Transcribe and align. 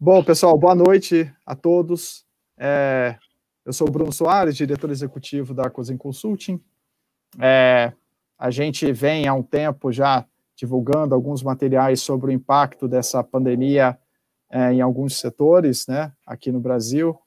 Bom, 0.00 0.22
pessoal, 0.22 0.56
boa 0.56 0.76
noite 0.76 1.28
a 1.44 1.56
todos. 1.56 2.24
É, 2.56 3.16
eu 3.64 3.72
sou 3.72 3.88
o 3.88 3.90
Bruno 3.90 4.12
Soares, 4.12 4.56
diretor 4.56 4.90
executivo 4.90 5.52
da 5.52 5.68
Cosin 5.68 5.96
Consulting. 5.96 6.60
É, 7.36 7.92
a 8.38 8.48
gente 8.48 8.92
vem 8.92 9.26
há 9.26 9.34
um 9.34 9.42
tempo 9.42 9.90
já 9.90 10.24
divulgando 10.54 11.16
alguns 11.16 11.42
materiais 11.42 12.00
sobre 12.00 12.30
o 12.30 12.32
impacto 12.32 12.86
dessa 12.86 13.24
pandemia 13.24 13.98
é, 14.48 14.72
em 14.72 14.80
alguns 14.80 15.18
setores, 15.18 15.88
né, 15.88 16.12
aqui 16.24 16.52
no 16.52 16.60
Brasil. 16.60 17.18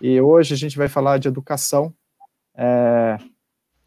E 0.00 0.20
hoje 0.20 0.54
a 0.54 0.56
gente 0.56 0.78
vai 0.78 0.86
falar 0.86 1.18
de 1.18 1.26
educação. 1.26 1.92
É, 2.54 3.18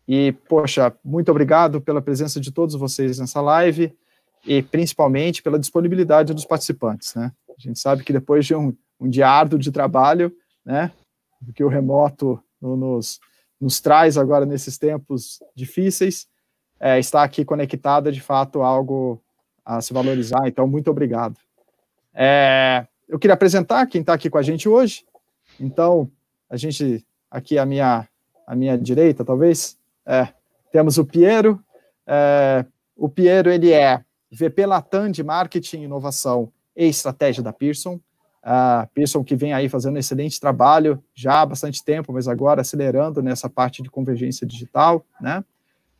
e, 0.05 0.33
poxa, 0.49 0.93
muito 1.01 1.31
obrigado 1.31 1.79
pela 1.79 2.01
presença 2.01 2.41
de 2.41 2.51
todos 2.51 2.75
vocês 2.75 3.19
nessa 3.19 3.39
live 3.39 3.97
e 4.45 4.61
principalmente 4.61 5.41
pela 5.41 5.57
disponibilidade 5.57 6.33
dos 6.33 6.43
participantes, 6.43 7.15
né? 7.15 7.31
A 7.63 7.67
gente 7.67 7.79
sabe 7.79 8.03
que 8.03 8.11
depois 8.11 8.45
de 8.45 8.53
um, 8.53 8.75
um 8.99 9.09
dia 9.09 9.29
árduo 9.29 9.57
de 9.57 9.71
trabalho, 9.71 10.35
né, 10.65 10.91
que 11.55 11.63
o 11.63 11.69
remoto 11.69 12.41
nos, 12.61 13.19
nos 13.59 13.79
traz 13.79 14.17
agora 14.17 14.45
nesses 14.45 14.77
tempos 14.77 15.39
difíceis, 15.55 16.27
é, 16.79 16.99
estar 16.99 17.23
aqui 17.23 17.45
conectado 17.45 18.09
é 18.09 18.11
de 18.11 18.19
fato 18.19 18.61
algo 18.61 19.23
a 19.63 19.79
se 19.81 19.93
valorizar. 19.93 20.45
Então, 20.47 20.67
muito 20.67 20.91
obrigado. 20.91 21.37
É, 22.13 22.85
eu 23.07 23.17
queria 23.17 23.33
apresentar 23.33 23.87
quem 23.87 24.01
está 24.01 24.13
aqui 24.13 24.29
com 24.29 24.37
a 24.37 24.41
gente 24.41 24.67
hoje. 24.67 25.05
Então, 25.59 26.11
a 26.49 26.57
gente, 26.57 27.05
aqui 27.31 27.57
à 27.57 27.65
minha, 27.65 28.07
à 28.45 28.55
minha 28.55 28.77
direita, 28.77 29.23
talvez, 29.23 29.77
é, 30.05 30.27
temos 30.71 30.97
o 30.97 31.05
Piero. 31.05 31.63
É, 32.05 32.65
o 32.97 33.07
Piero, 33.07 33.49
ele 33.49 33.71
é 33.71 34.03
VP 34.29 34.65
Latam 34.65 35.09
de 35.09 35.23
Marketing, 35.23 35.83
Inovação 35.83 36.51
e 36.75 36.85
Estratégia 36.85 37.43
da 37.43 37.53
Pearson. 37.53 37.99
A 38.41 38.87
Pearson 38.93 39.23
que 39.23 39.35
vem 39.35 39.53
aí 39.53 39.69
fazendo 39.69 39.97
excelente 39.97 40.39
trabalho 40.39 41.01
já 41.13 41.41
há 41.41 41.45
bastante 41.45 41.83
tempo, 41.83 42.11
mas 42.11 42.27
agora 42.27 42.61
acelerando 42.61 43.21
nessa 43.21 43.49
parte 43.49 43.81
de 43.81 43.89
convergência 43.89 44.45
digital, 44.45 45.05
né? 45.21 45.43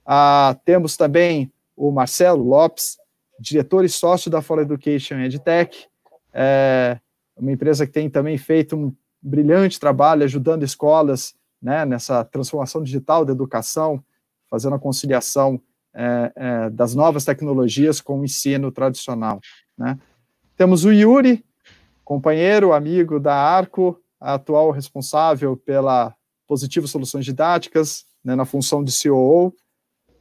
Ah, 0.05 0.57
temos 0.65 0.97
também 0.97 1.51
o 1.75 1.89
Marcelo 1.91 2.43
Lopes, 2.43 2.97
diretor 3.39 3.85
e 3.85 3.89
sócio 3.89 4.29
da 4.29 4.41
For 4.41 4.59
Education 4.59 5.15
EdTech, 5.19 5.87
é 6.33 6.99
uma 7.37 7.51
empresa 7.51 7.85
que 7.85 7.93
tem 7.93 8.09
também 8.09 8.37
feito 8.37 8.75
um 8.75 8.93
brilhante 9.21 9.79
trabalho 9.79 10.23
ajudando 10.23 10.63
escolas 10.63 11.33
né, 11.61 11.85
nessa 11.85 12.25
transformação 12.25 12.83
digital 12.83 13.23
da 13.23 13.31
educação, 13.31 14.03
fazendo 14.49 14.75
a 14.75 14.79
conciliação 14.79 15.61
é, 15.93 16.31
é, 16.35 16.69
das 16.69 16.93
novas 16.93 17.23
tecnologias 17.23 18.01
com 18.01 18.19
o 18.19 18.25
ensino 18.25 18.71
tradicional. 18.71 19.39
Né? 19.77 19.97
Temos 20.55 20.85
o 20.85 20.91
Yuri, 20.91 21.43
companheiro, 22.03 22.73
amigo 22.73 23.19
da 23.19 23.35
Arco, 23.35 23.99
atual 24.19 24.71
responsável 24.71 25.57
pela 25.57 26.15
Positivo 26.47 26.87
Soluções 26.87 27.25
Didáticas, 27.25 28.05
né, 28.23 28.35
na 28.35 28.45
função 28.45 28.83
de 28.83 28.91
COO, 29.01 29.53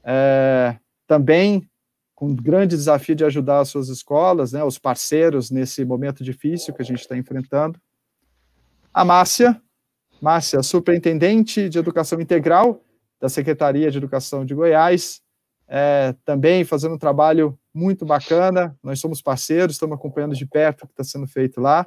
é, 0.03 0.77
também 1.07 1.69
com 2.15 2.35
grande 2.35 2.77
desafio 2.77 3.15
de 3.15 3.25
ajudar 3.25 3.61
as 3.61 3.69
suas 3.69 3.89
escolas, 3.89 4.53
né, 4.53 4.65
os 4.65 4.79
parceiros 4.79 5.51
nesse 5.51 5.85
momento 5.85 6.25
difícil 6.25 6.73
que 6.73 6.81
a 6.81 6.85
gente 6.85 7.01
está 7.01 7.17
enfrentando. 7.17 7.79
A 8.93 9.05
Márcia, 9.05 9.61
Márcia, 10.21 10.63
superintendente 10.63 11.69
de 11.69 11.79
Educação 11.79 12.21
Integral 12.21 12.83
da 13.21 13.29
Secretaria 13.29 13.91
de 13.91 13.99
Educação 13.99 14.45
de 14.45 14.55
Goiás, 14.55 15.21
é, 15.69 16.15
também 16.25 16.65
fazendo 16.65 16.95
um 16.95 16.99
trabalho 16.99 17.59
muito 17.75 18.05
bacana. 18.05 18.77
Nós 18.83 19.01
somos 19.01 19.23
parceiros, 19.23 19.75
estamos 19.75 19.97
acompanhando 19.97 20.35
de 20.35 20.47
perto 20.47 20.83
o 20.83 20.87
que 20.87 20.93
está 20.93 21.05
sendo 21.05 21.27
feito 21.27 21.61
lá. 21.61 21.87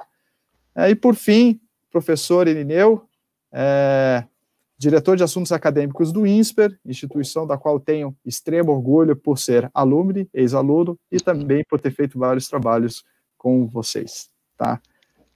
É, 0.74 0.90
e, 0.90 0.94
por 0.94 1.14
fim, 1.14 1.60
professor 1.90 2.48
Irineu, 2.48 3.08
é, 3.52 4.24
diretor 4.78 5.16
de 5.16 5.22
assuntos 5.22 5.52
acadêmicos 5.52 6.12
do 6.12 6.26
INSPER, 6.26 6.78
instituição 6.84 7.46
da 7.46 7.56
qual 7.56 7.80
tenho 7.80 8.16
extremo 8.24 8.72
orgulho 8.72 9.16
por 9.16 9.38
ser 9.38 9.70
alumni, 9.72 10.28
ex-aluno, 10.34 10.98
e 11.10 11.18
também 11.18 11.64
por 11.68 11.80
ter 11.80 11.90
feito 11.90 12.18
vários 12.18 12.48
trabalhos 12.48 13.04
com 13.38 13.66
vocês. 13.66 14.28
Tá? 14.56 14.80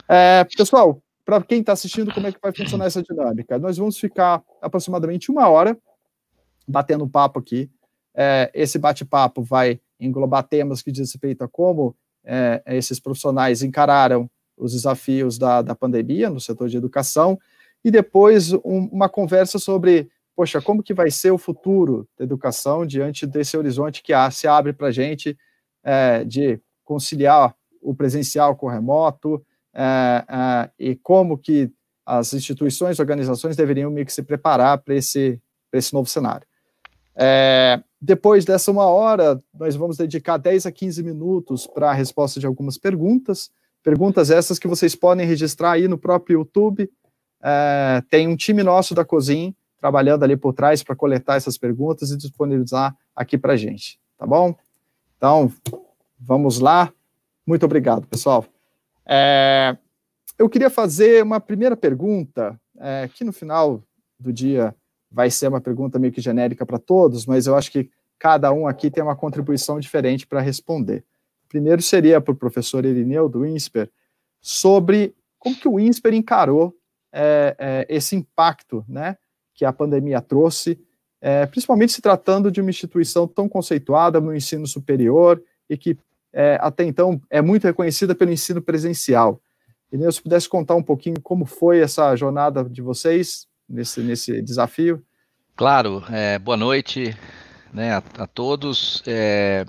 É, 0.09 0.45
pessoal, 0.57 1.03
para 1.25 1.43
quem 1.43 1.61
está 1.61 1.73
assistindo, 1.73 2.13
como 2.13 2.27
é 2.27 2.33
que 2.33 2.41
vai 2.43 2.53
funcionar 2.53 2.87
essa 2.87 3.03
dinâmica? 3.03 3.59
Nós 3.59 3.79
vamos 3.79 3.99
ficar 3.99 4.43
aproximadamente 4.61 5.31
uma 5.31 5.49
hora 5.49 5.79
batendo 6.67 7.09
papo 7.09 7.39
aqui 7.39 7.71
é, 8.15 8.51
esse 8.55 8.79
bate-papo 8.79 9.43
vai 9.43 9.81
englobar 10.01 10.43
temas 10.43 10.83
que 10.83 10.91
diz 10.91 11.13
respeito 11.13 11.43
a 11.43 11.49
como 11.49 11.95
é, 12.25 12.63
esses 12.67 12.99
profissionais 13.01 13.63
encararam 13.63 14.31
os 14.57 14.73
desafios 14.73 15.39
da, 15.39 15.63
da 15.63 15.75
pandemia 15.75 16.29
no 16.29 16.41
setor 16.41 16.69
de 16.69 16.77
educação, 16.77 17.39
e 17.85 17.91
depois 17.91 18.53
um, 18.53 18.89
uma 18.93 19.09
conversa 19.09 19.59
sobre, 19.59 20.11
poxa, 20.37 20.61
como 20.61 20.83
que 20.83 20.93
vai 20.93 21.11
ser 21.11 21.31
o 21.31 21.39
futuro 21.39 22.07
da 22.19 22.25
educação 22.25 22.85
diante 22.85 23.27
desse 23.27 23.57
horizonte 23.57 24.03
que 24.03 24.13
há, 24.13 24.31
se 24.31 24.47
abre 24.47 24.73
para 24.73 24.89
a 24.89 24.93
gente 24.93 25.37
é, 25.83 26.25
de 26.25 26.61
conciliar 26.85 27.55
o 27.81 27.95
presencial 27.95 28.55
com 28.55 28.67
o 28.67 28.71
remoto, 28.71 29.43
é, 29.75 30.25
é, 30.29 30.71
e 30.79 30.97
como 30.97 31.39
que 31.39 31.73
as 32.05 32.35
instituições, 32.35 32.99
organizações 32.99 33.57
deveriam 33.57 33.91
meio 33.91 34.05
que 34.05 34.13
se 34.13 34.23
preparar 34.23 34.79
para 34.79 34.95
esse, 34.95 35.41
esse 35.73 35.93
novo 35.93 36.09
cenário. 36.09 36.47
É, 37.23 37.83
depois 38.01 38.47
dessa 38.47 38.71
uma 38.71 38.87
hora, 38.87 39.43
nós 39.53 39.77
vamos 39.77 39.99
dedicar 39.99 40.39
10 40.39 40.65
a 40.65 40.73
15 40.73 41.03
minutos 41.03 41.67
para 41.67 41.91
a 41.91 41.93
resposta 41.93 42.41
de 42.41 42.47
algumas 42.47 42.79
perguntas. 42.79 43.51
Perguntas 43.83 44.31
essas 44.31 44.59
que 44.59 44.67
vocês 44.67 44.95
podem 44.95 45.27
registrar 45.27 45.73
aí 45.73 45.87
no 45.87 45.99
próprio 45.99 46.39
YouTube. 46.39 46.91
É, 47.43 48.03
tem 48.09 48.27
um 48.27 48.37
time 48.37 48.63
nosso 48.63 48.95
da 48.95 49.05
Cozin 49.05 49.55
trabalhando 49.79 50.23
ali 50.23 50.35
por 50.35 50.55
trás 50.55 50.83
para 50.83 50.97
coletar 50.97 51.37
essas 51.37 51.59
perguntas 51.59 52.11
e 52.11 52.17
disponibilizar 52.17 52.97
aqui 53.15 53.37
para 53.37 53.53
a 53.53 53.57
gente, 53.57 53.99
tá 54.17 54.27
bom? 54.27 54.55
Então, 55.17 55.53
vamos 56.19 56.59
lá. 56.59 56.91
Muito 57.47 57.65
obrigado, 57.65 58.07
pessoal. 58.07 58.47
É, 59.07 59.77
eu 60.39 60.49
queria 60.49 60.71
fazer 60.71 61.23
uma 61.23 61.41
primeira 61.41 61.77
pergunta, 61.77 62.59
é, 62.79 63.09
que 63.13 63.25
no 63.25 63.33
final 63.33 63.83
do 64.19 64.33
dia 64.33 64.75
vai 65.11 65.31
ser 65.31 65.49
uma 65.49 65.61
pergunta 65.61 65.99
meio 65.99 66.13
que 66.13 66.21
genérica 66.21 66.65
para 66.65 66.79
todos, 66.79 67.27
mas 67.27 67.47
eu 67.47 67.57
acho 67.57 67.71
que 67.73 67.91
cada 68.19 68.53
um 68.53 68.67
aqui 68.67 68.91
tem 68.91 69.03
uma 69.03 69.17
contribuição 69.17 69.81
diferente 69.81 70.27
para 70.27 70.41
responder. 70.41 71.05
Primeiro 71.49 71.83
seria 71.83 72.21
para 72.21 72.33
o 72.33 72.37
professor 72.37 72.85
Irineu, 72.85 73.29
do 73.29 73.45
INSPER, 73.45 73.91
sobre 74.41 75.15
como 75.39 75.57
que 75.57 75.67
o 75.67 75.81
INSPER 75.81 76.15
encarou 76.15 76.75
é, 77.13 77.57
é, 77.59 77.87
esse 77.89 78.15
impacto 78.15 78.85
né, 78.89 79.17
que 79.55 79.65
a 79.65 79.73
pandemia 79.73 80.21
trouxe, 80.21 80.79
é, 81.21 81.45
principalmente 81.47 81.93
se 81.93 82.01
tratando 82.01 82.51
de 82.51 82.61
uma 82.61 82.71
instituição 82.71 83.27
tão 83.27 83.49
conceituada 83.49 84.21
no 84.21 84.35
ensino 84.35 84.67
superior 84.67 85.43
e 85.69 85.77
que 85.77 85.99
é, 86.33 86.57
até 86.61 86.85
então 86.85 87.21
é 87.29 87.43
muito 87.43 87.65
reconhecida 87.65 88.15
pelo 88.15 88.31
ensino 88.31 88.63
presencial. 88.63 89.41
Irineu, 89.91 90.13
se 90.13 90.23
pudesse 90.23 90.49
contar 90.49 90.77
um 90.77 90.83
pouquinho 90.83 91.21
como 91.21 91.45
foi 91.45 91.81
essa 91.81 92.15
jornada 92.15 92.63
de 92.63 92.81
vocês, 92.81 93.49
nesse, 93.71 94.03
nesse 94.03 94.43
desafio? 94.43 95.03
Claro, 95.57 96.03
é, 96.11 96.39
boa 96.39 96.57
noite 96.57 97.17
né, 97.73 97.93
a, 97.93 98.03
a 98.19 98.27
todos. 98.27 99.03
É, 99.07 99.65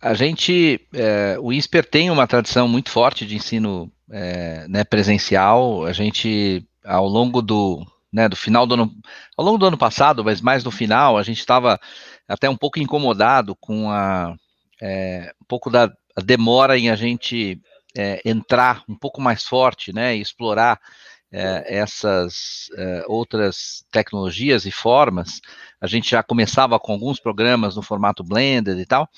a 0.00 0.14
gente, 0.14 0.80
é, 0.92 1.36
o 1.40 1.52
INSPER 1.52 1.84
tem 1.84 2.10
uma 2.10 2.26
tradição 2.26 2.68
muito 2.68 2.90
forte 2.90 3.26
de 3.26 3.36
ensino 3.36 3.90
é, 4.10 4.66
né, 4.68 4.84
presencial. 4.84 5.84
A 5.86 5.92
gente, 5.92 6.64
ao 6.84 7.06
longo 7.06 7.42
do, 7.42 7.84
né, 8.12 8.28
do 8.28 8.36
final 8.36 8.66
do 8.66 8.74
ano, 8.74 8.92
ao 9.36 9.44
longo 9.44 9.58
do 9.58 9.66
ano 9.66 9.78
passado, 9.78 10.24
mas 10.24 10.40
mais 10.40 10.62
no 10.62 10.70
final, 10.70 11.16
a 11.16 11.22
gente 11.22 11.38
estava 11.38 11.80
até 12.28 12.48
um 12.48 12.56
pouco 12.56 12.78
incomodado 12.78 13.56
com 13.56 13.90
a, 13.90 14.34
é, 14.80 15.32
um 15.40 15.44
pouco 15.46 15.70
da 15.70 15.90
demora 16.24 16.76
em 16.76 16.90
a 16.90 16.96
gente 16.96 17.60
é, 17.96 18.20
entrar 18.24 18.82
um 18.88 18.96
pouco 18.96 19.20
mais 19.20 19.44
forte, 19.44 19.92
né, 19.92 20.16
e 20.16 20.20
explorar 20.20 20.80
essas 21.30 22.70
é, 22.76 23.04
outras 23.06 23.84
tecnologias 23.90 24.64
e 24.64 24.70
formas. 24.70 25.40
A 25.80 25.86
gente 25.86 26.10
já 26.10 26.22
começava 26.22 26.78
com 26.80 26.92
alguns 26.92 27.20
programas 27.20 27.76
no 27.76 27.82
formato 27.82 28.24
blended 28.24 28.80
e 28.80 28.86
tal, 28.86 29.08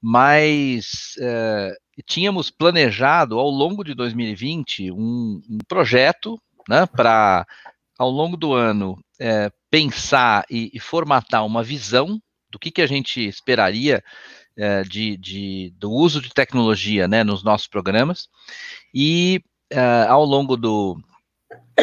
mas 0.00 1.14
é, 1.20 1.76
tínhamos 2.06 2.50
planejado 2.50 3.38
ao 3.38 3.50
longo 3.50 3.82
de 3.82 3.94
2020 3.94 4.92
um, 4.92 5.42
um 5.50 5.58
projeto 5.66 6.40
né, 6.68 6.86
para, 6.86 7.46
ao 7.98 8.10
longo 8.10 8.36
do 8.36 8.52
ano, 8.52 8.98
é, 9.18 9.50
pensar 9.70 10.44
e, 10.50 10.70
e, 10.72 10.78
formatar 10.78 11.44
uma 11.44 11.62
visão 11.62 12.20
do 12.50 12.58
que, 12.58 12.70
que 12.70 12.82
a 12.82 12.86
gente 12.86 13.26
esperaria 13.26 14.02
é, 14.56 14.82
de, 14.82 15.16
de, 15.16 15.72
do 15.76 15.90
uso 15.90 16.20
de 16.20 16.30
tecnologia 16.30 17.08
né, 17.08 17.24
nos 17.24 17.42
nossos 17.42 17.66
programas. 17.66 18.28
E 18.94 19.42
é, 19.70 20.06
ao 20.08 20.24
longo 20.24 20.56
do, 20.56 20.98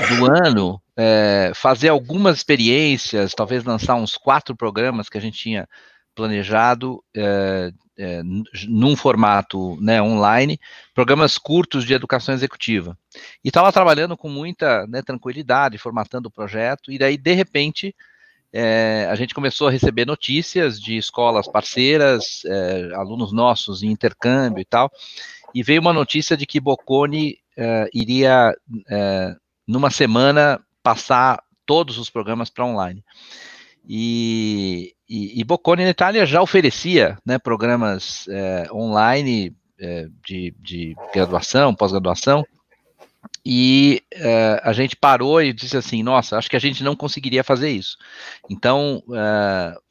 do 0.02 0.26
ano, 0.26 0.82
é, 0.98 1.52
fazer 1.56 1.90
algumas 1.90 2.38
experiências, 2.38 3.34
talvez 3.34 3.64
lançar 3.64 3.96
uns 3.96 4.18
quatro 4.18 4.56
programas 4.56 5.10
que 5.10 5.18
a 5.18 5.22
gente 5.22 5.38
tinha 5.38 5.68
planejado 6.14 7.04
é, 7.16 7.72
é, 7.98 8.22
num 8.68 8.96
formato 8.96 9.78
né, 9.82 10.02
online, 10.02 10.60
programas 10.94 11.38
curtos 11.38 11.86
de 11.86 11.94
educação 11.94 12.34
executiva. 12.34 12.98
E 13.44 13.50
estava 13.50 13.72
trabalhando 13.72 14.18
com 14.18 14.30
muita 14.30 14.88
né, 14.88 15.02
tranquilidade, 15.02 15.78
formatando 15.78 16.30
o 16.30 16.32
projeto, 16.32 16.92
e 16.92 16.98
daí, 16.98 17.18
de 17.18 17.34
repente, 17.34 17.94
é, 18.54 19.08
a 19.10 19.16
gente 19.16 19.34
começou 19.34 19.68
a 19.68 19.72
receber 19.72 20.06
notícias 20.06 20.80
de 20.80 20.98
escolas 20.98 21.48
parceiras, 21.48 22.44
alunos 22.96 23.34
nossos 23.34 23.84
em 23.84 23.92
intercâmbio 23.92 24.62
e 24.62 24.66
tal, 24.66 24.90
e 25.54 25.62
veio 25.62 25.82
uma 25.82 25.94
notícia 25.94 26.38
de 26.38 26.46
que 26.46 26.60
Bocconi 26.62 27.38
iria, 27.94 28.54
numa 29.68 29.90
semana, 29.90 30.60
passar 30.84 31.44
todos 31.66 31.98
os 31.98 32.10
programas 32.10 32.50
para 32.50 32.66
online. 32.66 33.04
E, 33.88 34.94
e, 35.08 35.40
e, 35.40 35.44
Bocconi 35.44 35.84
na 35.84 35.90
Itália 35.90 36.26
já 36.26 36.42
oferecia 36.42 37.18
né, 37.26 37.38
programas 37.38 38.28
é, 38.28 38.68
online 38.72 39.56
é, 39.80 40.08
de, 40.26 40.56
de, 40.60 40.96
graduação, 41.14 41.76
pós-graduação, 41.76 42.46
e 43.44 44.02
é, 44.12 44.60
a 44.64 44.74
gente 44.74 44.96
parou 44.96 45.42
e 45.42 45.54
disse 45.54 45.78
assim: 45.78 46.02
nossa, 46.02 46.38
acho 46.38 46.50
que 46.50 46.56
a 46.56 46.60
gente 46.60 46.84
não 46.84 46.96
conseguiria 46.96 47.44
fazer 47.44 47.70
isso. 47.70 47.96
Então, 48.50 49.04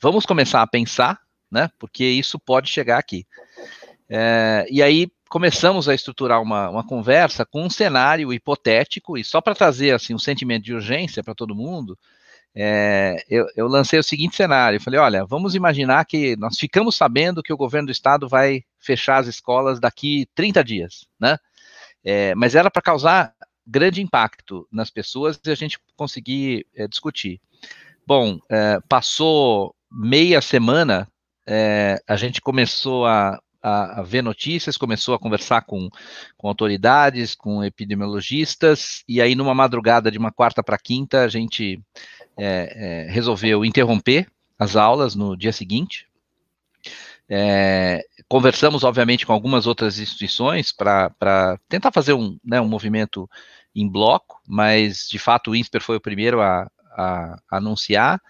vamos 0.00 0.26
começar 0.26 0.62
a 0.62 0.67
pensar, 0.67 1.21
né, 1.50 1.71
porque 1.79 2.05
isso 2.05 2.38
pode 2.38 2.69
chegar 2.69 2.99
aqui. 2.99 3.25
E 4.69 4.82
aí 4.82 5.09
começamos 5.34 5.88
a 5.88 5.94
estruturar 5.96 6.40
uma, 6.40 6.70
uma 6.70 6.86
conversa 6.86 7.44
com 7.44 7.64
um 7.64 7.69
cenário 7.69 8.32
hipotético, 8.32 9.19
e 9.19 9.25
só 9.25 9.40
para 9.40 9.52
trazer 9.52 9.92
assim 9.92 10.14
um 10.14 10.19
sentimento 10.19 10.62
de 10.62 10.72
urgência 10.72 11.25
para 11.25 11.34
todo 11.34 11.56
mundo, 11.56 11.98
é, 12.54 13.16
eu, 13.28 13.44
eu, 13.56 13.66
lancei 13.66 13.98
o 13.98 14.04
seguinte 14.04 14.36
cenário: 14.36 14.81
falei, 14.81 15.00
olha, 15.00 15.26
vamos 15.26 15.56
imaginar 15.56 16.04
que 16.04 16.36
nós 16.36 16.56
ficamos 16.56 16.94
sabendo 16.94 17.42
que 17.42 17.52
o 17.52 17.56
governo 17.56 17.86
do 17.86 17.90
estado 17.90 18.28
vai 18.28 18.62
fechar 18.78 19.16
as 19.16 19.26
escolas 19.26 19.81
daqui 19.81 20.25
30 20.36 20.62
dias, 20.62 21.04
né? 21.19 21.37
É, 22.04 22.32
mas 22.37 22.54
era 22.54 22.70
para 22.70 22.80
causar 22.80 23.34
grande 23.66 24.00
impacto 24.00 24.69
nas 24.70 24.88
pessoas 24.88 25.40
e 25.44 25.50
a 25.50 25.56
gente 25.56 25.80
conseguir 25.96 26.64
é, 26.76 26.87
discutir. 26.87 27.40
Bom, 28.06 28.38
é, 28.48 28.78
passou 28.88 29.75
meia 29.90 30.40
semana, 30.40 31.08
é, 31.44 32.00
a 32.06 32.14
gente 32.14 32.40
começou 32.40 33.04
a, 33.04 33.40
a, 33.64 34.00
a, 34.00 34.02
ver 34.02 34.22
notícias, 34.22 34.76
começou 34.76 35.14
a 35.14 35.19
conversar 35.19 35.62
com, 35.62 35.88
com 36.37 36.49
autoridades, 36.49 37.34
com 37.34 37.64
epidemiologistas, 37.64 39.02
e 39.08 39.22
aí 39.22 39.34
numa 39.34 39.55
madrugada 39.55 40.11
de 40.11 40.19
uma 40.19 40.31
quarta 40.31 40.62
para 40.62 40.76
quinta, 40.76 41.25
a 41.25 41.28
gente 41.28 41.81
é, 42.37 43.06
é, 43.06 43.11
resolveu 43.11 43.64
interromper 43.64 44.31
as 44.58 44.76
aulas 44.76 45.14
no 45.14 45.34
dia 45.34 45.52
seguinte. 45.52 46.06
É, 47.26 48.05
conversamos, 48.28 48.84
obviamente, 48.84 49.25
com 49.25 49.32
algumas 49.32 49.66
outras 49.66 49.99
instituições 49.99 50.70
para 50.70 51.58
tentar 51.66 51.90
fazer 51.90 52.12
um, 52.12 52.38
né, 52.44 52.61
um 52.61 52.69
movimento 52.69 53.28
em 53.75 53.88
bloco, 53.88 54.43
mas 54.46 55.08
de 55.08 55.19
fato 55.19 55.52
o 55.52 55.56
INSPER 55.56 55.81
foi 55.81 55.96
o 55.96 56.00
primeiro 56.00 56.43
a, 56.43 56.70
a, 56.93 57.38
a 57.50 57.56
anunciar. 57.56 58.20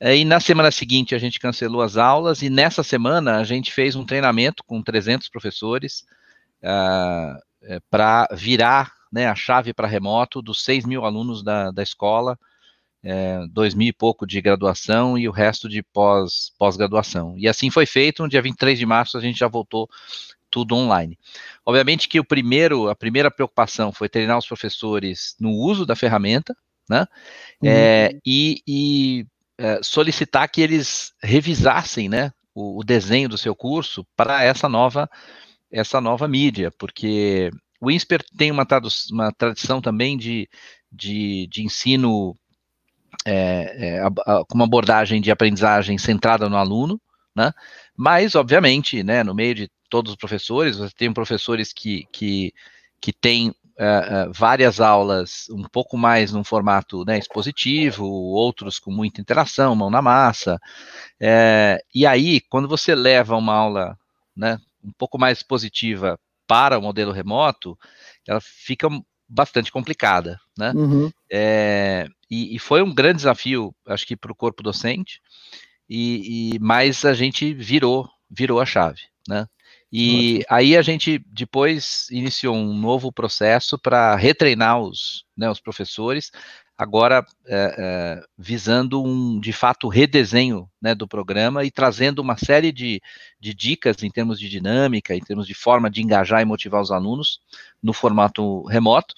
E 0.00 0.24
na 0.24 0.40
semana 0.40 0.70
seguinte 0.70 1.14
a 1.14 1.18
gente 1.18 1.40
cancelou 1.40 1.80
as 1.80 1.96
aulas, 1.96 2.42
e 2.42 2.50
nessa 2.50 2.82
semana 2.82 3.38
a 3.38 3.44
gente 3.44 3.72
fez 3.72 3.96
um 3.96 4.04
treinamento 4.04 4.62
com 4.64 4.82
300 4.82 5.28
professores 5.28 6.04
uh, 6.62 7.38
é, 7.62 7.80
para 7.90 8.28
virar 8.32 8.92
né, 9.12 9.26
a 9.26 9.34
chave 9.34 9.72
para 9.72 9.86
remoto 9.86 10.42
dos 10.42 10.64
6 10.64 10.84
mil 10.84 11.04
alunos 11.04 11.42
da, 11.42 11.70
da 11.70 11.82
escola 11.82 12.38
é, 13.04 13.46
dois 13.50 13.74
mil 13.74 13.88
e 13.88 13.92
pouco 13.92 14.26
de 14.26 14.40
graduação 14.40 15.18
e 15.18 15.28
o 15.28 15.32
resto 15.32 15.68
de 15.68 15.82
pós, 15.82 16.52
pós-graduação. 16.58 17.34
E 17.36 17.46
assim 17.46 17.70
foi 17.70 17.84
feito, 17.84 18.22
no 18.22 18.28
dia 18.28 18.40
23 18.40 18.78
de 18.78 18.86
março 18.86 19.18
a 19.18 19.20
gente 19.20 19.38
já 19.38 19.46
voltou 19.46 19.88
tudo 20.50 20.74
online. 20.74 21.18
Obviamente 21.66 22.08
que 22.08 22.18
o 22.18 22.24
primeiro, 22.24 22.88
a 22.88 22.96
primeira 22.96 23.30
preocupação 23.30 23.92
foi 23.92 24.08
treinar 24.08 24.38
os 24.38 24.46
professores 24.46 25.36
no 25.38 25.50
uso 25.50 25.84
da 25.84 25.94
ferramenta, 25.94 26.56
né? 26.88 27.06
Uhum. 27.62 27.68
É, 27.68 28.18
e, 28.24 28.62
e 28.66 29.26
é, 29.58 29.80
solicitar 29.82 30.48
que 30.48 30.60
eles 30.60 31.12
revisassem, 31.22 32.08
né, 32.08 32.32
o, 32.54 32.80
o 32.80 32.84
desenho 32.84 33.28
do 33.28 33.38
seu 33.38 33.54
curso 33.54 34.06
para 34.16 34.42
essa 34.42 34.68
nova, 34.68 35.08
essa 35.70 36.00
nova 36.00 36.28
mídia, 36.28 36.70
porque 36.78 37.50
o 37.80 37.90
INSPER 37.90 38.24
tem 38.36 38.50
uma, 38.50 38.66
uma 39.10 39.32
tradição 39.32 39.80
também 39.80 40.16
de, 40.16 40.48
de, 40.90 41.46
de 41.48 41.64
ensino 41.64 42.36
é, 43.26 43.98
é, 43.98 44.44
com 44.48 44.54
uma 44.54 44.64
abordagem 44.64 45.20
de 45.20 45.30
aprendizagem 45.30 45.98
centrada 45.98 46.48
no 46.48 46.56
aluno, 46.56 47.00
né? 47.34 47.52
Mas, 47.96 48.34
obviamente, 48.34 49.02
né, 49.02 49.22
no 49.22 49.34
meio 49.34 49.54
de 49.54 49.70
todos 49.88 50.12
os 50.12 50.16
professores, 50.16 50.76
você 50.76 50.94
tem 50.94 51.12
professores 51.12 51.72
que, 51.72 52.06
que, 52.12 52.52
que 53.00 53.12
têm 53.12 53.54
uh, 53.78 54.28
uh, 54.28 54.32
várias 54.32 54.80
aulas 54.80 55.46
um 55.50 55.62
pouco 55.62 55.96
mais 55.96 56.32
num 56.32 56.44
formato 56.44 57.04
né, 57.04 57.18
expositivo, 57.18 58.04
outros 58.04 58.78
com 58.78 58.90
muita 58.90 59.20
interação, 59.20 59.74
mão 59.74 59.90
na 59.90 60.02
massa. 60.02 60.58
É, 61.20 61.82
e 61.94 62.06
aí, 62.06 62.40
quando 62.40 62.68
você 62.68 62.94
leva 62.94 63.36
uma 63.36 63.54
aula 63.54 63.98
né, 64.36 64.58
um 64.82 64.92
pouco 64.92 65.18
mais 65.18 65.38
expositiva 65.38 66.18
para 66.46 66.78
o 66.78 66.82
modelo 66.82 67.12
remoto, 67.12 67.78
ela 68.26 68.40
fica 68.40 68.88
bastante 69.28 69.72
complicada, 69.72 70.38
né? 70.56 70.72
Uhum. 70.74 71.10
É, 71.30 72.06
e, 72.30 72.54
e, 72.54 72.58
foi 72.58 72.82
um 72.82 72.94
grande 72.94 73.16
desafio, 73.16 73.74
acho 73.86 74.06
que 74.06 74.16
para 74.16 74.30
o 74.30 74.36
corpo 74.36 74.62
docente, 74.62 75.20
e, 75.88 76.54
e 76.54 76.58
mas 76.58 77.04
a 77.04 77.14
gente 77.14 77.52
virou, 77.54 78.08
virou 78.30 78.60
a 78.60 78.66
chave, 78.66 79.00
né? 79.28 79.46
E 79.96 80.38
Ótimo. 80.38 80.44
aí 80.50 80.76
a 80.76 80.82
gente 80.82 81.24
depois 81.28 82.08
iniciou 82.10 82.56
um 82.56 82.76
novo 82.76 83.12
processo 83.12 83.78
para 83.78 84.16
retreinar 84.16 84.80
os, 84.80 85.24
né, 85.36 85.48
os 85.48 85.60
professores, 85.60 86.32
agora 86.76 87.24
é, 87.46 87.76
é, 87.78 88.22
visando 88.36 89.00
um, 89.00 89.38
de 89.38 89.52
fato, 89.52 89.86
redesenho 89.86 90.68
né, 90.82 90.96
do 90.96 91.06
programa 91.06 91.62
e 91.62 91.70
trazendo 91.70 92.18
uma 92.18 92.36
série 92.36 92.72
de, 92.72 93.00
de 93.38 93.54
dicas 93.54 94.02
em 94.02 94.10
termos 94.10 94.40
de 94.40 94.48
dinâmica, 94.48 95.14
em 95.14 95.20
termos 95.20 95.46
de 95.46 95.54
forma 95.54 95.88
de 95.88 96.02
engajar 96.02 96.42
e 96.42 96.44
motivar 96.44 96.82
os 96.82 96.90
alunos 96.90 97.38
no 97.80 97.92
formato 97.92 98.64
remoto, 98.64 99.14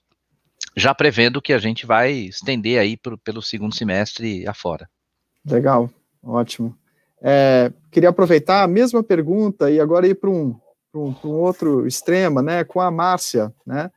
já 0.77 0.95
prevendo 0.95 1.41
que 1.41 1.55
a 1.55 1.59
gente 1.59 1.87
vai 1.87 2.13
estender 2.13 2.79
aí 2.79 2.99
pro, 2.99 3.17
pelo 3.17 3.41
segundo 3.41 3.75
semestre 3.75 4.47
afora. 4.47 4.87
Legal, 5.43 5.89
ótimo. 6.23 6.77
É, 7.23 7.73
queria 7.91 8.11
aproveitar 8.11 8.63
a 8.63 8.69
mesma 8.69 9.03
pergunta 9.03 9.71
e 9.71 9.81
agora 9.81 10.07
ir 10.07 10.17
para 10.17 10.29
um, 10.29 10.55
um, 10.99 11.15
um, 11.25 11.31
outro 11.41 11.87
extremo, 11.87 12.41
né, 12.41 12.65
com 12.65 12.81
a 12.81 12.91
Márcia, 12.91 13.53
né, 13.65 13.91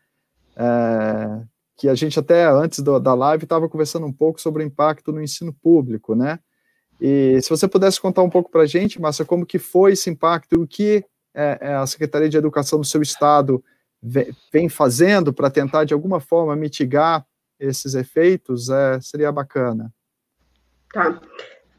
é, 0.56 1.44
que 1.78 1.88
a 1.88 1.96
gente 1.96 2.20
até 2.20 2.46
antes 2.46 2.80
do, 2.80 3.00
da 3.00 3.14
live 3.14 3.44
estava 3.44 3.70
conversando 3.70 4.06
um 4.06 4.14
pouco 4.14 4.40
sobre 4.42 4.64
o 4.64 4.66
impacto 4.66 5.12
no 5.12 5.22
ensino 5.22 5.54
público, 5.54 6.16
né, 6.16 6.40
e 7.00 7.42
se 7.42 7.50
você 7.50 7.68
pudesse 7.68 8.00
contar 8.02 8.24
um 8.24 8.30
pouco 8.30 8.52
para 8.52 8.64
a 8.64 8.66
gente, 8.66 9.00
Márcia, 9.00 9.26
como 9.26 9.46
que 9.46 9.58
foi 9.58 9.94
esse 9.94 10.10
impacto 10.10 10.62
o 10.62 10.68
que 10.68 11.06
é, 11.34 11.58
é 11.62 11.74
a 11.76 11.88
Secretaria 11.88 12.28
de 12.28 12.38
Educação 12.38 12.80
do 12.80 12.86
seu 12.86 13.02
estado 13.02 13.64
vem 14.52 14.70
fazendo 14.70 15.34
para 15.34 15.50
tentar, 15.50 15.84
de 15.84 15.94
alguma 15.94 16.20
forma, 16.20 16.56
mitigar 16.56 17.26
esses 17.60 17.94
efeitos, 17.94 18.70
é, 18.70 19.00
seria 19.02 19.32
bacana. 19.32 19.94
Tá. 20.94 21.22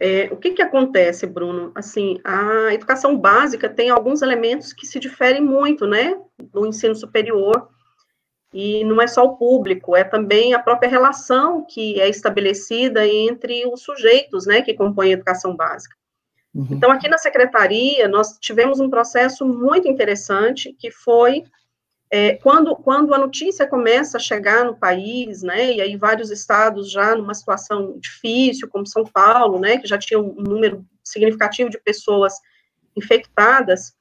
É, 0.02 0.30
o 0.32 0.36
que, 0.36 0.52
que 0.52 0.62
acontece, 0.62 1.26
Bruno? 1.26 1.72
Assim, 1.74 2.18
a 2.24 2.72
educação 2.72 3.18
básica 3.18 3.68
tem 3.68 3.90
alguns 3.90 4.22
elementos 4.22 4.72
que 4.72 4.86
se 4.86 4.98
diferem 4.98 5.42
muito, 5.42 5.86
né, 5.86 6.18
do 6.38 6.66
ensino 6.66 6.94
superior, 6.94 7.68
e 8.52 8.82
não 8.84 9.00
é 9.00 9.06
só 9.06 9.24
o 9.24 9.36
público, 9.36 9.94
é 9.94 10.02
também 10.02 10.54
a 10.54 10.58
própria 10.58 10.88
relação 10.88 11.66
que 11.68 12.00
é 12.00 12.08
estabelecida 12.08 13.06
entre 13.06 13.66
os 13.66 13.82
sujeitos, 13.82 14.46
né, 14.46 14.62
que 14.62 14.72
compõem 14.72 15.10
a 15.10 15.12
educação 15.12 15.54
básica. 15.54 15.94
Uhum. 16.54 16.66
Então, 16.70 16.90
aqui 16.90 17.06
na 17.06 17.18
secretaria, 17.18 18.08
nós 18.08 18.38
tivemos 18.40 18.80
um 18.80 18.88
processo 18.88 19.46
muito 19.46 19.86
interessante, 19.86 20.74
que 20.78 20.90
foi 20.90 21.44
é, 22.10 22.34
quando, 22.34 22.74
quando 22.74 23.14
a 23.14 23.18
notícia 23.18 23.66
começa 23.66 24.16
a 24.16 24.20
chegar 24.20 24.64
no 24.64 24.76
país, 24.76 25.42
né, 25.42 25.74
e 25.74 25.80
aí 25.80 25.96
vários 25.96 26.30
estados 26.30 26.90
já 26.90 27.14
numa 27.14 27.34
situação 27.34 27.96
difícil, 27.98 28.68
como 28.68 28.86
São 28.86 29.04
Paulo, 29.04 29.60
né, 29.60 29.78
que 29.78 29.86
já 29.86 29.96
tinha 29.96 30.18
um 30.18 30.34
número 30.34 30.84
significativo 31.04 31.70
de 31.70 31.78
pessoas 31.78 32.34
infectadas, 32.96 33.94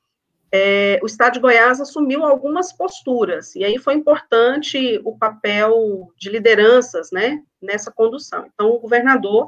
é, 0.51 0.99
o 1.03 1.05
estado 1.05 1.33
de 1.33 1.39
Goiás 1.39 1.79
assumiu 1.79 2.25
algumas 2.25 2.73
posturas, 2.73 3.55
e 3.55 3.63
aí 3.63 3.77
foi 3.77 3.93
importante 3.93 4.99
o 5.05 5.15
papel 5.15 6.11
de 6.17 6.31
lideranças, 6.31 7.11
né, 7.11 7.43
nessa 7.61 7.91
condução. 7.91 8.47
Então, 8.51 8.71
o 8.71 8.79
governador 8.79 9.47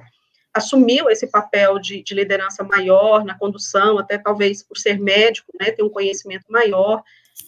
assumiu 0.54 1.10
esse 1.10 1.26
papel 1.26 1.80
de, 1.80 2.04
de 2.04 2.14
liderança 2.14 2.64
maior 2.64 3.26
na 3.26 3.36
condução, 3.36 3.98
até 3.98 4.20
talvez 4.20 4.62
por 4.62 4.78
ser 4.78 5.00
médico, 5.00 5.52
né, 5.60 5.72
ter 5.72 5.82
um 5.82 5.90
conhecimento 5.90 6.46
maior, 6.50 7.02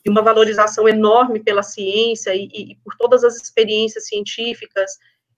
e 0.06 0.10
uma 0.10 0.22
valorização 0.22 0.88
enorme 0.88 1.40
pela 1.40 1.64
ciência 1.64 2.36
e, 2.36 2.46
e, 2.54 2.76
por 2.84 2.96
todas 2.98 3.24
as 3.24 3.36
experiências 3.36 4.08
científicas 4.08 4.92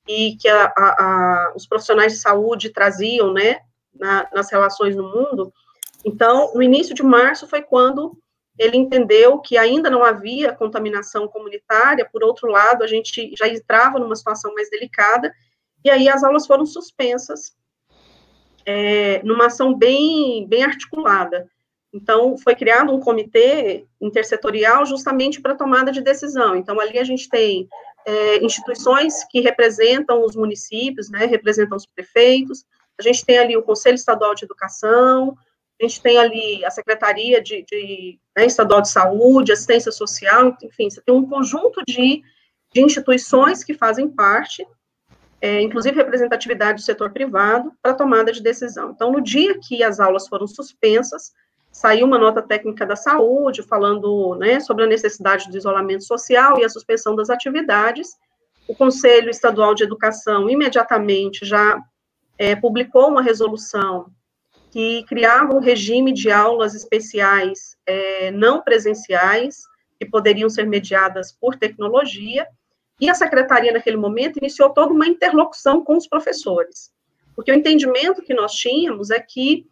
e 0.08 0.36
que 0.38 0.48
a, 0.48 0.66
a, 0.66 0.70
a, 0.78 1.54
os 1.56 1.68
profissionais 1.68 2.14
de 2.14 2.20
saúde 2.20 2.70
traziam, 2.70 3.34
né, 3.34 3.60
na, 3.94 4.28
nas 4.34 4.52
relações 4.52 4.96
no 4.96 5.04
mundo, 5.04 5.52
Então, 6.04 6.54
no 6.54 6.62
início 6.62 6.94
de 6.94 7.02
março 7.02 7.48
foi 7.48 7.62
quando 7.62 8.18
ele 8.58 8.78
entendeu 8.78 9.40
que 9.40 9.58
ainda 9.58 9.90
não 9.90 10.04
havia 10.04 10.54
contaminação 10.54 11.28
comunitária, 11.28 12.08
por 12.12 12.24
outro 12.24 12.48
lado, 12.48 12.84
a 12.84 12.88
gente 12.88 13.34
já 13.38 13.48
entrava 13.48 14.00
numa 14.00 14.16
situação 14.16 14.54
mais 14.54 14.70
delicada, 14.70 15.34
e 15.84 15.90
aí 15.90 16.08
as 16.08 16.24
aulas 16.24 16.48
foram 16.48 16.66
suspensas, 16.66 17.54
é, 18.66 19.22
numa 19.24 19.48
ação 19.48 19.74
bem, 19.74 20.48
bem 20.48 20.64
articulada. 20.64 21.50
Então, 21.96 22.38
foi 22.38 22.54
criado 22.54 22.94
um 22.94 23.00
comitê 23.00 23.86
intersetorial 24.02 24.86
justamente 24.86 25.42
para 25.42 25.56
tomada 25.56 25.94
de 25.94 26.02
decisão. 26.02 26.54
Então, 26.54 26.78
ali 26.78 27.00
a 27.00 27.06
gente 27.06 27.30
tem 27.30 27.70
é, 28.06 28.44
instituições 28.44 29.24
que 29.32 29.40
representam 29.40 30.22
os 30.26 30.36
municípios, 30.36 31.10
né, 31.10 31.26
representam 31.26 31.78
os 31.78 31.86
prefeitos, 31.86 32.66
a 33.00 33.02
gente 33.02 33.26
tem 33.26 33.38
ali 33.38 33.56
o 33.56 33.64
Conselho 33.64 33.96
Estadual 33.96 34.36
de 34.36 34.44
Educação, 34.44 35.38
a 35.80 35.88
gente 35.88 36.02
tem 36.02 36.18
ali 36.18 36.66
a 36.66 36.70
Secretaria 36.70 37.42
de, 37.42 37.64
de 37.64 38.20
né, 38.36 38.46
Estadual 38.46 38.82
de 38.82 38.90
Saúde, 38.90 39.54
Assistência 39.54 39.92
Social, 39.92 40.58
enfim, 40.62 40.90
você 40.90 41.02
tem 41.02 41.16
um 41.16 41.26
conjunto 41.26 41.82
de, 41.88 42.22
de 42.74 42.82
instituições 42.82 43.64
que 43.64 43.74
fazem 43.74 44.10
parte, 44.10 44.68
é, 45.40 45.62
inclusive 45.62 45.96
representatividade 45.96 46.82
do 46.82 46.86
setor 46.86 47.14
privado, 47.14 47.72
para 47.82 47.94
tomada 47.94 48.34
de 48.34 48.44
decisão. 48.44 48.92
Então, 48.92 49.14
no 49.14 49.22
dia 49.22 49.58
que 49.66 49.82
as 49.82 50.02
aulas 50.02 50.28
foram 50.28 50.46
suspensas, 50.46 51.32
saiu 51.76 52.06
uma 52.06 52.18
nota 52.18 52.42
técnica 52.42 52.86
da 52.86 52.96
saúde 52.96 53.62
falando 53.62 54.34
né, 54.36 54.62
sobre 54.62 54.86
a 54.86 54.88
necessidade 54.88 55.52
do 55.52 55.58
isolamento 55.58 56.06
social 56.06 56.58
e 56.58 56.64
a 56.64 56.70
suspensão 56.70 57.18
das 57.18 57.30
atividades. 57.30 58.16
O 58.66 58.74
Conselho 58.74 59.30
Estadual 59.30 59.76
de 59.76 59.84
Educação 59.84 60.50
imediatamente 60.50 61.46
já 61.46 61.78
é, 62.38 62.56
publicou 62.56 63.10
uma 63.10 63.22
resolução 63.22 64.08
que 64.72 65.04
criava 65.04 65.54
um 65.54 65.60
regime 65.60 66.14
de 66.14 66.32
aulas 66.32 66.74
especiais 66.74 67.76
é, 67.86 68.32
não 68.32 68.62
presenciais, 68.62 69.64
que 70.00 70.06
poderiam 70.06 70.50
ser 70.50 70.66
mediadas 70.66 71.34
por 71.34 71.58
tecnologia, 71.58 72.48
e 73.02 73.10
a 73.10 73.14
secretaria, 73.14 73.74
naquele 73.74 73.98
momento, 73.98 74.38
iniciou 74.38 74.70
toda 74.70 74.94
uma 74.94 75.08
interlocução 75.08 75.84
com 75.84 75.98
os 75.98 76.08
professores, 76.08 76.90
porque 77.36 77.52
o 77.52 77.56
entendimento 77.56 78.22
que 78.22 78.34
nós 78.34 78.54
tínhamos 78.54 79.12
é 79.12 79.20
que, 79.20 79.68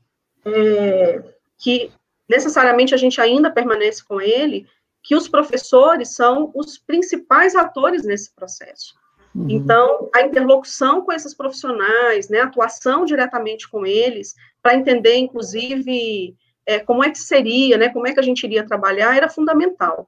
é, 0.45 1.32
que 1.57 1.91
necessariamente 2.27 2.93
a 2.93 2.97
gente 2.97 3.19
ainda 3.19 3.51
permanece 3.51 4.03
com 4.03 4.19
ele, 4.19 4.65
que 5.03 5.15
os 5.15 5.27
professores 5.27 6.15
são 6.15 6.51
os 6.55 6.77
principais 6.77 7.55
atores 7.55 8.03
nesse 8.03 8.33
processo. 8.33 8.93
Uhum. 9.35 9.47
Então, 9.49 10.09
a 10.13 10.21
interlocução 10.21 11.01
com 11.01 11.11
esses 11.11 11.33
profissionais, 11.33 12.29
né, 12.29 12.39
a 12.39 12.45
atuação 12.45 13.03
diretamente 13.03 13.67
com 13.69 13.85
eles, 13.85 14.33
para 14.61 14.75
entender, 14.75 15.15
inclusive, 15.15 16.35
é, 16.65 16.79
como 16.79 17.03
é 17.03 17.09
que 17.09 17.17
seria, 17.17 17.77
né, 17.77 17.89
como 17.89 18.07
é 18.07 18.13
que 18.13 18.19
a 18.19 18.23
gente 18.23 18.43
iria 18.43 18.65
trabalhar, 18.65 19.17
era 19.17 19.29
fundamental. 19.29 20.07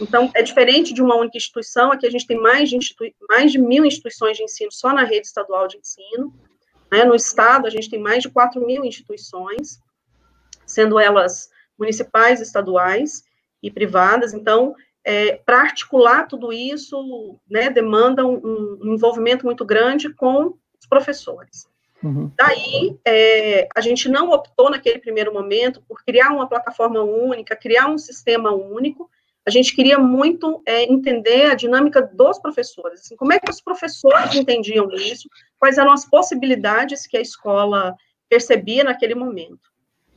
Então, 0.00 0.30
é 0.34 0.42
diferente 0.42 0.92
de 0.92 1.00
uma 1.00 1.16
única 1.16 1.38
instituição, 1.38 1.90
aqui 1.90 2.06
a 2.06 2.10
gente 2.10 2.26
tem 2.26 2.38
mais 2.38 2.68
de, 2.68 2.78
mais 3.30 3.52
de 3.52 3.58
mil 3.58 3.84
instituições 3.84 4.36
de 4.36 4.42
ensino 4.42 4.70
só 4.70 4.92
na 4.92 5.04
rede 5.04 5.26
estadual 5.26 5.66
de 5.66 5.78
ensino, 5.78 6.34
né, 6.92 7.04
no 7.04 7.14
estado 7.14 7.66
a 7.66 7.70
gente 7.70 7.88
tem 7.88 7.98
mais 7.98 8.22
de 8.22 8.28
4 8.28 8.64
mil 8.64 8.84
instituições, 8.84 9.80
sendo 10.66 10.98
elas 10.98 11.48
municipais, 11.78 12.40
estaduais 12.40 13.22
e 13.62 13.70
privadas, 13.70 14.34
então, 14.34 14.74
é, 15.04 15.36
para 15.36 15.60
articular 15.60 16.26
tudo 16.26 16.52
isso, 16.52 17.38
né, 17.48 17.70
demanda 17.70 18.26
um, 18.26 18.78
um, 18.82 18.94
envolvimento 18.94 19.44
muito 19.44 19.64
grande 19.64 20.12
com 20.12 20.54
os 20.78 20.86
professores. 20.88 21.68
Uhum. 22.02 22.30
Daí, 22.36 22.98
é, 23.06 23.68
a 23.74 23.80
gente 23.80 24.08
não 24.08 24.30
optou 24.30 24.70
naquele 24.70 24.98
primeiro 24.98 25.32
momento 25.32 25.82
por 25.88 26.04
criar 26.04 26.30
uma 26.30 26.48
plataforma 26.48 27.00
única, 27.02 27.56
criar 27.56 27.88
um 27.88 27.98
sistema 27.98 28.52
único, 28.52 29.10
a 29.46 29.50
gente 29.50 29.76
queria 29.76 29.96
muito 29.96 30.60
é, 30.66 30.82
entender 30.82 31.46
a 31.46 31.54
dinâmica 31.54 32.02
dos 32.02 32.36
professores, 32.38 33.00
assim, 33.00 33.14
como 33.14 33.32
é 33.32 33.38
que 33.38 33.48
os 33.48 33.60
professores 33.60 34.34
entendiam 34.34 34.90
isso, 34.90 35.28
quais 35.56 35.78
eram 35.78 35.92
as 35.92 36.04
possibilidades 36.04 37.06
que 37.06 37.16
a 37.16 37.20
escola 37.20 37.94
percebia 38.28 38.82
naquele 38.82 39.14
momento. 39.14 39.70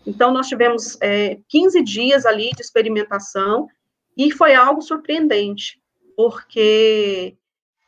Então, 0.06 0.32
nós 0.32 0.48
tivemos 0.48 0.98
é, 1.02 1.40
15 1.48 1.84
dias 1.84 2.26
ali 2.26 2.52
de 2.52 2.62
experimentação, 2.62 3.68
e 4.20 4.32
foi 4.32 4.54
algo 4.54 4.82
surpreendente, 4.82 5.82
porque, 6.14 7.38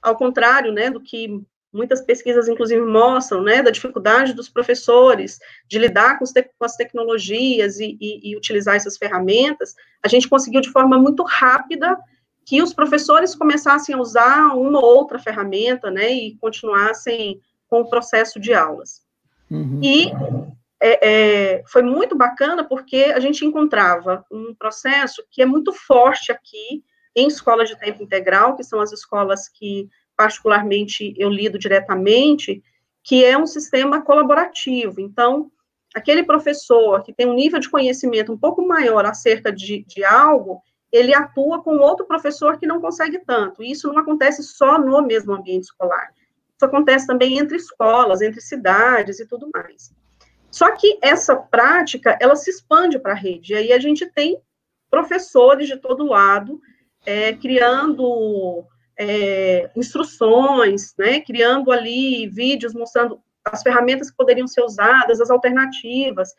ao 0.01 0.15
contrário, 0.15 0.71
né, 0.71 0.89
do 0.89 1.01
que 1.01 1.41
muitas 1.73 2.01
pesquisas, 2.01 2.47
inclusive, 2.47 2.81
mostram, 2.81 3.43
né, 3.43 3.61
da 3.61 3.69
dificuldade 3.69 4.33
dos 4.33 4.47
professores 4.47 5.39
de 5.67 5.77
lidar 5.77 6.17
com, 6.17 6.25
com 6.25 6.65
as 6.65 6.77
tecnologias 6.77 7.81
e, 7.81 7.97
e, 7.99 8.31
e, 8.31 8.37
utilizar 8.37 8.75
essas 8.75 8.97
ferramentas, 8.97 9.75
a 10.01 10.07
gente 10.07 10.29
conseguiu 10.29 10.61
de 10.61 10.71
forma 10.71 10.97
muito 10.97 11.21
rápida 11.23 11.97
que 12.45 12.61
os 12.61 12.73
professores 12.73 13.35
começassem 13.35 13.93
a 13.93 13.99
usar 13.99 14.55
uma 14.55 14.79
ou 14.79 14.85
outra 14.85 15.19
ferramenta, 15.19 15.91
né, 15.91 16.11
e 16.11 16.37
continuassem 16.37 17.41
com 17.67 17.81
o 17.81 17.89
processo 17.89 18.39
de 18.39 18.53
aulas. 18.53 19.01
Uhum. 19.49 19.81
E 19.83 20.11
é, 20.81 21.09
é, 21.09 21.63
foi 21.67 21.83
muito 21.83 22.15
bacana 22.15 22.63
porque 22.63 23.13
a 23.15 23.19
gente 23.19 23.45
encontrava 23.45 24.25
um 24.31 24.55
processo 24.55 25.23
que 25.29 25.41
é 25.41 25.45
muito 25.45 25.71
forte 25.71 26.31
aqui 26.31 26.83
em 27.15 27.27
escolas 27.27 27.69
de 27.69 27.77
tempo 27.77 28.01
integral, 28.01 28.55
que 28.55 28.63
são 28.63 28.81
as 28.81 28.91
escolas 28.91 29.47
que, 29.47 29.87
particularmente, 30.17 31.13
eu 31.17 31.29
lido 31.29 31.59
diretamente, 31.59 32.63
que 33.03 33.23
é 33.23 33.37
um 33.37 33.45
sistema 33.45 34.01
colaborativo. 34.01 34.99
Então, 34.99 35.51
aquele 35.93 36.23
professor 36.23 37.03
que 37.03 37.13
tem 37.13 37.27
um 37.27 37.35
nível 37.35 37.59
de 37.59 37.69
conhecimento 37.69 38.33
um 38.33 38.37
pouco 38.37 38.65
maior 38.65 39.05
acerca 39.05 39.51
de, 39.51 39.83
de 39.85 40.03
algo, 40.03 40.61
ele 40.91 41.13
atua 41.13 41.61
com 41.61 41.77
outro 41.77 42.07
professor 42.07 42.57
que 42.57 42.65
não 42.65 42.81
consegue 42.81 43.19
tanto. 43.19 43.61
E 43.61 43.71
isso 43.71 43.91
não 43.91 43.99
acontece 43.99 44.41
só 44.41 44.79
no 44.79 45.01
mesmo 45.01 45.33
ambiente 45.33 45.65
escolar. 45.65 46.11
Isso 46.55 46.65
acontece 46.65 47.05
também 47.05 47.37
entre 47.37 47.57
escolas, 47.57 48.21
entre 48.21 48.41
cidades 48.41 49.19
e 49.19 49.27
tudo 49.27 49.49
mais. 49.53 49.91
Só 50.51 50.75
que 50.75 50.99
essa 51.01 51.35
prática, 51.35 52.17
ela 52.21 52.35
se 52.35 52.49
expande 52.49 52.99
para 52.99 53.13
a 53.13 53.15
rede, 53.15 53.53
e 53.53 53.55
aí 53.55 53.71
a 53.71 53.79
gente 53.79 54.05
tem 54.05 54.37
professores 54.89 55.67
de 55.67 55.77
todo 55.77 56.05
lado, 56.05 56.59
é, 57.05 57.33
criando 57.33 58.65
é, 58.99 59.71
instruções, 59.75 60.93
né, 60.97 61.21
criando 61.21 61.71
ali 61.71 62.27
vídeos 62.27 62.73
mostrando 62.73 63.19
as 63.45 63.63
ferramentas 63.63 64.11
que 64.11 64.17
poderiam 64.17 64.47
ser 64.47 64.61
usadas, 64.61 65.19
as 65.19 65.31
alternativas. 65.31 66.29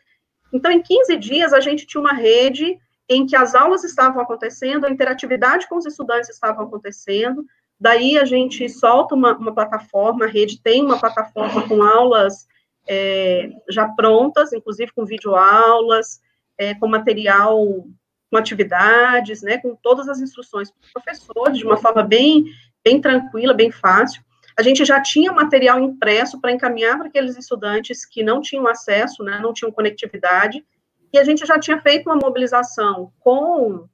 Então, 0.53 0.71
em 0.71 0.81
15 0.81 1.17
dias, 1.17 1.51
a 1.51 1.59
gente 1.59 1.85
tinha 1.85 1.99
uma 1.99 2.13
rede 2.13 2.77
em 3.09 3.25
que 3.25 3.35
as 3.35 3.55
aulas 3.55 3.83
estavam 3.83 4.21
acontecendo, 4.21 4.85
a 4.85 4.89
interatividade 4.89 5.67
com 5.67 5.75
os 5.75 5.85
estudantes 5.85 6.29
estava 6.29 6.63
acontecendo, 6.63 7.43
daí 7.77 8.17
a 8.17 8.23
gente 8.23 8.69
solta 8.69 9.15
uma, 9.15 9.35
uma 9.35 9.53
plataforma, 9.53 10.25
a 10.25 10.29
rede 10.29 10.61
tem 10.61 10.83
uma 10.83 10.99
plataforma 10.99 11.67
com 11.67 11.83
aulas 11.83 12.47
é, 12.87 13.49
já 13.69 13.87
prontas, 13.87 14.53
inclusive 14.53 14.91
com 14.93 15.05
videoaulas, 15.05 16.21
é, 16.57 16.73
com 16.75 16.87
material, 16.87 17.85
com 18.29 18.37
atividades, 18.37 19.41
né, 19.41 19.57
com 19.57 19.75
todas 19.75 20.07
as 20.09 20.19
instruções 20.19 20.71
para 20.71 20.81
os 20.81 20.91
professores, 20.91 21.57
de 21.57 21.65
uma 21.65 21.77
forma 21.77 22.03
bem, 22.03 22.45
bem 22.83 22.99
tranquila, 22.99 23.53
bem 23.53 23.71
fácil. 23.71 24.23
A 24.57 24.61
gente 24.61 24.85
já 24.85 25.01
tinha 25.01 25.31
material 25.31 25.79
impresso 25.79 26.39
para 26.39 26.51
encaminhar 26.51 26.97
para 26.97 27.07
aqueles 27.07 27.37
estudantes 27.37 28.05
que 28.05 28.23
não 28.23 28.41
tinham 28.41 28.67
acesso, 28.67 29.23
né, 29.23 29.39
não 29.39 29.53
tinham 29.53 29.71
conectividade, 29.71 30.63
e 31.11 31.19
a 31.19 31.23
gente 31.23 31.45
já 31.45 31.59
tinha 31.59 31.79
feito 31.79 32.09
uma 32.09 32.15
mobilização 32.15 33.11
com 33.19 33.87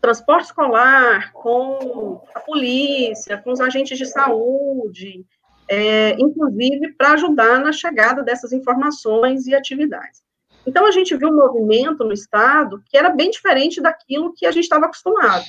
transporte 0.00 0.46
escolar, 0.46 1.32
com 1.32 2.22
a 2.34 2.40
polícia, 2.40 3.36
com 3.38 3.52
os 3.52 3.60
agentes 3.60 3.98
de 3.98 4.06
saúde, 4.06 5.24
é, 5.70 6.16
inclusive 6.18 6.94
para 6.94 7.12
ajudar 7.12 7.60
na 7.60 7.70
chegada 7.70 8.24
dessas 8.24 8.52
informações 8.52 9.46
e 9.46 9.54
atividades. 9.54 10.20
Então, 10.66 10.84
a 10.84 10.90
gente 10.90 11.16
viu 11.16 11.28
um 11.28 11.36
movimento 11.36 12.02
no 12.02 12.12
Estado 12.12 12.82
que 12.86 12.96
era 12.96 13.08
bem 13.08 13.30
diferente 13.30 13.80
daquilo 13.80 14.34
que 14.34 14.44
a 14.44 14.50
gente 14.50 14.64
estava 14.64 14.86
acostumado. 14.86 15.44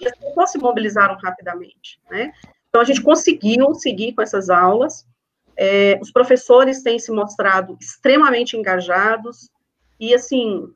E 0.00 0.08
as 0.08 0.16
pessoas 0.16 0.50
se 0.50 0.58
mobilizaram 0.58 1.16
rapidamente, 1.22 2.00
né? 2.10 2.32
Então, 2.70 2.80
a 2.80 2.84
gente 2.84 3.02
conseguiu 3.02 3.74
seguir 3.74 4.14
com 4.14 4.22
essas 4.22 4.48
aulas, 4.48 5.06
é, 5.56 5.98
os 6.00 6.10
professores 6.10 6.82
têm 6.82 6.98
se 6.98 7.12
mostrado 7.12 7.76
extremamente 7.78 8.56
engajados, 8.56 9.50
e, 10.00 10.14
assim, 10.14 10.66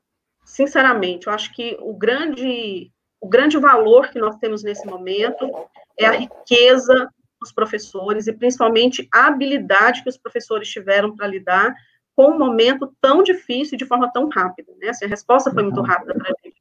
sinceramente, 0.44 1.26
eu 1.26 1.32
acho 1.32 1.54
que 1.54 1.76
o 1.80 1.94
grande, 1.94 2.90
o 3.18 3.28
grande 3.28 3.56
valor 3.58 4.10
que 4.10 4.18
nós 4.18 4.36
temos 4.36 4.62
nesse 4.62 4.86
momento 4.86 5.50
é 5.98 6.06
a 6.06 6.12
riqueza 6.12 7.10
os 7.42 7.52
professores 7.52 8.26
e 8.26 8.32
principalmente 8.32 9.08
a 9.12 9.26
habilidade 9.26 10.02
que 10.02 10.08
os 10.08 10.16
professores 10.16 10.68
tiveram 10.68 11.14
para 11.14 11.26
lidar 11.26 11.74
com 12.14 12.32
um 12.32 12.38
momento 12.38 12.92
tão 13.00 13.22
difícil 13.22 13.78
de 13.78 13.86
forma 13.86 14.12
tão 14.12 14.28
rápida, 14.28 14.72
né? 14.80 14.88
Assim, 14.88 15.06
a 15.06 15.08
resposta 15.08 15.50
foi 15.50 15.62
muito 15.62 15.80
uhum. 15.80 15.86
rápida 15.86 16.14
para 16.14 16.34
gente. 16.44 16.60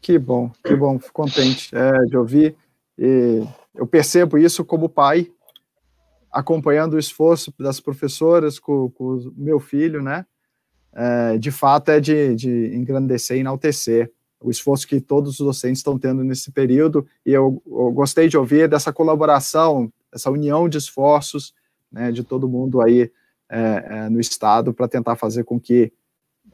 Que 0.00 0.18
bom, 0.18 0.50
que 0.64 0.74
bom, 0.76 0.98
fico 0.98 1.12
contente 1.12 1.74
é, 1.74 2.04
de 2.04 2.16
ouvir. 2.16 2.56
E 2.98 3.42
eu 3.74 3.86
percebo 3.86 4.38
isso 4.38 4.64
como 4.64 4.88
pai, 4.88 5.30
acompanhando 6.30 6.94
o 6.94 6.98
esforço 6.98 7.52
das 7.58 7.80
professoras 7.80 8.58
com, 8.58 8.90
com 8.90 9.16
o 9.16 9.32
meu 9.36 9.58
filho, 9.58 10.02
né? 10.02 10.26
é, 10.96 11.36
de 11.36 11.50
fato 11.50 11.90
é 11.90 12.00
de, 12.00 12.34
de 12.34 12.74
engrandecer 12.74 13.36
e 13.36 13.40
enaltecer 13.40 14.10
o 14.40 14.50
esforço 14.50 14.86
que 14.86 15.00
todos 15.00 15.40
os 15.40 15.46
docentes 15.46 15.78
estão 15.78 15.98
tendo 15.98 16.22
nesse 16.22 16.50
período, 16.52 17.06
e 17.24 17.32
eu, 17.32 17.62
eu 17.66 17.90
gostei 17.92 18.28
de 18.28 18.36
ouvir 18.36 18.68
dessa 18.68 18.92
colaboração, 18.92 19.92
essa 20.12 20.30
união 20.30 20.68
de 20.68 20.78
esforços 20.78 21.54
né, 21.90 22.12
de 22.12 22.22
todo 22.22 22.48
mundo 22.48 22.80
aí 22.80 23.10
é, 23.48 23.86
é, 23.88 24.08
no 24.08 24.20
Estado 24.20 24.72
para 24.72 24.88
tentar 24.88 25.16
fazer 25.16 25.44
com 25.44 25.58
que 25.58 25.92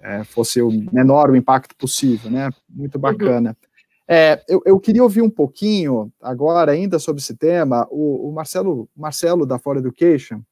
é, 0.00 0.24
fosse 0.24 0.60
o 0.60 0.70
menor 0.92 1.30
o 1.30 1.36
impacto 1.36 1.76
possível, 1.76 2.30
né? 2.30 2.50
Muito 2.68 2.96
uhum. 2.96 3.00
bacana. 3.00 3.56
É, 4.08 4.42
eu, 4.48 4.60
eu, 4.66 4.80
queria 4.80 5.02
ouvir 5.02 5.22
um 5.22 5.30
pouquinho 5.30 6.12
agora 6.20 6.72
ainda 6.72 6.98
sobre 6.98 7.22
esse 7.22 7.36
tema, 7.36 7.86
o, 7.90 8.28
o 8.28 8.32
Marcelo, 8.32 8.88
Marcelo 8.96 9.46
da 9.46 9.58
For 9.58 9.76
Education, 9.76 10.42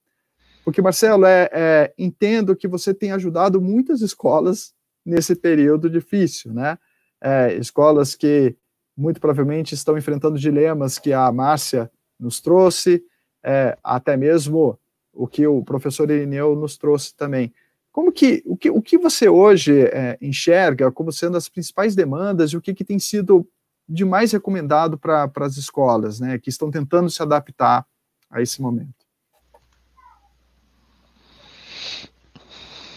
porque 0.64 0.80
Marcelo, 0.80 1.26
é, 1.26 1.50
é, 1.52 1.94
entendo 1.98 2.54
que 2.54 2.68
você 2.68 2.94
tem 2.94 3.12
ajudado 3.12 3.60
muitas 3.60 4.02
escolas 4.02 4.72
nesse 5.04 5.34
período 5.34 5.90
difícil, 5.90 6.52
né? 6.52 6.78
É, 7.20 7.54
escolas 7.54 8.14
que 8.14 8.56
muito 8.96 9.20
provavelmente 9.20 9.74
estão 9.74 9.96
enfrentando 9.96 10.38
dilemas 10.38 10.98
que 10.98 11.12
a 11.12 11.30
Márcia 11.32 11.90
nos 12.18 12.40
trouxe, 12.40 13.02
é, 13.42 13.76
até 13.82 14.16
mesmo 14.16 14.78
o 15.12 15.26
que 15.26 15.46
o 15.46 15.64
professor 15.64 16.10
Irineu 16.10 16.54
nos 16.54 16.76
trouxe 16.76 17.14
também. 17.14 17.52
Como 17.92 18.12
que 18.12 18.42
o 18.46 18.56
que, 18.56 18.70
o 18.70 18.80
que 18.80 18.96
você 18.96 19.28
hoje 19.28 19.82
é, 19.86 20.16
enxerga 20.20 20.92
como 20.92 21.10
sendo 21.10 21.36
as 21.36 21.48
principais 21.48 21.94
demandas 21.94 22.50
e 22.50 22.56
o 22.56 22.60
que, 22.60 22.74
que 22.74 22.84
tem 22.84 22.98
sido 22.98 23.46
de 23.88 24.04
mais 24.04 24.30
recomendado 24.30 24.96
para 24.96 25.28
as 25.40 25.56
escolas, 25.56 26.20
né, 26.20 26.38
que 26.38 26.48
estão 26.48 26.70
tentando 26.70 27.10
se 27.10 27.20
adaptar 27.20 27.84
a 28.30 28.40
esse 28.40 28.62
momento? 28.62 29.04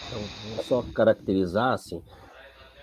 Então, 0.06 0.22
vou 0.54 0.64
só 0.64 0.82
caracterizar 0.94 1.72
assim. 1.72 2.00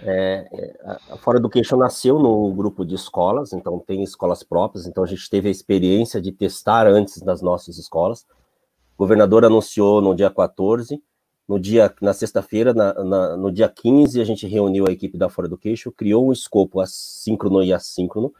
É, 0.03 0.47
é 0.51 0.99
a 1.09 1.17
Fora 1.17 1.37
Education 1.37 1.77
nasceu 1.77 2.17
no 2.17 2.51
grupo 2.53 2.85
de 2.85 2.95
escolas, 2.95 3.53
então 3.53 3.79
tem 3.79 4.03
escolas 4.03 4.43
próprias, 4.43 4.87
então 4.87 5.03
a 5.03 5.07
gente 5.07 5.29
teve 5.29 5.47
a 5.47 5.51
experiência 5.51 6.21
de 6.21 6.31
testar 6.31 6.87
antes 6.87 7.21
das 7.21 7.41
nossas 7.41 7.77
escolas. 7.77 8.25
O 8.95 8.97
governador 8.97 9.45
anunciou 9.45 10.01
no 10.01 10.15
dia 10.15 10.29
14, 10.29 11.01
no 11.47 11.59
dia, 11.59 11.93
na 12.01 12.13
sexta-feira, 12.13 12.73
no 12.73 13.51
dia 13.51 13.67
15, 13.67 14.21
a 14.21 14.23
gente 14.23 14.47
reuniu 14.47 14.87
a 14.87 14.91
equipe 14.91 15.17
da 15.17 15.27
For 15.27 15.45
Education, 15.45 15.91
criou 15.91 16.27
um 16.27 16.31
escopo 16.31 16.79
assíncrono 16.79 17.61
e 17.61 17.73
assíncrono, 17.73 18.33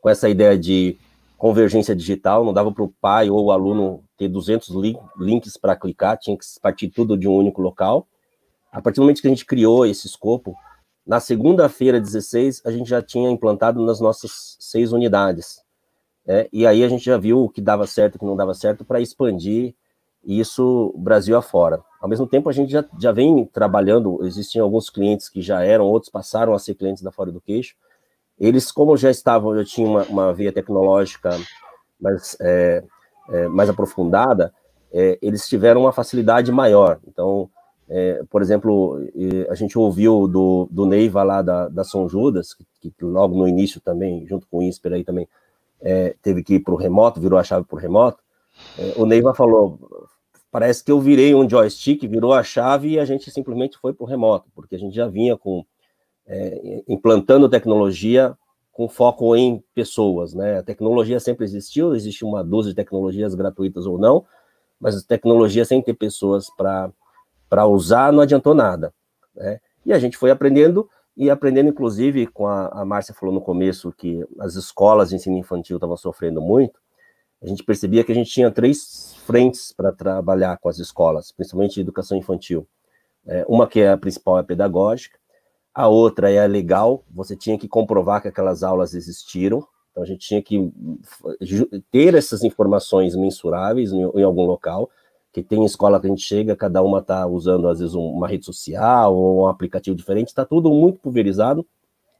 com 0.00 0.08
essa 0.08 0.28
ideia 0.28 0.56
de 0.58 0.96
convergência 1.36 1.94
digital, 1.94 2.44
não 2.44 2.52
dava 2.52 2.72
para 2.72 2.82
o 2.82 2.92
pai 3.00 3.28
ou 3.28 3.44
o 3.44 3.52
aluno 3.52 4.02
ter 4.16 4.28
200 4.28 4.70
link, 4.70 4.98
links 5.18 5.56
para 5.56 5.76
clicar, 5.76 6.16
tinha 6.18 6.36
que 6.36 6.46
partir 6.62 6.88
tudo 6.88 7.16
de 7.16 7.28
um 7.28 7.36
único 7.36 7.60
local. 7.60 8.06
A 8.72 8.80
partir 8.80 8.96
do 8.96 9.02
momento 9.02 9.20
que 9.20 9.26
a 9.26 9.30
gente 9.30 9.44
criou 9.44 9.84
esse 9.84 10.06
escopo, 10.06 10.56
na 11.06 11.20
segunda-feira, 11.20 12.00
16, 12.00 12.62
a 12.64 12.70
gente 12.70 12.88
já 12.88 13.00
tinha 13.00 13.30
implantado 13.30 13.84
nas 13.84 14.00
nossas 14.00 14.56
seis 14.58 14.92
unidades. 14.92 15.62
É, 16.26 16.48
e 16.52 16.66
aí 16.66 16.82
a 16.82 16.88
gente 16.88 17.04
já 17.04 17.16
viu 17.16 17.44
o 17.44 17.48
que 17.48 17.60
dava 17.60 17.86
certo 17.86 18.14
e 18.14 18.16
o 18.16 18.18
que 18.18 18.26
não 18.26 18.34
dava 18.34 18.52
certo 18.52 18.84
para 18.84 19.00
expandir 19.00 19.74
isso 20.26 20.92
Brasil 20.98 21.36
afora. 21.36 21.80
Ao 22.00 22.08
mesmo 22.08 22.26
tempo, 22.26 22.48
a 22.48 22.52
gente 22.52 22.72
já, 22.72 22.84
já 22.98 23.12
vem 23.12 23.46
trabalhando, 23.46 24.18
existiam 24.26 24.64
alguns 24.64 24.90
clientes 24.90 25.28
que 25.28 25.40
já 25.40 25.62
eram, 25.62 25.84
outros 25.84 26.10
passaram 26.10 26.52
a 26.52 26.58
ser 26.58 26.74
clientes 26.74 27.02
da 27.02 27.12
Fora 27.12 27.30
do 27.30 27.40
Queixo. 27.40 27.76
Eles, 28.38 28.72
como 28.72 28.96
já 28.96 29.10
estavam, 29.10 29.56
já 29.56 29.64
tinham 29.64 29.92
uma, 29.92 30.02
uma 30.04 30.34
via 30.34 30.52
tecnológica 30.52 31.30
mais, 32.00 32.36
é, 32.40 32.82
é, 33.30 33.48
mais 33.48 33.70
aprofundada, 33.70 34.52
é, 34.92 35.16
eles 35.22 35.48
tiveram 35.48 35.82
uma 35.82 35.92
facilidade 35.92 36.50
maior. 36.50 36.98
Então, 37.06 37.48
é, 37.88 38.22
por 38.28 38.42
exemplo, 38.42 38.98
a 39.48 39.54
gente 39.54 39.78
ouviu 39.78 40.26
do, 40.26 40.68
do 40.70 40.86
Neiva 40.86 41.22
lá 41.22 41.40
da, 41.40 41.68
da 41.68 41.84
São 41.84 42.08
Judas, 42.08 42.54
que, 42.80 42.92
logo 43.00 43.36
no 43.36 43.46
início 43.46 43.80
também, 43.80 44.26
junto 44.26 44.46
com 44.48 44.58
o 44.58 44.62
INSPER 44.62 44.94
aí 44.94 45.04
também, 45.04 45.28
é, 45.80 46.16
teve 46.20 46.42
que 46.42 46.54
ir 46.54 46.60
para 46.60 46.74
o 46.74 46.76
remoto, 46.76 47.20
virou 47.20 47.38
a 47.38 47.44
chave 47.44 47.64
para 47.64 47.76
o 47.76 47.80
remoto. 47.80 48.18
É, 48.78 48.94
o 48.96 49.06
Neiva 49.06 49.34
falou: 49.34 49.78
parece 50.50 50.82
que 50.82 50.90
eu 50.90 51.00
virei 51.00 51.34
um 51.34 51.48
joystick, 51.48 52.06
virou 52.06 52.32
a 52.32 52.42
chave 52.42 52.92
e 52.92 52.98
a 52.98 53.04
gente 53.04 53.30
simplesmente 53.30 53.78
foi 53.78 53.92
para 53.92 54.04
o 54.04 54.08
remoto, 54.08 54.48
porque 54.54 54.74
a 54.74 54.78
gente 54.78 54.94
já 54.94 55.06
vinha 55.06 55.36
com 55.36 55.64
é, 56.26 56.82
implantando 56.88 57.48
tecnologia 57.48 58.36
com 58.72 58.88
foco 58.88 59.34
em 59.34 59.62
pessoas, 59.74 60.34
né? 60.34 60.58
A 60.58 60.62
tecnologia 60.62 61.18
sempre 61.18 61.44
existiu, 61.44 61.94
existe 61.94 62.24
uma 62.24 62.44
dúzia 62.44 62.72
de 62.72 62.76
tecnologias 62.76 63.34
gratuitas 63.34 63.86
ou 63.86 63.96
não, 63.96 64.26
mas 64.78 65.02
tecnologia 65.04 65.64
sem 65.64 65.80
ter 65.80 65.94
pessoas 65.94 66.50
para 66.54 66.90
usar 67.66 68.12
não 68.12 68.22
adiantou 68.22 68.54
nada, 68.54 68.92
né? 69.34 69.60
E 69.84 69.92
a 69.92 69.98
gente 69.98 70.16
foi 70.16 70.30
aprendendo 70.30 70.88
e 71.16 71.30
aprendendo, 71.30 71.70
inclusive, 71.70 72.26
com 72.26 72.46
a, 72.46 72.66
a 72.68 72.84
Márcia 72.84 73.14
falou 73.14 73.34
no 73.34 73.40
começo 73.40 73.92
que 73.92 74.22
as 74.38 74.54
escolas 74.54 75.08
de 75.08 75.16
ensino 75.16 75.38
infantil 75.38 75.76
estavam 75.76 75.96
sofrendo 75.96 76.42
muito, 76.42 76.78
a 77.42 77.46
gente 77.46 77.62
percebia 77.62 78.04
que 78.04 78.12
a 78.12 78.14
gente 78.14 78.30
tinha 78.30 78.50
três 78.50 79.14
frentes 79.24 79.72
para 79.72 79.92
trabalhar 79.92 80.58
com 80.58 80.68
as 80.68 80.78
escolas, 80.78 81.32
principalmente 81.32 81.80
educação 81.80 82.18
infantil. 82.18 82.66
É, 83.26 83.44
uma 83.48 83.66
que 83.66 83.80
é 83.80 83.90
a 83.90 83.96
principal 83.96 84.36
é 84.38 84.40
a 84.40 84.44
pedagógica, 84.44 85.18
a 85.74 85.88
outra 85.88 86.30
é 86.30 86.42
a 86.42 86.46
legal, 86.46 87.04
você 87.10 87.36
tinha 87.36 87.58
que 87.58 87.68
comprovar 87.68 88.22
que 88.22 88.28
aquelas 88.28 88.62
aulas 88.62 88.94
existiram, 88.94 89.66
então 89.90 90.02
a 90.02 90.06
gente 90.06 90.26
tinha 90.26 90.42
que 90.42 90.72
ter 91.90 92.14
essas 92.14 92.42
informações 92.44 93.14
mensuráveis 93.14 93.92
em, 93.92 94.02
em 94.02 94.22
algum 94.22 94.44
local, 94.44 94.90
que 95.36 95.42
tem 95.42 95.66
escola 95.66 96.00
que 96.00 96.06
a 96.06 96.08
gente 96.08 96.22
chega, 96.22 96.56
cada 96.56 96.82
uma 96.82 97.00
está 97.00 97.26
usando 97.26 97.68
às 97.68 97.78
vezes 97.78 97.94
uma 97.94 98.26
rede 98.26 98.46
social 98.46 99.14
ou 99.14 99.42
um 99.42 99.46
aplicativo 99.46 99.94
diferente, 99.94 100.28
está 100.28 100.46
tudo 100.46 100.70
muito 100.70 100.98
pulverizado, 100.98 101.66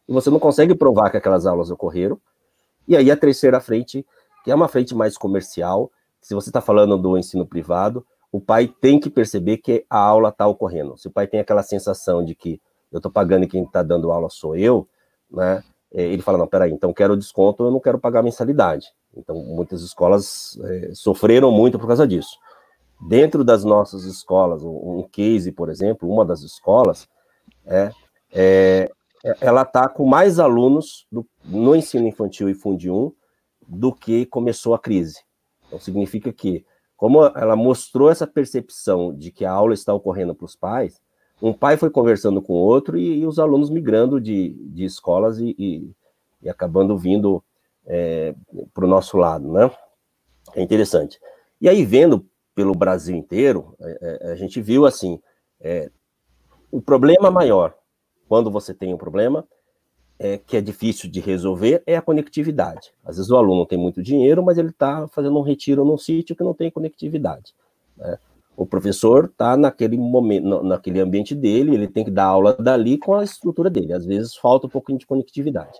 e 0.06 0.12
você 0.12 0.28
não 0.28 0.38
consegue 0.38 0.74
provar 0.74 1.08
que 1.08 1.16
aquelas 1.16 1.46
aulas 1.46 1.70
ocorreram. 1.70 2.20
E 2.86 2.94
aí 2.94 3.10
a 3.10 3.16
terceira 3.16 3.58
frente 3.58 4.04
que 4.44 4.50
é 4.50 4.54
uma 4.54 4.68
frente 4.68 4.94
mais 4.94 5.16
comercial. 5.16 5.90
Se 6.20 6.34
você 6.34 6.50
está 6.50 6.60
falando 6.60 6.98
do 6.98 7.16
ensino 7.16 7.46
privado, 7.46 8.06
o 8.30 8.38
pai 8.38 8.68
tem 8.68 9.00
que 9.00 9.08
perceber 9.08 9.56
que 9.56 9.86
a 9.88 9.98
aula 9.98 10.28
está 10.28 10.46
ocorrendo. 10.46 10.94
Se 10.98 11.08
o 11.08 11.10
pai 11.10 11.26
tem 11.26 11.40
aquela 11.40 11.62
sensação 11.62 12.22
de 12.22 12.34
que 12.34 12.60
eu 12.92 12.98
estou 12.98 13.10
pagando 13.10 13.44
e 13.44 13.48
quem 13.48 13.62
está 13.62 13.82
dando 13.82 14.12
aula 14.12 14.28
sou 14.28 14.54
eu, 14.54 14.86
né? 15.30 15.64
É, 15.90 16.02
ele 16.02 16.20
fala, 16.20 16.36
não, 16.36 16.46
peraí, 16.46 16.70
então 16.70 16.92
quero 16.92 17.16
desconto, 17.16 17.64
eu 17.64 17.70
não 17.70 17.80
quero 17.80 17.98
pagar 17.98 18.22
mensalidade. 18.22 18.88
Então, 19.16 19.36
muitas 19.36 19.80
escolas 19.80 20.58
é, 20.62 20.90
sofreram 20.92 21.50
muito 21.50 21.78
por 21.78 21.86
causa 21.86 22.06
disso. 22.06 22.36
Dentro 23.00 23.44
das 23.44 23.62
nossas 23.62 24.04
escolas, 24.04 24.62
um, 24.62 25.06
case, 25.10 25.52
por 25.52 25.68
exemplo, 25.68 26.10
uma 26.10 26.24
das 26.24 26.42
escolas, 26.42 27.08
é, 27.64 27.90
é 28.32 28.90
ela 29.40 29.62
está 29.62 29.88
com 29.88 30.06
mais 30.06 30.38
alunos 30.38 31.06
do, 31.10 31.26
no 31.44 31.74
ensino 31.74 32.06
infantil 32.06 32.48
e 32.48 32.54
Fundi 32.54 32.90
1 32.90 33.12
do 33.66 33.92
que 33.92 34.24
começou 34.26 34.74
a 34.74 34.78
crise. 34.78 35.20
Então, 35.66 35.80
significa 35.80 36.32
que, 36.32 36.64
como 36.96 37.24
ela 37.24 37.56
mostrou 37.56 38.10
essa 38.10 38.26
percepção 38.26 39.12
de 39.12 39.32
que 39.32 39.44
a 39.44 39.50
aula 39.50 39.74
está 39.74 39.92
ocorrendo 39.92 40.34
para 40.34 40.44
os 40.44 40.54
pais, 40.54 41.00
um 41.42 41.52
pai 41.52 41.76
foi 41.76 41.90
conversando 41.90 42.40
com 42.40 42.52
o 42.52 42.56
outro 42.56 42.96
e, 42.96 43.18
e 43.18 43.26
os 43.26 43.38
alunos 43.38 43.68
migrando 43.68 44.20
de, 44.20 44.54
de 44.70 44.84
escolas 44.84 45.38
e, 45.38 45.54
e, 45.58 45.90
e 46.42 46.48
acabando 46.48 46.96
vindo 46.96 47.42
é, 47.84 48.34
para 48.72 48.84
o 48.84 48.88
nosso 48.88 49.16
lado, 49.16 49.52
né? 49.52 49.70
É 50.54 50.62
interessante. 50.62 51.20
E 51.60 51.68
aí, 51.68 51.84
vendo 51.84 52.24
pelo 52.56 52.74
Brasil 52.74 53.14
inteiro, 53.14 53.76
é, 53.78 54.18
é, 54.22 54.32
a 54.32 54.34
gente 54.34 54.62
viu 54.62 54.86
assim, 54.86 55.20
é, 55.60 55.90
o 56.72 56.80
problema 56.80 57.30
maior, 57.30 57.74
quando 58.26 58.50
você 58.50 58.72
tem 58.72 58.94
um 58.94 58.96
problema, 58.96 59.46
é, 60.18 60.38
que 60.38 60.56
é 60.56 60.60
difícil 60.62 61.10
de 61.10 61.20
resolver 61.20 61.82
é 61.86 61.96
a 61.96 62.02
conectividade. 62.02 62.94
Às 63.04 63.16
vezes 63.18 63.30
o 63.30 63.36
aluno 63.36 63.66
tem 63.66 63.78
muito 63.78 64.02
dinheiro, 64.02 64.42
mas 64.42 64.56
ele 64.56 64.70
está 64.70 65.06
fazendo 65.08 65.38
um 65.38 65.42
retiro 65.42 65.84
num 65.84 65.98
sítio 65.98 66.34
que 66.34 66.42
não 66.42 66.54
tem 66.54 66.70
conectividade. 66.70 67.54
Né? 67.94 68.18
O 68.56 68.64
professor 68.64 69.26
está 69.26 69.54
naquele 69.54 69.98
momento, 69.98 70.62
naquele 70.62 70.98
ambiente 70.98 71.34
dele, 71.34 71.74
ele 71.74 71.86
tem 71.86 72.06
que 72.06 72.10
dar 72.10 72.24
aula 72.24 72.54
dali 72.54 72.96
com 72.96 73.14
a 73.14 73.22
estrutura 73.22 73.68
dele. 73.68 73.92
Às 73.92 74.06
vezes 74.06 74.34
falta 74.34 74.66
um 74.66 74.70
pouquinho 74.70 74.98
de 74.98 75.06
conectividade. 75.06 75.78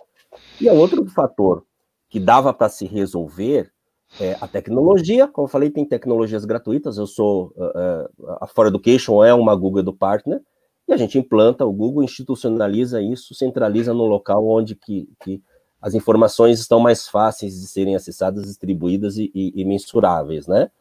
E 0.61 0.69
é 0.69 0.71
outro 0.71 1.03
fator 1.07 1.65
que 2.07 2.19
dava 2.19 2.53
para 2.53 2.69
se 2.69 2.85
resolver 2.85 3.71
é 4.19 4.37
a 4.39 4.47
tecnologia. 4.47 5.27
Como 5.27 5.45
eu 5.45 5.51
falei, 5.51 5.69
tem 5.69 5.85
tecnologias 5.85 6.45
gratuitas. 6.45 6.97
Eu 6.97 7.07
sou 7.07 7.53
uh, 7.55 8.23
uh, 8.23 8.37
a 8.41 8.47
For 8.47 8.67
Education 8.67 9.23
é 9.23 9.33
uma 9.33 9.55
Google 9.55 9.83
do 9.83 9.93
Partner 9.93 10.41
e 10.87 10.93
a 10.93 10.97
gente 10.97 11.17
implanta, 11.17 11.65
o 11.65 11.73
Google 11.73 12.03
institucionaliza 12.03 13.01
isso, 13.01 13.35
centraliza 13.35 13.93
no 13.93 14.05
local 14.05 14.47
onde 14.47 14.73
que, 14.73 15.09
que 15.21 15.43
as 15.81 15.93
informações 15.93 16.59
estão 16.59 16.79
mais 16.79 17.07
fáceis 17.07 17.59
de 17.59 17.67
serem 17.67 17.95
acessadas, 17.95 18.45
distribuídas 18.45 19.17
e, 19.17 19.29
e, 19.35 19.61
e 19.61 19.65
mensuráveis, 19.65 20.47
né? 20.47 20.71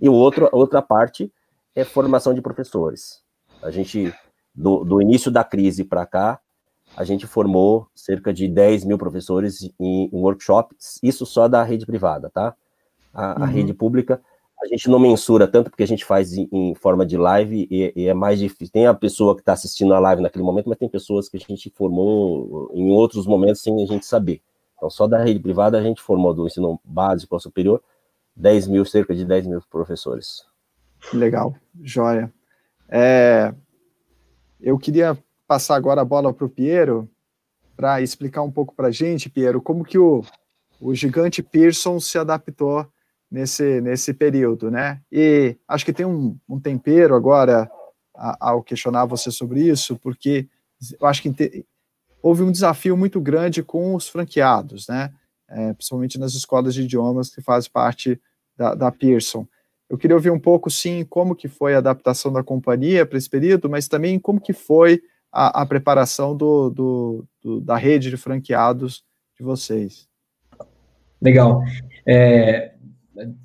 E 0.00 0.08
outro, 0.08 0.48
outra 0.52 0.80
parte 0.80 1.30
é 1.74 1.84
formação 1.84 2.32
de 2.32 2.40
professores. 2.40 3.22
A 3.62 3.70
gente, 3.70 4.12
do, 4.54 4.84
do 4.84 5.02
início 5.02 5.30
da 5.30 5.44
crise 5.44 5.84
para 5.84 6.06
cá, 6.06 6.40
a 6.96 7.04
gente 7.04 7.26
formou 7.26 7.88
cerca 7.94 8.32
de 8.32 8.48
10 8.48 8.84
mil 8.84 8.98
professores 8.98 9.62
em, 9.78 10.10
em 10.12 10.20
workshops, 10.20 10.98
isso 11.02 11.24
só 11.24 11.46
da 11.46 11.62
rede 11.62 11.86
privada, 11.86 12.30
tá? 12.30 12.54
A, 13.12 13.38
uhum. 13.38 13.44
a 13.44 13.46
rede 13.46 13.74
pública, 13.74 14.22
a 14.62 14.66
gente 14.66 14.88
não 14.88 14.98
mensura 14.98 15.48
tanto 15.48 15.70
porque 15.70 15.82
a 15.82 15.88
gente 15.88 16.04
faz 16.04 16.32
em, 16.32 16.48
em 16.52 16.74
forma 16.74 17.04
de 17.04 17.16
live 17.16 17.66
e, 17.70 17.92
e, 17.96 18.06
é 18.06 18.14
mais 18.14 18.38
difícil. 18.38 18.72
Tem 18.72 18.86
a 18.86 18.94
pessoa 18.94 19.34
que 19.34 19.42
está 19.42 19.52
assistindo 19.52 19.92
a 19.92 19.98
live 19.98 20.22
naquele 20.22 20.44
momento, 20.44 20.68
mas 20.68 20.78
tem 20.78 20.88
pessoas 20.88 21.28
que 21.28 21.36
a 21.36 21.40
gente 21.40 21.70
formou 21.74 22.70
em 22.72 22.90
outros 22.90 23.26
momentos 23.26 23.60
sem 23.60 23.82
a 23.82 23.86
gente 23.86 24.06
saber. 24.06 24.40
Então, 24.76 24.88
só 24.88 25.06
da 25.06 25.22
rede 25.22 25.40
privada 25.40 25.78
a 25.78 25.82
gente 25.82 26.00
formou 26.00 26.32
do 26.32 26.46
ensino 26.46 26.80
básico 26.84 27.34
ao 27.34 27.40
superior 27.40 27.82
10 28.36 28.68
mil, 28.68 28.84
cerca 28.84 29.14
de 29.14 29.24
10 29.24 29.46
mil 29.46 29.62
professores. 29.68 30.44
Legal, 31.12 31.54
joia. 31.82 32.32
É, 32.88 33.52
eu 34.60 34.78
queria 34.78 35.18
passar 35.46 35.74
agora 35.74 36.00
a 36.00 36.04
bola 36.04 36.32
para 36.32 36.46
o 36.46 36.50
Piero 36.50 37.08
para 37.76 38.00
explicar 38.00 38.42
um 38.42 38.50
pouco 38.50 38.74
para 38.74 38.88
a 38.88 38.92
gente, 38.92 39.28
Piero, 39.28 39.60
como 39.60 39.84
que 39.84 39.98
o, 39.98 40.22
o 40.80 40.94
gigante 40.94 41.42
Pearson 41.42 41.98
se 41.98 42.16
adaptou 42.16 42.86
nesse, 43.32 43.80
nesse 43.80 44.12
período, 44.12 44.70
né? 44.70 45.00
E 45.10 45.56
acho 45.66 45.86
que 45.86 45.92
tem 45.92 46.04
um, 46.04 46.38
um 46.46 46.60
tempero 46.60 47.14
agora 47.14 47.68
ao 48.14 48.62
questionar 48.62 49.06
você 49.06 49.30
sobre 49.30 49.62
isso, 49.62 49.96
porque 49.96 50.46
eu 51.00 51.06
acho 51.06 51.22
que 51.22 51.32
te, 51.32 51.64
houve 52.22 52.42
um 52.42 52.52
desafio 52.52 52.94
muito 52.94 53.20
grande 53.20 53.62
com 53.62 53.94
os 53.94 54.06
franqueados, 54.06 54.86
né? 54.86 55.10
É, 55.48 55.72
principalmente 55.72 56.18
nas 56.18 56.34
escolas 56.34 56.74
de 56.74 56.82
idiomas 56.82 57.34
que 57.34 57.40
fazem 57.40 57.70
parte 57.70 58.20
da, 58.56 58.74
da 58.74 58.92
Pearson. 58.92 59.46
Eu 59.88 59.96
queria 59.96 60.16
ouvir 60.16 60.30
um 60.30 60.38
pouco, 60.38 60.70
sim, 60.70 61.04
como 61.04 61.34
que 61.34 61.48
foi 61.48 61.74
a 61.74 61.78
adaptação 61.78 62.32
da 62.32 62.42
companhia 62.42 63.04
para 63.06 63.18
esse 63.18 63.28
período, 63.28 63.68
mas 63.68 63.88
também 63.88 64.18
como 64.18 64.40
que 64.40 64.52
foi 64.52 65.02
a, 65.30 65.62
a 65.62 65.66
preparação 65.66 66.36
do, 66.36 66.70
do, 66.70 67.24
do, 67.42 67.60
da 67.60 67.76
rede 67.76 68.10
de 68.10 68.16
franqueados 68.16 69.04
de 69.38 69.42
vocês. 69.44 70.06
Legal. 71.20 71.62
É, 72.06 72.71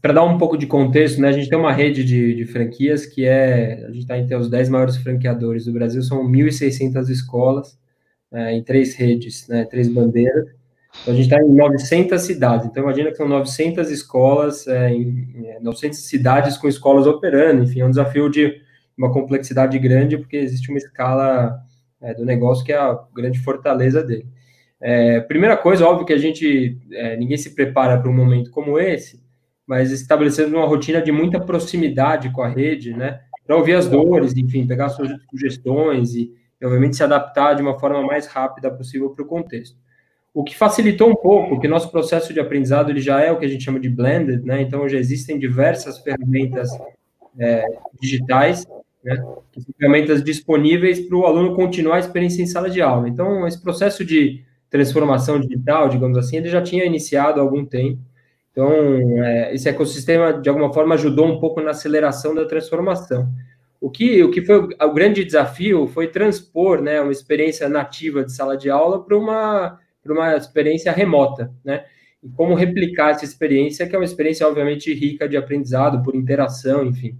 para 0.01 0.13
dar 0.13 0.23
um 0.23 0.37
pouco 0.37 0.57
de 0.57 0.65
contexto, 0.65 1.19
né, 1.19 1.27
a 1.27 1.31
gente 1.31 1.49
tem 1.49 1.57
uma 1.57 1.73
rede 1.73 2.03
de, 2.03 2.35
de 2.35 2.45
franquias 2.45 3.05
que 3.05 3.25
é, 3.25 3.83
a 3.85 3.87
gente 3.87 3.99
está 3.99 4.17
entre 4.17 4.35
os 4.35 4.49
10 4.49 4.69
maiores 4.69 4.97
franqueadores 4.97 5.65
do 5.65 5.73
Brasil, 5.73 6.01
são 6.01 6.25
1.600 6.25 7.09
escolas 7.09 7.77
é, 8.31 8.53
em 8.53 8.63
três 8.63 8.95
redes, 8.95 9.47
né, 9.47 9.65
três 9.65 9.87
bandeiras. 9.87 10.47
Então, 11.01 11.13
a 11.13 11.17
gente 11.17 11.25
está 11.25 11.41
em 11.41 11.53
900 11.53 12.21
cidades, 12.21 12.65
então 12.65 12.83
imagina 12.83 13.11
que 13.11 13.17
são 13.17 13.27
900 13.27 13.91
escolas, 13.91 14.67
é, 14.67 14.89
em, 14.91 15.57
em 15.59 15.63
900 15.63 15.99
cidades 15.99 16.57
com 16.57 16.67
escolas 16.67 17.05
operando, 17.05 17.63
enfim, 17.63 17.81
é 17.81 17.85
um 17.85 17.89
desafio 17.89 18.29
de 18.29 18.61
uma 18.97 19.11
complexidade 19.11 19.77
grande, 19.77 20.17
porque 20.17 20.37
existe 20.37 20.69
uma 20.69 20.77
escala 20.77 21.59
é, 22.01 22.13
do 22.13 22.25
negócio 22.25 22.65
que 22.65 22.71
é 22.71 22.77
a 22.77 22.97
grande 23.13 23.39
fortaleza 23.39 24.01
dele. 24.03 24.27
É, 24.79 25.19
primeira 25.19 25.57
coisa, 25.57 25.85
óbvio 25.85 26.05
que 26.05 26.13
a 26.13 26.17
gente, 26.17 26.79
é, 26.91 27.17
ninguém 27.17 27.37
se 27.37 27.53
prepara 27.53 27.99
para 27.99 28.09
um 28.09 28.15
momento 28.15 28.49
como 28.49 28.79
esse, 28.79 29.21
mas 29.67 29.91
estabelecendo 29.91 30.55
uma 30.55 30.65
rotina 30.65 31.01
de 31.01 31.11
muita 31.11 31.39
proximidade 31.39 32.31
com 32.31 32.41
a 32.41 32.47
rede, 32.47 32.93
né, 32.93 33.19
para 33.45 33.57
ouvir 33.57 33.75
as 33.75 33.87
dores, 33.87 34.35
enfim, 34.35 34.65
pegar 34.65 34.89
suas 34.89 35.11
sugestões 35.29 36.15
e, 36.15 36.31
obviamente, 36.63 36.95
se 36.95 37.03
adaptar 37.03 37.53
de 37.53 37.61
uma 37.61 37.77
forma 37.77 38.01
mais 38.01 38.27
rápida 38.27 38.71
possível 38.71 39.09
para 39.09 39.23
o 39.23 39.27
contexto. 39.27 39.75
O 40.33 40.43
que 40.43 40.55
facilitou 40.55 41.09
um 41.09 41.15
pouco, 41.15 41.59
que 41.59 41.67
nosso 41.67 41.91
processo 41.91 42.33
de 42.33 42.39
aprendizado 42.39 42.89
ele 42.89 43.01
já 43.01 43.21
é 43.21 43.31
o 43.31 43.37
que 43.37 43.45
a 43.45 43.49
gente 43.49 43.63
chama 43.63 43.79
de 43.79 43.89
blended, 43.89 44.45
né, 44.45 44.61
então 44.61 44.87
já 44.87 44.97
existem 44.97 45.37
diversas 45.37 45.99
ferramentas 45.99 46.69
é, 47.37 47.65
digitais, 47.99 48.65
né, 49.03 49.21
ferramentas 49.79 50.23
disponíveis 50.23 50.99
para 50.99 51.17
o 51.17 51.25
aluno 51.25 51.55
continuar 51.55 51.97
a 51.97 51.99
experiência 51.99 52.41
em 52.41 52.47
sala 52.47 52.69
de 52.69 52.81
aula. 52.81 53.09
Então, 53.09 53.45
esse 53.47 53.61
processo 53.61 54.05
de 54.05 54.43
transformação 54.69 55.39
digital, 55.39 55.89
digamos 55.89 56.17
assim, 56.17 56.37
ele 56.37 56.49
já 56.49 56.61
tinha 56.61 56.85
iniciado 56.85 57.39
há 57.39 57.43
algum 57.43 57.65
tempo, 57.65 57.99
então, 58.57 59.23
é, 59.23 59.53
esse 59.53 59.69
ecossistema, 59.69 60.33
de 60.33 60.49
alguma 60.49 60.73
forma, 60.73 60.95
ajudou 60.95 61.27
um 61.27 61.39
pouco 61.39 61.61
na 61.61 61.69
aceleração 61.69 62.33
da 62.33 62.43
transformação. 62.43 63.29
O 63.79 63.87
que, 63.87 64.23
o 64.23 64.31
que 64.31 64.41
foi 64.41 64.57
o, 64.57 64.69
o 64.81 64.93
grande 64.95 65.23
desafio 65.23 65.85
foi 65.85 66.07
transpor 66.07 66.81
né, 66.81 66.99
uma 66.99 67.11
experiência 67.11 67.69
nativa 67.69 68.25
de 68.25 68.33
sala 68.33 68.57
de 68.57 68.67
aula 68.67 69.05
para 69.05 69.15
uma, 69.15 69.79
uma 70.03 70.35
experiência 70.35 70.91
remota, 70.91 71.53
né? 71.63 71.85
E 72.23 72.29
como 72.29 72.55
replicar 72.55 73.11
essa 73.11 73.23
experiência, 73.23 73.87
que 73.87 73.95
é 73.95 73.99
uma 73.99 74.03
experiência, 74.03 74.47
obviamente, 74.47 74.91
rica 74.91 75.29
de 75.29 75.37
aprendizado, 75.37 76.01
por 76.01 76.15
interação, 76.15 76.83
enfim. 76.87 77.15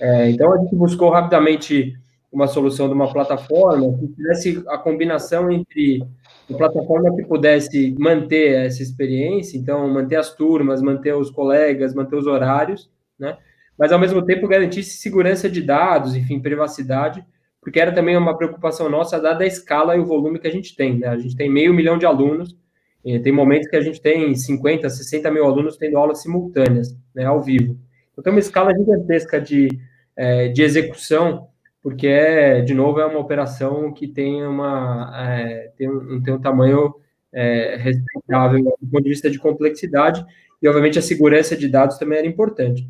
É, 0.00 0.30
então, 0.30 0.52
a 0.52 0.58
gente 0.58 0.74
buscou 0.74 1.10
rapidamente 1.10 1.94
uma 2.32 2.48
solução 2.48 2.88
de 2.88 2.94
uma 2.94 3.12
plataforma 3.12 3.96
que 3.98 4.08
tivesse 4.08 4.64
a 4.66 4.76
combinação 4.76 5.48
entre 5.48 6.02
uma 6.52 6.58
plataforma 6.58 7.14
que 7.16 7.24
pudesse 7.24 7.94
manter 7.98 8.52
essa 8.66 8.82
experiência, 8.82 9.56
então 9.56 9.88
manter 9.88 10.16
as 10.16 10.34
turmas, 10.34 10.82
manter 10.82 11.14
os 11.14 11.30
colegas, 11.30 11.94
manter 11.94 12.16
os 12.16 12.26
horários, 12.26 12.90
né? 13.18 13.36
Mas 13.78 13.90
ao 13.90 13.98
mesmo 13.98 14.24
tempo 14.24 14.46
garantisse 14.46 14.98
segurança 14.98 15.48
de 15.48 15.62
dados, 15.62 16.14
enfim, 16.14 16.40
privacidade, 16.40 17.24
porque 17.60 17.80
era 17.80 17.92
também 17.92 18.16
uma 18.16 18.36
preocupação 18.36 18.88
nossa 18.88 19.20
dada 19.20 19.44
a 19.44 19.46
escala 19.46 19.96
e 19.96 20.00
o 20.00 20.04
volume 20.04 20.38
que 20.38 20.46
a 20.46 20.52
gente 20.52 20.76
tem, 20.76 20.98
né? 20.98 21.08
A 21.08 21.18
gente 21.18 21.36
tem 21.36 21.50
meio 21.50 21.72
milhão 21.72 21.96
de 21.96 22.06
alunos, 22.06 22.56
tem 23.22 23.32
momentos 23.32 23.68
que 23.68 23.76
a 23.76 23.80
gente 23.80 24.00
tem 24.00 24.34
50, 24.34 24.88
60 24.88 25.30
mil 25.30 25.44
alunos 25.44 25.76
tendo 25.76 25.98
aulas 25.98 26.22
simultâneas, 26.22 26.96
né, 27.14 27.24
ao 27.24 27.42
vivo. 27.42 27.76
Então 28.12 28.22
tem 28.22 28.32
uma 28.32 28.38
escala 28.38 28.72
gigantesca 28.72 29.40
de, 29.40 29.68
é, 30.16 30.48
de 30.48 30.62
execução 30.62 31.48
porque 31.82 32.06
é, 32.06 32.60
de 32.60 32.74
novo, 32.74 33.00
é 33.00 33.06
uma 33.06 33.18
operação 33.18 33.92
que 33.92 34.06
tem 34.06 34.46
uma 34.46 35.12
é, 35.16 35.72
tem 35.76 35.90
um, 35.90 36.22
tem 36.22 36.34
um 36.34 36.40
tamanho 36.40 36.94
é, 37.32 37.76
respeitável 37.76 38.62
do 38.62 38.88
ponto 38.88 39.02
de 39.02 39.08
vista 39.08 39.30
de 39.30 39.38
complexidade 39.38 40.24
e, 40.62 40.68
obviamente, 40.68 40.98
a 40.98 41.02
segurança 41.02 41.56
de 41.56 41.68
dados 41.68 41.98
também 41.98 42.18
era 42.18 42.26
importante. 42.26 42.88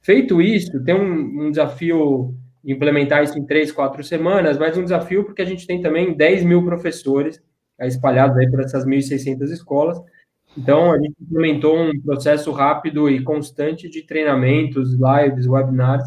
Feito 0.00 0.42
isso, 0.42 0.84
tem 0.84 0.94
um, 0.94 1.46
um 1.46 1.50
desafio 1.50 2.34
de 2.62 2.72
implementar 2.72 3.24
isso 3.24 3.38
em 3.38 3.46
três, 3.46 3.72
quatro 3.72 4.04
semanas, 4.04 4.58
mas 4.58 4.76
um 4.76 4.82
desafio 4.82 5.24
porque 5.24 5.40
a 5.40 5.46
gente 5.46 5.66
tem 5.66 5.80
também 5.80 6.14
10 6.14 6.44
mil 6.44 6.62
professores 6.62 7.42
é, 7.78 7.88
espalhados 7.88 8.36
aí 8.36 8.50
por 8.50 8.60
essas 8.60 8.84
1.600 8.84 9.50
escolas. 9.50 9.98
Então, 10.56 10.92
a 10.92 10.98
gente 10.98 11.14
implementou 11.20 11.76
um 11.76 11.98
processo 12.00 12.52
rápido 12.52 13.08
e 13.08 13.22
constante 13.22 13.88
de 13.88 14.02
treinamentos, 14.02 14.92
lives, 14.92 15.46
webinars, 15.46 16.04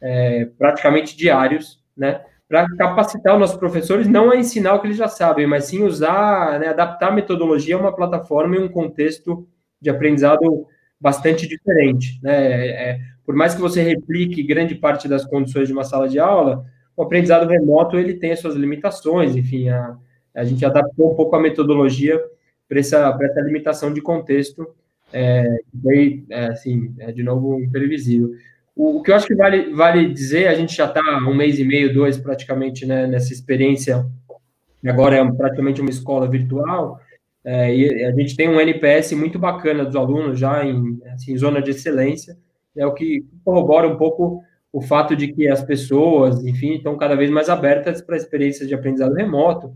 é, 0.00 0.46
praticamente 0.58 1.16
diários, 1.16 1.82
né? 1.96 2.22
Para 2.48 2.66
capacitar 2.76 3.34
os 3.34 3.40
nossos 3.40 3.56
professores 3.56 4.08
não 4.08 4.30
a 4.30 4.36
ensinar 4.36 4.74
o 4.74 4.80
que 4.80 4.88
eles 4.88 4.96
já 4.96 5.06
sabem, 5.06 5.46
mas 5.46 5.64
sim 5.64 5.84
usar, 5.84 6.58
né, 6.58 6.68
adaptar 6.68 7.08
a 7.08 7.12
metodologia 7.12 7.76
a 7.76 7.78
uma 7.78 7.94
plataforma 7.94 8.56
e 8.56 8.58
um 8.58 8.68
contexto 8.68 9.46
de 9.80 9.88
aprendizado 9.88 10.66
bastante 11.00 11.46
diferente, 11.46 12.18
né? 12.22 12.68
É, 12.68 13.00
por 13.24 13.34
mais 13.34 13.54
que 13.54 13.60
você 13.60 13.82
replique 13.82 14.42
grande 14.42 14.74
parte 14.74 15.06
das 15.06 15.24
condições 15.24 15.68
de 15.68 15.72
uma 15.72 15.84
sala 15.84 16.08
de 16.08 16.18
aula, 16.18 16.64
o 16.96 17.02
aprendizado 17.02 17.48
remoto 17.48 17.96
ele 17.96 18.14
tem 18.14 18.32
as 18.32 18.40
suas 18.40 18.54
limitações, 18.54 19.36
enfim, 19.36 19.68
a, 19.68 19.96
a 20.34 20.44
gente 20.44 20.64
adaptou 20.66 21.12
um 21.12 21.14
pouco 21.14 21.36
a 21.36 21.40
metodologia 21.40 22.20
para 22.68 22.80
essa, 22.80 23.16
essa 23.22 23.40
limitação 23.40 23.92
de 23.92 24.00
contexto, 24.00 24.68
é, 25.12 25.44
é, 26.30 26.46
assim, 26.46 26.94
é, 26.98 27.10
de 27.10 27.22
novo, 27.22 27.60
imprevisível. 27.60 28.30
O, 28.82 29.02
que 29.02 29.10
eu 29.10 29.14
acho 29.14 29.26
que 29.26 29.34
vale, 29.34 29.74
vale 29.74 30.10
dizer, 30.10 30.48
a 30.48 30.54
gente 30.54 30.74
já 30.74 30.86
está 30.86 31.02
um 31.18 31.34
mês 31.34 31.58
e 31.58 31.64
meio, 31.64 31.92
dois 31.92 32.16
praticamente 32.16 32.86
né, 32.86 33.06
nessa 33.06 33.30
experiência, 33.30 34.06
agora 34.82 35.16
é 35.16 35.32
praticamente 35.32 35.82
uma 35.82 35.90
escola 35.90 36.26
virtual, 36.26 36.98
é, 37.44 37.76
e 37.76 38.04
a 38.06 38.12
gente 38.12 38.34
tem 38.34 38.48
um 38.48 38.58
NPS 38.58 39.12
muito 39.12 39.38
bacana 39.38 39.84
dos 39.84 39.94
alunos 39.94 40.38
já 40.38 40.64
em 40.64 40.98
assim, 41.12 41.36
zona 41.36 41.60
de 41.60 41.72
excelência, 41.72 42.38
é 42.74 42.86
o 42.86 42.94
que 42.94 43.22
corrobora 43.44 43.86
um 43.86 43.98
pouco 43.98 44.42
o 44.72 44.80
fato 44.80 45.14
de 45.14 45.28
que 45.28 45.46
as 45.46 45.62
pessoas, 45.62 46.42
enfim, 46.46 46.76
estão 46.76 46.96
cada 46.96 47.14
vez 47.14 47.28
mais 47.30 47.50
abertas 47.50 48.00
para 48.00 48.16
experiências 48.16 48.66
de 48.66 48.74
aprendizado 48.74 49.12
remoto, 49.12 49.74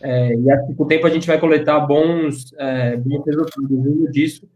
é, 0.00 0.32
e 0.32 0.74
com 0.74 0.84
o 0.84 0.86
tempo 0.86 1.06
a 1.06 1.10
gente 1.10 1.26
vai 1.26 1.38
coletar 1.38 1.80
bons, 1.80 2.54
é, 2.56 2.96
bons 2.96 3.22
resultados. 3.26 4.12
Disso, 4.12 4.48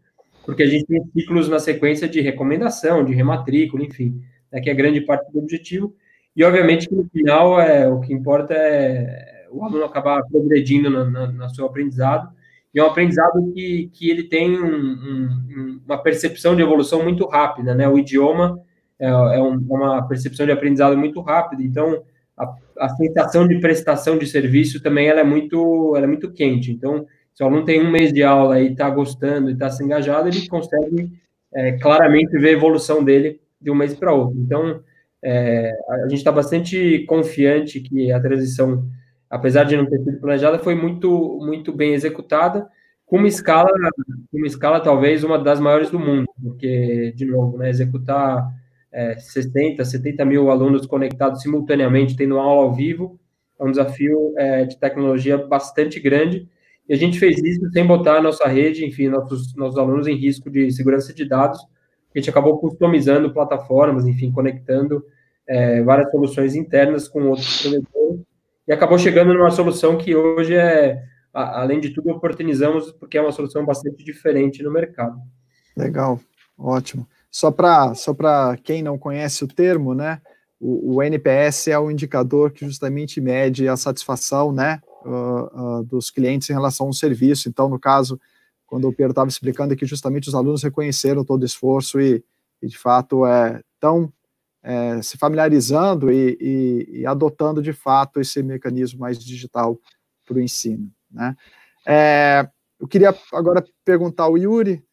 porque 0.45 0.63
a 0.63 0.67
gente 0.67 0.85
tem 0.85 1.03
ciclos 1.13 1.47
na 1.47 1.59
sequência 1.59 2.07
de 2.07 2.21
recomendação, 2.21 3.03
de 3.03 3.13
rematrícula, 3.13 3.83
enfim, 3.83 4.21
né, 4.51 4.59
que 4.59 4.69
é 4.69 4.73
grande 4.73 5.01
parte 5.01 5.31
do 5.31 5.39
objetivo. 5.39 5.95
E, 6.35 6.43
obviamente, 6.43 6.87
que 6.87 6.95
no 6.95 7.07
final, 7.09 7.59
é, 7.59 7.87
o 7.87 7.99
que 7.99 8.13
importa 8.13 8.53
é 8.53 9.47
o 9.51 9.63
aluno 9.63 9.83
acabar 9.83 10.23
progredindo 10.23 10.89
na, 10.89 11.49
seu 11.49 11.65
aprendizado, 11.65 12.29
e 12.73 12.79
é 12.79 12.83
um 12.83 12.87
aprendizado 12.87 13.51
que, 13.53 13.89
que 13.93 14.09
ele 14.09 14.23
tem 14.23 14.57
um, 14.57 14.65
um, 14.65 15.81
uma 15.85 15.97
percepção 15.97 16.55
de 16.55 16.61
evolução 16.61 17.03
muito 17.03 17.27
rápida, 17.27 17.75
né? 17.75 17.87
O 17.87 17.99
idioma 17.99 18.61
é, 18.97 19.07
é, 19.07 19.41
um, 19.41 19.55
é 19.55 19.73
uma 19.73 20.07
percepção 20.07 20.45
de 20.45 20.53
aprendizado 20.53 20.97
muito 20.97 21.19
rápida, 21.19 21.61
então 21.61 22.01
a, 22.37 22.55
a 22.79 22.89
sensação 22.95 23.45
de 23.45 23.59
prestação 23.59 24.17
de 24.17 24.25
serviço 24.25 24.81
também 24.81 25.07
ela 25.07 25.19
é 25.19 25.23
muito, 25.23 25.93
ela 25.97 26.05
é 26.05 26.07
muito 26.07 26.31
quente. 26.31 26.71
Então, 26.71 27.05
se 27.33 27.43
o 27.43 27.45
aluno 27.45 27.65
tem 27.65 27.81
um 27.81 27.89
mês 27.91 28.11
de 28.11 28.23
aula 28.23 28.59
e 28.59 28.71
está 28.71 28.89
gostando 28.89 29.49
e 29.49 29.53
está 29.53 29.69
se 29.69 29.83
engajado, 29.83 30.27
ele 30.27 30.47
consegue 30.47 31.11
é, 31.53 31.73
claramente 31.73 32.37
ver 32.37 32.49
a 32.49 32.53
evolução 32.53 33.03
dele 33.03 33.39
de 33.59 33.71
um 33.71 33.75
mês 33.75 33.93
para 33.93 34.13
outro. 34.13 34.37
Então, 34.39 34.81
é, 35.23 35.71
a 35.89 36.07
gente 36.07 36.15
está 36.15 36.31
bastante 36.31 37.05
confiante 37.07 37.79
que 37.79 38.11
a 38.11 38.19
transição, 38.19 38.85
apesar 39.29 39.63
de 39.65 39.77
não 39.77 39.85
ter 39.85 39.99
sido 39.99 40.19
planejada, 40.19 40.59
foi 40.59 40.75
muito, 40.75 41.39
muito 41.41 41.71
bem 41.71 41.93
executada, 41.93 42.67
com 43.05 43.17
uma 43.17 43.27
escala, 43.27 43.69
uma 44.33 44.47
escala 44.47 44.79
talvez 44.79 45.23
uma 45.23 45.37
das 45.37 45.59
maiores 45.59 45.89
do 45.89 45.99
mundo, 45.99 46.25
porque, 46.41 47.13
de 47.13 47.25
novo, 47.25 47.57
né, 47.57 47.69
executar 47.69 48.49
é, 48.91 49.17
60, 49.17 49.83
70 49.83 50.23
mil 50.25 50.49
alunos 50.49 50.85
conectados 50.85 51.41
simultaneamente, 51.41 52.15
tendo 52.15 52.39
aula 52.39 52.63
ao 52.63 52.73
vivo, 52.73 53.19
é 53.59 53.63
um 53.63 53.71
desafio 53.71 54.33
é, 54.37 54.63
de 54.63 54.77
tecnologia 54.79 55.37
bastante 55.37 55.99
grande, 55.99 56.47
e 56.87 56.93
a 56.93 56.97
gente 56.97 57.19
fez 57.19 57.37
isso 57.37 57.69
sem 57.71 57.85
botar 57.85 58.17
a 58.17 58.21
nossa 58.21 58.47
rede, 58.47 58.85
enfim, 58.85 59.07
nossos, 59.07 59.55
nossos 59.55 59.77
alunos 59.77 60.07
em 60.07 60.15
risco 60.15 60.49
de 60.49 60.71
segurança 60.71 61.13
de 61.13 61.25
dados, 61.25 61.59
a 62.13 62.19
gente 62.19 62.29
acabou 62.29 62.59
customizando 62.59 63.33
plataformas, 63.33 64.05
enfim, 64.05 64.31
conectando 64.31 65.03
é, 65.47 65.81
várias 65.83 66.11
soluções 66.11 66.55
internas 66.55 67.07
com 67.07 67.29
outros 67.29 67.61
provedores, 67.61 68.21
e 68.67 68.73
acabou 68.73 68.97
chegando 68.97 69.33
numa 69.33 69.51
solução 69.51 69.97
que 69.97 70.15
hoje 70.15 70.55
é, 70.55 71.01
além 71.33 71.79
de 71.79 71.89
tudo, 71.91 72.09
oportunizamos, 72.11 72.91
porque 72.91 73.17
é 73.17 73.21
uma 73.21 73.31
solução 73.31 73.65
bastante 73.65 74.03
diferente 74.03 74.61
no 74.61 74.71
mercado. 74.71 75.17
Legal, 75.75 76.19
ótimo. 76.57 77.07
Só 77.29 77.49
para 77.49 77.93
só 77.95 78.13
quem 78.63 78.83
não 78.83 78.97
conhece 78.97 79.43
o 79.43 79.47
termo, 79.47 79.93
né? 79.93 80.21
O, 80.59 80.95
o, 80.95 81.03
NPS 81.03 81.69
é 81.69 81.79
o 81.79 81.89
indicador 81.89 82.51
que 82.51 82.65
justamente 82.65 83.19
mede 83.19 83.67
a 83.67 83.75
satisfação, 83.75 84.51
né, 84.51 84.79
uh, 85.05 85.83
dos 85.83 86.09
clientes 86.09 86.49
em 86.49 86.53
relação 86.53 86.87
ao 86.87 86.93
serviço. 86.93 87.49
Então, 87.49 87.69
no 87.69 87.79
caso, 87.79 88.19
quando 88.65 88.87
o 88.87 88.93
Pedro 88.93 89.11
estava 89.11 89.29
explicando, 89.29 89.75
que 89.75 89.85
justamente 89.85 90.27
os 90.29 90.35
alunos 90.35 90.63
reconheceram 90.63 91.25
todo 91.25 91.41
o 91.41 91.45
esforço 91.45 91.99
e, 91.99 92.23
e 92.61 92.67
de 92.67 92.77
fato, 92.77 93.25
é, 93.25 93.61
estão 93.73 94.11
é, 94.63 95.01
se 95.01 95.17
familiarizando 95.17 96.11
e, 96.11 96.37
e, 96.39 96.99
e, 96.99 97.05
adotando, 97.05 97.61
de 97.61 97.73
fato, 97.73 98.19
esse 98.19 98.41
mecanismo 98.43 98.99
mais 98.99 99.19
digital 99.19 99.77
para 100.25 100.37
o 100.37 100.41
ensino. 100.41 100.89
Né? 101.09 101.35
É, 101.85 102.47
eu 102.79 102.87
queria 102.87 103.15
agora 103.33 103.63
perguntar 103.83 104.23
ao 104.23 104.37
Yuri, 104.37 104.83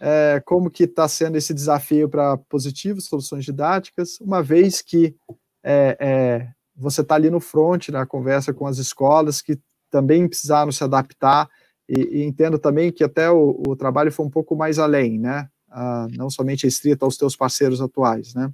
é, 0.00 0.42
como 0.44 0.70
que 0.70 0.84
está 0.84 1.08
sendo 1.08 1.36
esse 1.36 1.54
desafio 1.54 2.08
para 2.08 2.36
positivos, 2.36 3.06
soluções 3.06 3.44
didáticas, 3.44 4.20
uma 4.20 4.42
vez 4.42 4.82
que 4.82 5.14
é, 5.62 5.96
é, 5.98 6.48
você 6.76 7.00
está 7.00 7.14
ali 7.14 7.30
no 7.30 7.40
front, 7.40 7.88
na 7.88 8.04
conversa 8.04 8.52
com 8.52 8.66
as 8.66 8.78
escolas, 8.78 9.40
que 9.40 9.58
também 9.90 10.28
precisaram 10.28 10.70
se 10.70 10.84
adaptar, 10.84 11.48
e, 11.88 12.18
e 12.18 12.24
entendo 12.24 12.58
também 12.58 12.92
que 12.92 13.04
até 13.04 13.30
o, 13.30 13.62
o, 13.66 13.76
trabalho 13.76 14.12
foi 14.12 14.26
um 14.26 14.30
pouco 14.30 14.56
mais 14.56 14.78
além, 14.78 15.18
né? 15.18 15.48
Ah, 15.70 16.06
não 16.12 16.28
somente 16.28 16.64
restrito 16.64 17.04
aos 17.04 17.16
teus 17.16 17.36
parceiros 17.36 17.80
atuais, 17.80 18.34
né? 18.34 18.52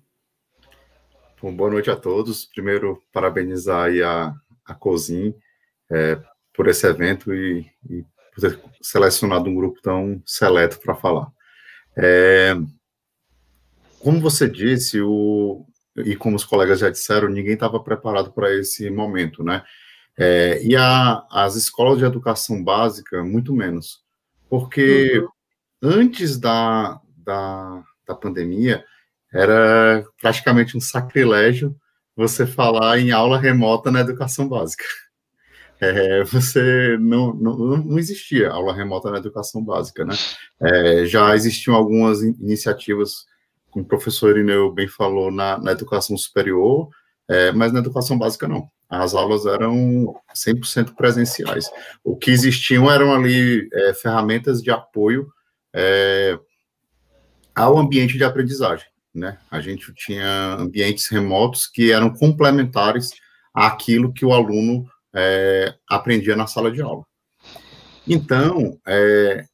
Bom, 1.41 1.55
boa 1.55 1.71
noite 1.71 1.91
a 1.91 1.97
todos. 1.97 2.45
Primeiro, 2.45 3.03
parabenizar 3.13 3.91
a, 4.05 4.35
a 4.65 4.75
COSIM 4.75 5.35
é, 5.91 6.21
por 6.55 6.69
esse 6.69 6.87
evento 6.87 7.35
e, 7.35 7.67
e 7.89 8.05
por 8.35 8.41
ter 8.41 8.61
selecionado 8.81 9.49
um 9.49 9.55
grupo 9.55 9.81
tão 9.83 10.23
seleto 10.27 10.79
para 10.79 10.95
falar. 10.95 11.33
É, 11.97 12.55
como 13.99 14.21
você 14.21 14.49
disse, 14.49 15.01
o, 15.01 15.65
e 15.97 16.17
como 16.17 16.37
os 16.37 16.45
colegas 16.45 16.81
já 16.81 16.91
disseram, 16.91 17.29
ninguém 17.29 17.55
estava 17.55 17.79
preparado 17.81 18.33
para 18.33 18.53
esse 18.55 18.91
momento, 18.91 19.43
né? 19.43 19.63
É, 20.19 20.63
e 20.63 20.77
a, 20.77 21.27
as 21.31 21.57
escolas 21.57 21.99
de 21.99 22.05
educação 22.05 22.63
básica, 22.63 23.23
muito 23.25 23.55
menos. 23.55 24.03
Porque 24.49 25.19
uhum. 25.19 25.29
antes 25.83 26.39
da, 26.39 27.01
da, 27.17 27.83
da 28.07 28.15
pandemia, 28.15 28.85
era 29.33 30.05
praticamente 30.21 30.77
um 30.77 30.81
sacrilégio 30.81 31.75
você 32.15 32.47
falar 32.47 32.99
em 32.99 33.11
aula 33.11 33.39
remota 33.39 33.91
na 33.91 34.01
educação 34.01 34.47
básica 34.49 34.85
é, 35.83 36.23
você 36.23 36.97
não, 37.01 37.35
não, 37.35 37.57
não 37.79 37.99
existia 37.99 38.51
aula 38.51 38.73
remota 38.73 39.11
na 39.11 39.19
educação 39.19 39.65
básica, 39.65 40.05
né? 40.05 40.15
É, 40.63 41.05
já 41.05 41.35
existiam 41.35 41.75
algumas 41.75 42.23
iniciativas, 42.23 43.27
como 43.73 43.85
o 43.85 43.89
professor 43.89 44.31
Irineu 44.31 44.71
bem 44.71 44.87
falou, 44.87 45.33
na, 45.33 45.59
na 45.59 45.73
educação 45.73 46.17
superior, 46.17 46.91
é, 47.29 47.51
mas 47.53 47.73
na 47.73 47.81
educação 47.81 48.19
básica 48.19 48.47
não. 48.47 48.69
As 48.89 49.15
aulas 49.15 49.47
eram 49.47 50.15
100% 50.35 50.95
presenciais. 50.95 51.71
O 52.05 52.15
que 52.15 52.31
existiam 52.31 52.91
eram 52.91 53.15
ali 53.15 53.67
é, 53.73 53.95
ferramentas 53.95 54.63
de 54.63 54.71
apoio 54.71 55.33
é, 55.75 56.39
ao 57.55 57.79
ambiente 57.79 58.19
de 58.19 58.25
aprendizagem, 58.25 58.87
né? 59.15 59.39
A 59.51 59.61
gente 59.61 59.93
tinha 59.95 60.57
ambientes 60.59 61.09
remotos 61.09 61.67
que 61.67 61.91
eram 61.91 62.13
complementares 62.13 63.13
àquilo 63.55 64.13
que 64.13 64.27
o 64.27 64.35
aluno 64.35 64.87
é, 65.15 65.75
aprendia 65.89 66.37
na 66.37 66.47
sala 66.47 66.71
de 66.71 66.83
aula. 66.83 67.05
Então, 68.07 68.79
é, 68.87 69.47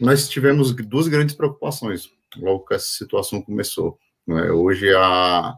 nós 0.00 0.28
tivemos 0.28 0.72
duas 0.72 1.08
grandes 1.08 1.34
preocupações 1.34 2.15
logo 2.36 2.64
que 2.64 2.74
essa 2.74 2.86
situação 2.86 3.40
começou. 3.42 3.98
Né? 4.26 4.50
Hoje, 4.50 4.92
a, 4.94 5.54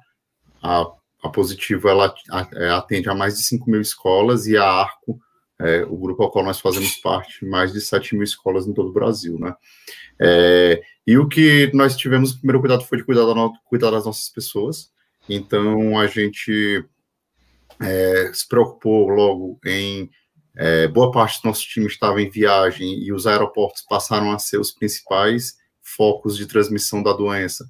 a, 0.62 0.92
a 1.22 1.28
Positivo 1.28 1.88
ela 1.88 2.14
é, 2.54 2.68
atende 2.70 3.08
a 3.08 3.14
mais 3.14 3.36
de 3.36 3.44
5 3.44 3.70
mil 3.70 3.80
escolas 3.80 4.46
e 4.46 4.56
a 4.56 4.64
ARCO, 4.64 5.18
é, 5.60 5.82
o 5.84 5.96
grupo 5.96 6.22
ao 6.22 6.30
qual 6.30 6.44
nós 6.44 6.60
fazemos 6.60 6.96
parte, 6.96 7.44
mais 7.44 7.72
de 7.72 7.80
7 7.80 8.14
mil 8.14 8.22
escolas 8.22 8.66
em 8.66 8.72
todo 8.72 8.90
o 8.90 8.92
Brasil. 8.92 9.38
Né? 9.38 9.54
É, 10.20 10.82
e 11.06 11.16
o 11.18 11.26
que 11.26 11.70
nós 11.74 11.96
tivemos, 11.96 12.32
o 12.32 12.38
primeiro 12.38 12.60
cuidado 12.60 12.84
foi 12.84 12.98
de 12.98 13.04
cuidar, 13.04 13.24
da, 13.24 13.34
cuidar 13.64 13.90
das 13.90 14.04
nossas 14.04 14.28
pessoas. 14.28 14.90
Então, 15.28 15.98
a 15.98 16.06
gente 16.06 16.84
é, 17.80 18.30
se 18.32 18.46
preocupou 18.46 19.08
logo 19.08 19.58
em. 19.64 20.10
É, 20.60 20.88
boa 20.88 21.12
parte 21.12 21.40
do 21.40 21.46
nosso 21.46 21.62
time 21.62 21.86
estava 21.86 22.20
em 22.20 22.28
viagem 22.28 22.98
e 23.04 23.12
os 23.12 23.28
aeroportos 23.28 23.82
passaram 23.82 24.32
a 24.32 24.40
ser 24.40 24.58
os 24.58 24.72
principais 24.72 25.56
focos 25.96 26.36
de 26.36 26.46
transmissão 26.46 27.02
da 27.02 27.12
doença. 27.12 27.66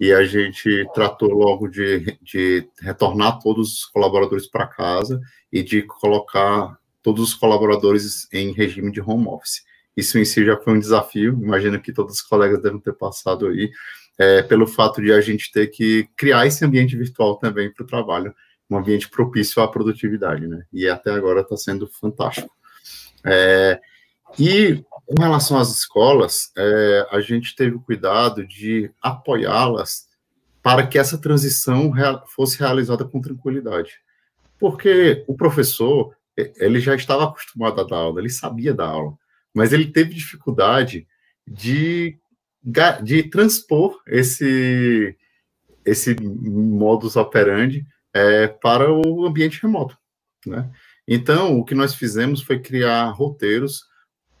E 0.00 0.12
a 0.12 0.24
gente 0.24 0.86
tratou 0.94 1.30
logo 1.30 1.68
de, 1.68 2.18
de 2.20 2.68
retornar 2.80 3.38
todos 3.38 3.72
os 3.72 3.84
colaboradores 3.84 4.46
para 4.46 4.66
casa 4.66 5.20
e 5.52 5.62
de 5.62 5.82
colocar 5.82 6.76
todos 7.02 7.22
os 7.22 7.34
colaboradores 7.34 8.28
em 8.32 8.52
regime 8.52 8.90
de 8.90 9.00
home 9.00 9.26
office. 9.28 9.62
Isso 9.96 10.18
em 10.18 10.24
si 10.24 10.44
já 10.44 10.56
foi 10.56 10.74
um 10.74 10.78
desafio, 10.78 11.38
imagino 11.40 11.80
que 11.80 11.92
todos 11.92 12.16
os 12.16 12.22
colegas 12.22 12.62
devem 12.62 12.80
ter 12.80 12.94
passado 12.94 13.46
aí, 13.46 13.70
é, 14.18 14.42
pelo 14.42 14.66
fato 14.66 15.02
de 15.02 15.12
a 15.12 15.20
gente 15.20 15.52
ter 15.52 15.68
que 15.68 16.08
criar 16.16 16.46
esse 16.46 16.64
ambiente 16.64 16.96
virtual 16.96 17.36
também 17.36 17.72
para 17.72 17.84
o 17.84 17.86
trabalho 17.86 18.34
um 18.72 18.78
ambiente 18.78 19.08
propício 19.08 19.62
à 19.62 19.68
produtividade, 19.68 20.46
né? 20.46 20.64
E 20.72 20.88
até 20.88 21.10
agora 21.10 21.42
está 21.42 21.56
sendo 21.56 21.86
fantástico. 21.86 22.50
É, 23.24 23.78
e 24.38 24.82
com 25.14 25.22
relação 25.22 25.58
às 25.58 25.70
escolas, 25.70 26.50
é, 26.56 27.06
a 27.10 27.20
gente 27.20 27.54
teve 27.54 27.76
o 27.76 27.80
cuidado 27.80 28.46
de 28.46 28.90
apoiá-las 29.00 30.06
para 30.62 30.86
que 30.86 30.98
essa 30.98 31.18
transição 31.18 31.92
fosse 32.34 32.58
realizada 32.58 33.04
com 33.04 33.20
tranquilidade. 33.20 34.00
Porque 34.58 35.22
o 35.26 35.34
professor, 35.34 36.14
ele 36.36 36.80
já 36.80 36.94
estava 36.94 37.24
acostumado 37.24 37.80
a 37.80 37.84
dar 37.84 37.96
aula, 37.96 38.20
ele 38.20 38.30
sabia 38.30 38.72
dar 38.72 38.86
aula, 38.86 39.14
mas 39.52 39.72
ele 39.72 39.86
teve 39.86 40.14
dificuldade 40.14 41.06
de, 41.46 42.16
de 43.02 43.22
transpor 43.24 44.00
esse, 44.06 45.14
esse 45.84 46.16
modus 46.22 47.16
operandi 47.16 47.84
é, 48.14 48.46
para 48.46 48.90
o 48.90 49.26
ambiente 49.26 49.60
remoto, 49.60 49.98
né? 50.46 50.70
Então, 51.06 51.58
o 51.58 51.64
que 51.64 51.74
nós 51.74 51.94
fizemos 51.94 52.40
foi 52.40 52.60
criar 52.60 53.10
roteiros 53.10 53.91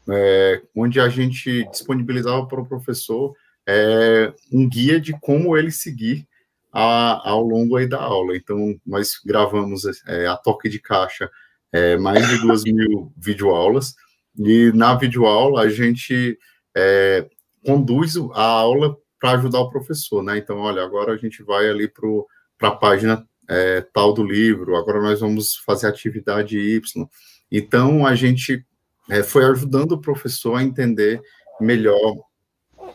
é, 0.08 0.62
onde 0.74 1.00
a 1.00 1.08
gente 1.08 1.68
disponibilizava 1.70 2.46
para 2.46 2.60
o 2.60 2.66
professor 2.66 3.34
é, 3.66 4.32
um 4.52 4.68
guia 4.68 5.00
de 5.00 5.12
como 5.20 5.56
ele 5.56 5.70
seguir 5.70 6.26
a, 6.72 7.28
ao 7.28 7.42
longo 7.42 7.76
aí 7.76 7.86
da 7.86 8.00
aula. 8.00 8.36
Então, 8.36 8.74
nós 8.86 9.20
gravamos 9.24 9.82
é, 10.06 10.26
a 10.26 10.36
toque 10.36 10.68
de 10.68 10.78
caixa 10.78 11.30
é, 11.72 11.96
mais 11.96 12.26
de 12.28 12.38
duas 12.38 12.64
mil 12.64 13.12
videoaulas, 13.16 13.94
e 14.38 14.72
na 14.74 14.94
videoaula 14.94 15.62
a 15.62 15.68
gente 15.68 16.38
é, 16.76 17.28
conduz 17.64 18.16
a 18.34 18.42
aula 18.42 18.96
para 19.20 19.32
ajudar 19.32 19.60
o 19.60 19.70
professor, 19.70 20.22
né? 20.22 20.38
Então, 20.38 20.58
olha, 20.58 20.82
agora 20.82 21.12
a 21.12 21.16
gente 21.16 21.42
vai 21.42 21.68
ali 21.68 21.88
para 21.88 22.68
a 22.68 22.76
página 22.76 23.26
é, 23.48 23.80
tal 23.92 24.12
do 24.12 24.24
livro, 24.24 24.76
agora 24.76 25.00
nós 25.00 25.20
vamos 25.20 25.56
fazer 25.56 25.86
atividade 25.86 26.58
Y. 26.58 27.08
Então, 27.50 28.06
a 28.06 28.14
gente 28.14 28.66
é, 29.08 29.22
foi 29.22 29.44
ajudando 29.44 29.92
o 29.92 30.00
professor 30.00 30.56
a 30.56 30.62
entender 30.62 31.20
melhor 31.60 32.16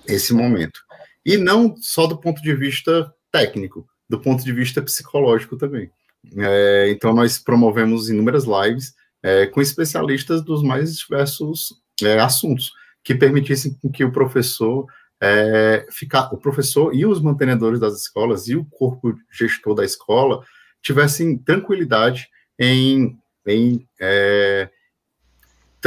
esse 0.08 0.34
momento. 0.34 0.80
E 1.26 1.38
não 1.38 1.76
só 1.78 2.08
do 2.08 2.18
ponto 2.18 2.42
de 2.42 2.56
vista 2.56 3.14
técnico, 3.32 3.88
do 4.10 4.20
ponto 4.20 4.44
de 4.44 4.54
vista 4.54 4.82
psicológico 4.82 5.58
também. 5.58 5.92
É, 6.38 6.90
então, 6.90 7.14
nós 7.14 7.38
promovemos 7.38 8.10
inúmeras 8.10 8.46
lives 8.46 8.94
é, 9.22 9.46
com 9.48 9.62
especialistas 9.62 10.42
dos 10.42 10.64
mais 10.64 10.98
diversos 10.98 11.82
é, 12.02 12.20
assuntos, 12.20 12.72
que 13.04 13.16
permitissem 13.16 13.78
que 13.94 14.04
o 14.04 14.12
professor 14.12 14.86
é, 15.22 15.88
ficar, 15.90 16.34
o 16.34 16.38
professor 16.38 16.94
e 16.94 17.06
os 17.06 17.22
mantenedores 17.22 17.80
das 17.80 18.02
escolas 18.02 18.48
e 18.48 18.56
o 18.56 18.66
corpo 18.66 19.16
gestor 19.32 19.74
da 19.74 19.84
escola 19.84 20.44
tivessem 20.82 21.38
tranquilidade 21.38 22.28
em, 22.60 23.18
em 23.46 23.88
é, 24.00 24.70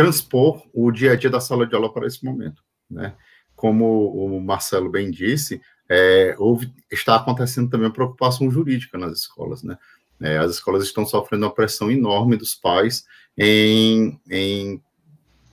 transpor 0.00 0.66
o 0.72 0.90
dia 0.90 1.12
a 1.12 1.16
dia 1.16 1.28
da 1.28 1.40
sala 1.40 1.66
de 1.66 1.74
aula 1.74 1.92
para 1.92 2.06
esse 2.06 2.24
momento, 2.24 2.62
né? 2.90 3.14
Como 3.54 4.14
o 4.14 4.40
Marcelo 4.40 4.90
bem 4.90 5.10
disse, 5.10 5.60
é, 5.86 6.34
houve, 6.38 6.72
está 6.90 7.16
acontecendo 7.16 7.68
também 7.68 7.86
uma 7.86 7.92
preocupação 7.92 8.50
jurídica 8.50 8.96
nas 8.96 9.18
escolas, 9.18 9.62
né? 9.62 9.76
É, 10.18 10.38
as 10.38 10.52
escolas 10.52 10.84
estão 10.84 11.04
sofrendo 11.04 11.44
uma 11.44 11.54
pressão 11.54 11.90
enorme 11.90 12.36
dos 12.36 12.54
pais 12.54 13.04
em, 13.36 14.18
em 14.30 14.82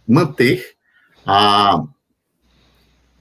manter 0.07 0.75
a, 1.25 1.83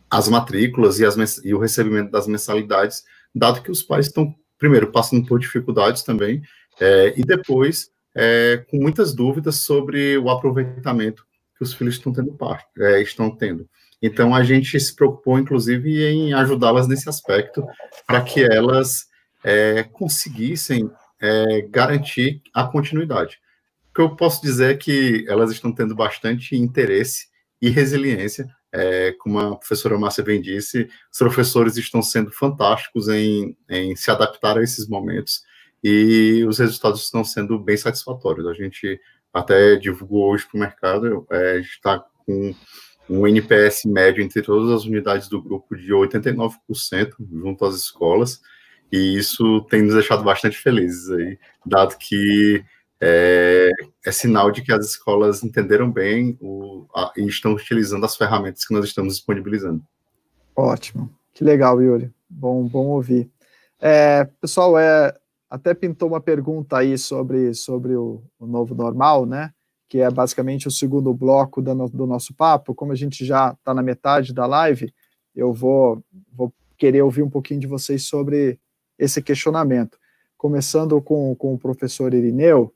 as 0.09 0.29
matrículas 0.29 1.01
e, 1.01 1.05
as, 1.05 1.45
e 1.45 1.53
o 1.53 1.59
recebimento 1.59 2.13
das 2.13 2.29
mensalidades, 2.29 3.05
dado 3.35 3.63
que 3.63 3.71
os 3.71 3.83
pais 3.83 4.07
estão, 4.07 4.33
primeiro, 4.59 4.93
passando 4.93 5.27
por 5.27 5.41
dificuldades 5.41 6.03
também, 6.05 6.43
é, 6.81 7.15
e 7.17 7.25
depois 7.25 7.91
é, 8.17 8.65
com 8.71 8.79
muitas 8.79 9.15
dúvidas 9.15 9.57
sobre 9.57 10.17
o 10.17 10.31
aproveitamento 10.31 11.25
que 11.57 11.63
os 11.63 11.75
filhos 11.75 11.95
estão 11.95 12.13
tendo 12.13 12.33
parte, 12.33 12.67
é, 12.79 13.03
estão 13.03 13.31
tendo. 13.31 13.69
Então 14.03 14.35
a 14.35 14.43
gente 14.43 14.79
se 14.81 14.95
preocupou, 14.95 15.39
inclusive, 15.39 16.05
em 16.05 16.33
ajudá-las 16.33 16.89
nesse 16.89 17.09
aspecto, 17.09 17.67
para 18.07 18.23
que 18.23 18.43
elas 18.43 19.07
é, 19.45 19.83
conseguissem 19.83 20.91
é, 21.21 21.63
garantir 21.71 22.43
a 22.53 22.65
continuidade. 22.65 23.39
O 23.91 23.95
que 23.95 24.01
eu 24.01 24.17
posso 24.17 24.43
dizer 24.43 24.73
é 24.73 24.77
que 24.77 25.25
elas 25.29 25.51
estão 25.51 25.73
tendo 25.73 25.95
bastante 25.95 26.57
interesse 26.57 27.27
e 27.61 27.71
resiliência 27.71 28.47
é, 28.77 29.13
como 29.13 29.39
a 29.39 29.57
professora 29.57 29.99
Márcia 29.99 30.23
bem 30.23 30.41
disse, 30.41 30.89
os 31.11 31.19
professores 31.19 31.79
estão 31.79 32.03
sendo 32.03 32.31
fantásticos 32.31 33.09
em, 33.09 33.57
em 33.69 33.97
se 33.97 34.11
adaptar 34.11 34.59
a 34.59 34.63
esses 34.63 34.87
momentos 34.87 35.43
e 35.83 36.45
os 36.49 36.59
resultados 36.59 37.03
estão 37.03 37.25
sendo 37.25 37.59
bem 37.59 37.77
satisfatórios. 37.77 38.47
A 38.47 38.55
gente 38.55 39.01
até 39.33 39.77
divulgou 39.77 40.31
hoje 40.31 40.47
para 40.47 40.57
o 40.57 40.61
mercado, 40.61 41.27
é, 41.31 41.59
está 41.59 42.05
com 42.25 42.55
um 43.09 43.27
NPS 43.27 43.85
médio 43.85 44.23
entre 44.23 44.43
todas 44.43 44.71
as 44.71 44.85
unidades 44.85 45.29
do 45.29 45.41
grupo 45.41 45.77
de 45.77 45.93
89% 45.93 46.51
junto 47.33 47.65
às 47.65 47.77
escolas, 47.77 48.41
e 48.91 49.17
isso 49.17 49.61
tem 49.63 49.83
nos 49.83 49.95
deixado 49.95 50.25
bastante 50.25 50.57
felizes 50.57 51.11
aí, 51.11 51.39
dado 51.65 51.97
que 51.99 52.65
é, 53.01 53.71
é, 54.05 54.13
sinal 54.13 54.51
de 54.51 54.63
que 54.63 54.73
as 54.73 54.87
escolas 54.87 55.45
entenderam 55.45 55.91
bem 55.91 56.37
o, 56.41 56.87
a, 56.95 57.13
e 57.17 57.27
estão 57.27 57.53
utilizando 57.53 58.05
as 58.05 58.17
ferramentas 58.17 58.65
que 58.65 58.75
nós 58.75 58.87
estamos 58.87 59.15
disponibilizando. 59.15 59.83
Ótimo, 60.55 61.13
que 61.35 61.45
legal, 61.45 61.81
Yuri. 61.83 62.11
Bom, 62.29 62.67
bom 62.67 62.87
ouvir. 62.87 63.31
É, 63.79 64.25
pessoal, 64.41 64.79
é, 64.79 65.15
até 65.49 65.75
pintou 65.75 66.09
uma 66.09 66.21
pergunta 66.21 66.79
aí 66.79 66.99
sobre, 66.99 67.55
sobre 67.55 67.95
o, 67.95 68.23
o, 68.39 68.47
novo 68.47 68.75
normal, 68.75 69.25
né? 69.25 69.53
Que 69.89 70.01
é 70.01 70.11
basicamente 70.11 70.67
o 70.67 70.71
segundo 70.71 71.13
bloco 71.15 71.63
do, 71.63 71.89
do 71.89 72.07
nosso 72.07 72.35
papo. 72.35 72.75
Como 72.75 72.93
a 72.93 72.97
gente 72.97 73.25
já 73.25 73.53
está 73.53 73.73
na 73.73 73.83
metade 73.83 74.35
da 74.35 74.47
live, 74.47 74.93
eu 75.35 75.53
vou, 75.53 76.03
vou 76.33 76.53
querer 76.77 77.03
ouvir 77.03 77.23
um 77.23 77.31
pouquinho 77.31 77.61
de 77.61 77.67
vocês 77.67 78.05
sobre 78.05 78.59
esse 78.99 79.23
questionamento. 79.23 79.99
Começando 80.37 81.01
com, 81.01 81.35
com 81.37 81.55
o 81.55 81.59
professor 81.59 82.13
Irineu, 82.13 82.73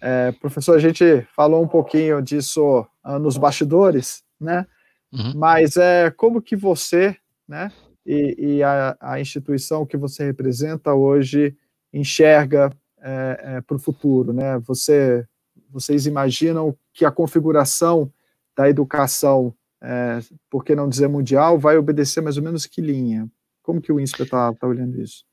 é, 0.00 0.32
professor, 0.32 0.76
a 0.76 0.78
gente 0.78 1.26
falou 1.34 1.62
um 1.62 1.68
pouquinho 1.68 2.20
disso 2.20 2.86
nos 3.20 3.36
bastidores, 3.36 4.22
né? 4.38 4.66
Uhum. 5.12 5.32
Mas 5.36 5.76
é 5.76 6.10
como 6.10 6.42
que 6.42 6.56
você, 6.56 7.16
né, 7.48 7.72
e, 8.04 8.36
e 8.38 8.62
a, 8.62 8.96
a, 9.00 9.20
instituição 9.20 9.86
que 9.86 9.96
você 9.96 10.24
representa 10.24 10.92
hoje 10.94 11.56
enxerga 11.98 12.70
é, 13.00 13.40
é, 13.42 13.60
para 13.60 13.76
o 13.76 13.80
futuro, 13.80 14.32
né? 14.32 14.58
Você, 14.60 15.26
vocês 15.70 16.06
imaginam 16.06 16.76
que 16.92 17.04
a 17.04 17.10
configuração 17.10 18.10
da 18.56 18.68
educação, 18.68 19.54
é, 19.82 20.20
por 20.50 20.64
que 20.64 20.74
não 20.74 20.88
dizer 20.88 21.08
mundial, 21.08 21.58
vai 21.58 21.76
obedecer 21.76 22.20
mais 22.20 22.36
ou 22.36 22.42
menos 22.42 22.66
que 22.66 22.80
linha? 22.80 23.28
Como 23.62 23.80
que 23.80 23.92
o 23.92 24.00
INSPE 24.00 24.22
está 24.22 24.52
tá 24.54 24.66
olhando 24.66 25.00
isso? 25.00 25.24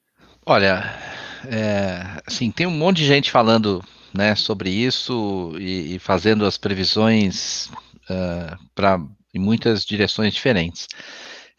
Olha, 0.46 0.84
é, 1.48 2.22
assim, 2.26 2.52
tem 2.52 2.66
um 2.68 2.72
monte 2.72 2.98
de 2.98 3.06
gente 3.06 3.32
falando 3.32 3.84
né, 4.14 4.36
sobre 4.36 4.70
isso 4.70 5.54
e, 5.58 5.96
e 5.96 6.00
fazendo 6.00 6.46
as 6.46 6.58
previsões 6.58 7.68
uh, 8.10 8.58
para 8.76 9.00
em 9.34 9.40
muitas 9.40 9.84
direções 9.84 10.34
diferentes. 10.34 10.88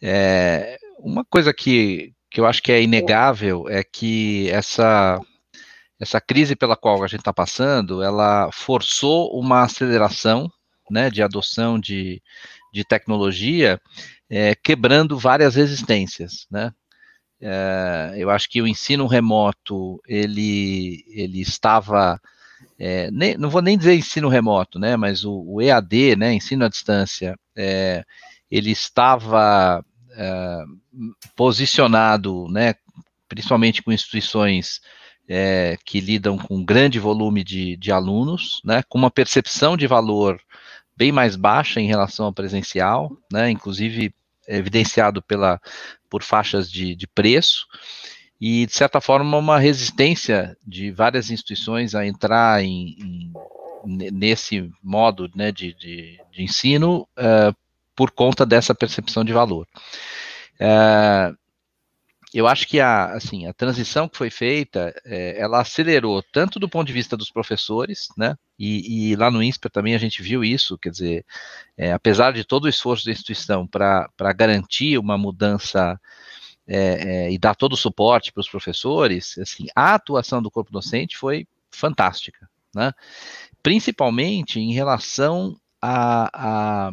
É, 0.00 0.78
uma 0.98 1.24
coisa 1.24 1.52
que, 1.52 2.13
que 2.34 2.40
eu 2.40 2.46
acho 2.46 2.60
que 2.60 2.72
é 2.72 2.82
inegável 2.82 3.68
é 3.68 3.84
que 3.84 4.50
essa 4.50 5.20
essa 6.00 6.20
crise 6.20 6.56
pela 6.56 6.76
qual 6.76 7.02
a 7.04 7.06
gente 7.06 7.20
está 7.20 7.32
passando, 7.32 8.02
ela 8.02 8.50
forçou 8.52 9.30
uma 9.38 9.62
aceleração 9.62 10.50
né, 10.90 11.08
de 11.08 11.22
adoção 11.22 11.78
de, 11.78 12.20
de 12.72 12.84
tecnologia, 12.84 13.80
é, 14.28 14.56
quebrando 14.56 15.16
várias 15.16 15.54
resistências, 15.54 16.46
né? 16.50 16.72
É, 17.40 18.14
eu 18.16 18.28
acho 18.28 18.50
que 18.50 18.60
o 18.60 18.66
ensino 18.66 19.06
remoto 19.06 20.00
ele, 20.06 21.04
ele 21.08 21.40
estava 21.40 22.20
é, 22.76 23.10
nem, 23.12 23.36
não 23.36 23.48
vou 23.48 23.62
nem 23.62 23.78
dizer 23.78 23.94
ensino 23.94 24.28
remoto, 24.28 24.78
né, 24.78 24.96
mas 24.96 25.24
o, 25.24 25.40
o 25.46 25.62
EAD, 25.62 26.16
né, 26.16 26.34
ensino 26.34 26.64
à 26.64 26.68
distância, 26.68 27.38
é, 27.56 28.04
ele 28.50 28.72
estava 28.72 29.84
posicionado, 31.34 32.46
né, 32.48 32.74
principalmente 33.28 33.82
com 33.82 33.92
instituições 33.92 34.80
é, 35.28 35.76
que 35.84 36.00
lidam 36.00 36.36
com 36.38 36.64
grande 36.64 36.98
volume 36.98 37.42
de, 37.42 37.76
de 37.76 37.90
alunos, 37.90 38.60
né, 38.64 38.82
com 38.88 38.98
uma 38.98 39.10
percepção 39.10 39.76
de 39.76 39.86
valor 39.86 40.40
bem 40.96 41.10
mais 41.10 41.34
baixa 41.36 41.80
em 41.80 41.86
relação 41.86 42.26
ao 42.26 42.32
presencial, 42.32 43.16
né, 43.32 43.50
inclusive 43.50 44.14
evidenciado 44.46 45.22
pela, 45.22 45.60
por 46.08 46.22
faixas 46.22 46.70
de, 46.70 46.94
de 46.94 47.06
preço, 47.06 47.66
e, 48.40 48.66
de 48.66 48.74
certa 48.74 49.00
forma, 49.00 49.38
uma 49.38 49.58
resistência 49.58 50.56
de 50.66 50.90
várias 50.90 51.30
instituições 51.30 51.94
a 51.94 52.06
entrar 52.06 52.62
em, 52.62 52.94
em, 52.98 53.32
nesse 54.12 54.70
modo 54.82 55.30
né, 55.34 55.50
de, 55.50 55.72
de, 55.74 56.20
de 56.30 56.42
ensino 56.42 57.08
uh, 57.16 57.56
por 57.94 58.10
conta 58.10 58.44
dessa 58.44 58.74
percepção 58.74 59.24
de 59.24 59.32
valor. 59.32 59.66
Uh, 60.60 61.36
eu 62.34 62.48
acho 62.48 62.66
que 62.66 62.80
a, 62.80 63.12
assim, 63.12 63.46
a 63.46 63.54
transição 63.54 64.08
que 64.08 64.18
foi 64.18 64.28
feita, 64.28 64.92
é, 65.04 65.40
ela 65.40 65.60
acelerou 65.60 66.20
tanto 66.32 66.58
do 66.58 66.68
ponto 66.68 66.84
de 66.88 66.92
vista 66.92 67.16
dos 67.16 67.30
professores, 67.30 68.08
né, 68.18 68.34
e, 68.58 69.12
e 69.12 69.16
lá 69.16 69.30
no 69.30 69.40
INSPER 69.40 69.70
também 69.70 69.94
a 69.94 69.98
gente 69.98 70.20
viu 70.20 70.42
isso, 70.42 70.76
quer 70.76 70.90
dizer, 70.90 71.24
é, 71.78 71.92
apesar 71.92 72.32
de 72.32 72.42
todo 72.42 72.64
o 72.64 72.68
esforço 72.68 73.04
da 73.04 73.12
instituição 73.12 73.68
para 73.68 74.32
garantir 74.34 74.98
uma 74.98 75.16
mudança 75.16 75.98
é, 76.66 77.26
é, 77.26 77.32
e 77.32 77.38
dar 77.38 77.54
todo 77.54 77.74
o 77.74 77.76
suporte 77.76 78.32
para 78.32 78.40
os 78.40 78.48
professores, 78.48 79.38
assim, 79.38 79.66
a 79.74 79.94
atuação 79.94 80.42
do 80.42 80.50
corpo 80.50 80.72
docente 80.72 81.16
foi 81.16 81.46
fantástica, 81.70 82.48
né? 82.74 82.92
principalmente 83.62 84.58
em 84.58 84.72
relação 84.72 85.56
a, 85.80 86.30
a, 86.88 86.92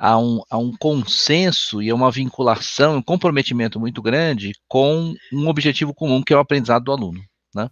a, 0.00 0.18
um, 0.18 0.40
a 0.48 0.56
um 0.56 0.74
consenso 0.74 1.82
e 1.82 1.90
a 1.90 1.94
uma 1.94 2.10
vinculação, 2.10 2.96
um 2.96 3.02
comprometimento 3.02 3.78
muito 3.78 4.00
grande 4.00 4.52
com 4.66 5.14
um 5.30 5.46
objetivo 5.46 5.92
comum, 5.92 6.22
que 6.22 6.32
é 6.32 6.36
o 6.36 6.40
aprendizado 6.40 6.84
do 6.84 6.92
aluno. 6.92 7.22
Né? 7.54 7.68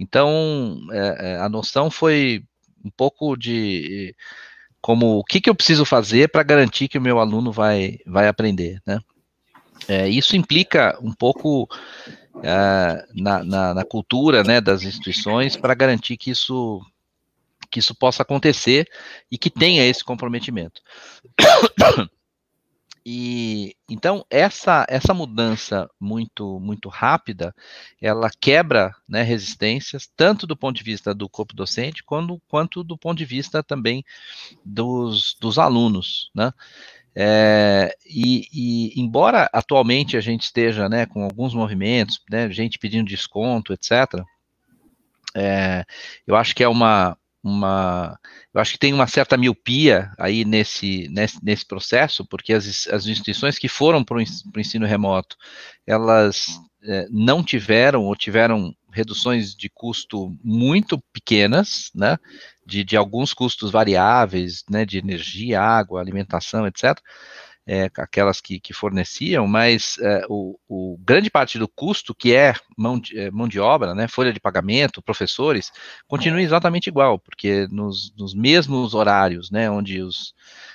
Então, 0.00 0.78
é, 0.90 1.32
é 1.32 1.38
a 1.38 1.50
noção 1.50 1.90
foi 1.90 2.42
um 2.82 2.90
pouco 2.90 3.36
de 3.36 4.14
como 4.80 5.18
o 5.18 5.24
que, 5.24 5.38
que 5.38 5.50
eu 5.50 5.54
preciso 5.54 5.84
fazer 5.84 6.30
para 6.30 6.42
garantir 6.42 6.88
que 6.88 6.96
o 6.96 7.02
meu 7.02 7.18
aluno 7.18 7.52
vai, 7.52 7.98
vai 8.06 8.26
aprender, 8.26 8.80
né? 8.86 8.98
É, 9.86 10.08
isso 10.08 10.34
implica 10.34 10.98
um 11.02 11.12
pouco 11.12 11.64
uh, 11.64 13.12
na, 13.14 13.44
na, 13.44 13.74
na, 13.74 13.84
cultura 13.84 14.42
né, 14.42 14.58
das 14.60 14.82
instituições 14.82 15.54
para 15.54 15.74
garantir 15.74 16.16
que 16.16 16.30
isso, 16.30 16.80
que 17.70 17.78
isso 17.78 17.94
possa 17.94 18.22
acontecer 18.22 18.88
e 19.30 19.38
que 19.38 19.50
tenha 19.50 19.84
esse 19.84 20.04
comprometimento. 20.04 20.80
E 23.08 23.76
então 23.88 24.26
essa 24.28 24.84
essa 24.88 25.14
mudança 25.14 25.88
muito 26.00 26.58
muito 26.58 26.88
rápida, 26.88 27.54
ela 28.02 28.28
quebra 28.40 28.92
né, 29.08 29.22
resistências 29.22 30.10
tanto 30.16 30.44
do 30.44 30.56
ponto 30.56 30.76
de 30.76 30.82
vista 30.82 31.14
do 31.14 31.28
corpo 31.28 31.54
docente 31.54 32.02
quanto, 32.02 32.42
quanto 32.48 32.82
do 32.82 32.98
ponto 32.98 33.16
de 33.16 33.24
vista 33.24 33.62
também 33.62 34.04
dos, 34.64 35.36
dos 35.40 35.56
alunos, 35.56 36.32
né? 36.34 36.52
É, 37.14 37.96
e, 38.04 38.48
e, 38.52 39.00
embora 39.00 39.48
atualmente 39.52 40.16
a 40.16 40.20
gente 40.20 40.42
esteja 40.42 40.88
né, 40.88 41.06
com 41.06 41.22
alguns 41.22 41.54
movimentos, 41.54 42.20
né, 42.28 42.50
gente 42.50 42.78
pedindo 42.78 43.08
desconto, 43.08 43.72
etc., 43.72 44.22
é, 45.34 45.84
eu 46.26 46.36
acho 46.36 46.54
que 46.54 46.62
é 46.64 46.68
uma, 46.68 47.16
uma. 47.46 48.18
Eu 48.52 48.60
acho 48.60 48.72
que 48.72 48.78
tem 48.78 48.92
uma 48.92 49.06
certa 49.06 49.36
miopia 49.36 50.10
aí 50.18 50.44
nesse, 50.44 51.08
nesse, 51.10 51.42
nesse 51.44 51.64
processo, 51.64 52.26
porque 52.26 52.52
as, 52.52 52.88
as 52.88 53.06
instituições 53.06 53.58
que 53.58 53.68
foram 53.68 54.02
para 54.02 54.16
o 54.16 54.60
ensino 54.60 54.84
remoto, 54.84 55.36
elas 55.86 56.60
é, 56.82 57.06
não 57.08 57.44
tiveram 57.44 58.02
ou 58.04 58.16
tiveram 58.16 58.74
reduções 58.92 59.54
de 59.54 59.68
custo 59.68 60.36
muito 60.42 61.00
pequenas, 61.12 61.90
né, 61.94 62.16
de, 62.66 62.82
de 62.82 62.96
alguns 62.96 63.32
custos 63.32 63.70
variáveis, 63.70 64.64
né, 64.68 64.84
de 64.84 64.98
energia, 64.98 65.60
água, 65.60 66.00
alimentação, 66.00 66.66
etc., 66.66 66.98
é, 67.66 67.90
aquelas 67.96 68.40
que, 68.40 68.60
que, 68.60 68.72
forneciam, 68.72 69.46
mas 69.46 69.98
é, 70.00 70.24
o, 70.28 70.56
o, 70.68 70.96
grande 71.00 71.28
parte 71.28 71.58
do 71.58 71.66
custo, 71.66 72.14
que 72.14 72.32
é 72.32 72.54
mão 72.76 72.98
de, 72.98 73.18
é, 73.18 73.30
mão 73.30 73.48
de 73.48 73.58
obra, 73.58 73.92
né, 73.92 74.06
folha 74.06 74.32
de 74.32 74.38
pagamento, 74.38 75.02
professores, 75.02 75.72
continua 76.06 76.40
exatamente 76.40 76.86
igual, 76.86 77.18
porque 77.18 77.66
nos, 77.70 78.14
nos 78.16 78.34
mesmos 78.34 78.94
horários, 78.94 79.50
né, 79.50 79.68
onde 79.68 80.00
os, 80.00 80.32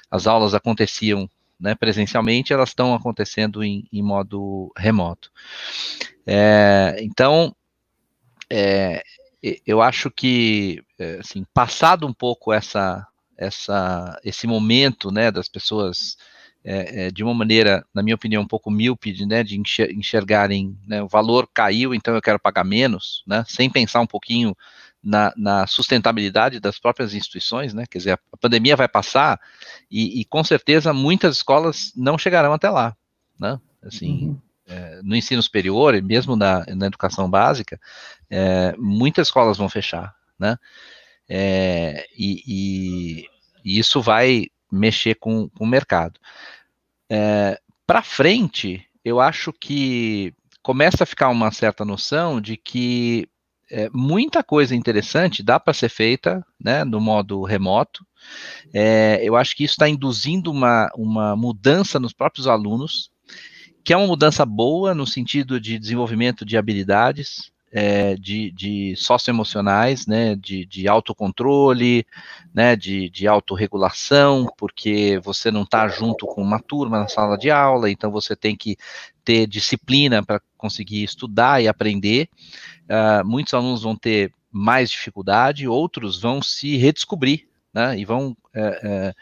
as 0.09 0.27
aulas 0.27 0.53
aconteciam 0.53 1.29
né, 1.57 1.75
presencialmente, 1.75 2.51
elas 2.51 2.69
estão 2.69 2.93
acontecendo 2.93 3.63
em, 3.63 3.87
em 3.93 4.01
modo 4.01 4.73
remoto. 4.75 5.31
É, 6.25 6.97
então, 6.99 7.55
é, 8.49 9.01
eu 9.65 9.81
acho 9.81 10.11
que, 10.11 10.83
é, 10.99 11.19
assim, 11.19 11.45
passado 11.53 12.05
um 12.05 12.13
pouco 12.13 12.51
essa, 12.51 13.07
essa, 13.37 14.19
esse 14.25 14.45
momento, 14.45 15.09
né, 15.09 15.31
das 15.31 15.47
pessoas 15.47 16.17
é, 16.63 17.05
é, 17.05 17.11
de 17.11 17.23
uma 17.23 17.33
maneira, 17.33 17.85
na 17.93 18.03
minha 18.03 18.15
opinião, 18.15 18.43
um 18.43 18.47
pouco 18.47 18.69
míope, 18.69 19.25
né, 19.25 19.43
de 19.43 19.59
enxergarem, 19.59 20.77
né, 20.85 21.01
o 21.01 21.07
valor 21.07 21.49
caiu, 21.51 21.93
então 21.93 22.13
eu 22.13 22.21
quero 22.21 22.39
pagar 22.39 22.63
menos, 22.63 23.23
né, 23.25 23.43
sem 23.47 23.69
pensar 23.69 24.01
um 24.01 24.07
pouquinho 24.07 24.55
na, 25.03 25.33
na 25.35 25.65
sustentabilidade 25.65 26.59
das 26.59 26.77
próprias 26.77 27.15
instituições, 27.15 27.73
né, 27.73 27.85
quer 27.89 27.97
dizer, 27.97 28.11
a, 28.11 28.37
pandemia 28.37 28.75
vai 28.75 28.87
passar 28.87 29.39
e, 29.89 30.21
e, 30.21 30.25
com 30.25 30.43
certeza 30.43 30.93
muitas 30.93 31.37
escolas 31.37 31.91
não 31.95 32.17
chegarão 32.17 32.53
até 32.53 32.69
lá, 32.69 32.95
né, 33.39 33.59
assim, 33.81 34.27
uhum. 34.27 34.41
é, 34.67 35.01
no 35.03 35.15
ensino 35.15 35.41
superior 35.41 35.95
e 35.95 36.01
mesmo 36.01 36.35
na, 36.35 36.63
na 36.75 36.85
educação 36.85 37.27
básica, 37.27 37.79
é, 38.29 38.75
muitas 38.77 39.27
escolas 39.29 39.57
vão 39.57 39.67
fechar, 39.67 40.15
né, 40.37 40.57
é, 41.27 42.05
e, 42.15 42.43
e, 42.45 43.25
e 43.65 43.79
isso 43.79 43.99
vai 43.99 44.45
mexer 44.71 45.15
com, 45.15 45.49
com 45.49 45.63
o 45.63 45.67
mercado. 45.67 46.19
É, 47.09 47.59
Para 47.85 48.01
frente, 48.01 48.85
eu 49.03 49.19
acho 49.19 49.51
que 49.51 50.33
começa 50.61 51.03
a 51.03 51.07
ficar 51.07 51.29
uma 51.29 51.51
certa 51.51 51.83
noção 51.83 52.39
de 52.39 52.55
que 52.55 53.27
é, 53.69 53.89
muita 53.93 54.43
coisa 54.43 54.75
interessante 54.75 55.41
dá 55.41 55.59
para 55.59 55.73
ser 55.73 55.89
feita 55.89 56.45
né, 56.59 56.83
no 56.83 56.99
modo 56.99 57.43
remoto. 57.43 58.05
É, 58.73 59.19
eu 59.23 59.35
acho 59.35 59.55
que 59.55 59.63
isso 59.63 59.73
está 59.73 59.89
induzindo 59.89 60.51
uma, 60.51 60.89
uma 60.95 61.35
mudança 61.35 61.99
nos 61.99 62.13
próprios 62.13 62.47
alunos, 62.47 63.09
que 63.83 63.93
é 63.93 63.97
uma 63.97 64.07
mudança 64.07 64.45
boa 64.45 64.93
no 64.93 65.07
sentido 65.07 65.59
de 65.59 65.79
desenvolvimento 65.79 66.45
de 66.45 66.57
habilidades, 66.57 67.51
é, 67.71 68.15
de, 68.15 68.51
de 68.51 68.95
socioemocionais, 68.97 70.05
né, 70.05 70.35
de, 70.35 70.65
de 70.65 70.87
autocontrole, 70.87 72.05
né, 72.53 72.75
de, 72.75 73.09
de 73.09 73.27
autorregulação, 73.27 74.51
porque 74.57 75.19
você 75.23 75.49
não 75.49 75.63
está 75.63 75.87
junto 75.87 76.25
com 76.27 76.41
uma 76.41 76.59
turma 76.59 76.99
na 76.99 77.07
sala 77.07 77.37
de 77.37 77.49
aula, 77.49 77.89
então 77.89 78.11
você 78.11 78.35
tem 78.35 78.55
que 78.55 78.75
ter 79.23 79.47
disciplina 79.47 80.23
para 80.23 80.41
conseguir 80.57 81.03
estudar 81.03 81.61
e 81.61 81.67
aprender. 81.67 82.27
Uh, 82.83 83.25
muitos 83.25 83.53
alunos 83.53 83.83
vão 83.83 83.95
ter 83.95 84.33
mais 84.51 84.89
dificuldade, 84.89 85.67
outros 85.67 86.19
vão 86.19 86.41
se 86.41 86.75
redescobrir, 86.75 87.47
né, 87.73 87.97
e 87.97 88.03
vão, 88.03 88.31
uh, 88.31 88.31
uh, 88.31 89.13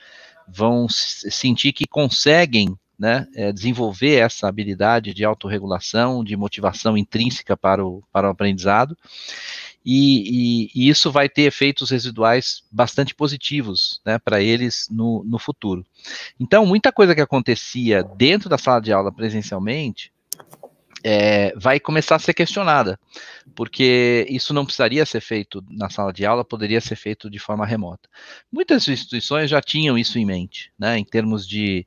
vão 0.47 0.88
sentir 0.89 1.72
que 1.72 1.86
conseguem 1.86 2.76
né, 3.00 3.26
é, 3.34 3.52
desenvolver 3.54 4.16
essa 4.18 4.47
habilidade 4.47 5.14
de 5.14 5.24
autorregulação, 5.24 6.24
de 6.24 6.36
motivação 6.36 6.97
intrínseca 6.97 7.56
para 7.56 7.86
o, 7.86 8.04
para 8.12 8.28
o 8.28 8.32
aprendizado, 8.32 8.97
e, 9.86 10.66
e, 10.66 10.72
e 10.76 10.89
isso 10.89 11.10
vai 11.10 11.30
ter 11.30 11.43
efeitos 11.43 11.89
residuais 11.89 12.62
bastante 12.70 13.16
positivos 13.16 14.02
né, 14.06 14.20
para 14.20 14.41
eles 14.41 14.88
no, 14.91 15.24
no 15.24 15.39
futuro. 15.39 15.86
Então, 16.38 16.66
muita 16.66 16.91
coisa 16.91 17.16
que 17.16 17.22
acontecia 17.22 18.04
dentro 18.04 18.50
da 18.50 18.58
sala 18.58 18.82
de 18.82 18.91
aula 18.91 19.12
presencialmente 19.12 20.12
é, 21.04 21.54
vai 21.56 21.80
começar 21.80 22.16
a 22.16 22.20
ser 22.20 22.34
questionada, 22.34 23.00
porque 23.56 24.28
isso 24.30 24.54
não 24.54 24.66
precisaria 24.66 25.06
ser 25.06 25.22
feito 25.22 25.64
na 25.70 25.89
sala 25.89 26.12
de 26.12 26.26
aula, 26.26 26.43
poderia 26.43 26.82
ser 26.82 26.95
feito 26.95 27.30
de 27.30 27.39
forma 27.39 27.66
remota. 27.66 28.10
Muitas 28.52 28.88
instituições 28.88 29.50
já 29.50 29.62
tinham 29.62 29.97
isso 29.97 30.20
em 30.20 30.26
mente, 30.26 30.72
né, 30.78 30.97
em 30.97 31.06
termos 31.06 31.47
de 31.47 31.86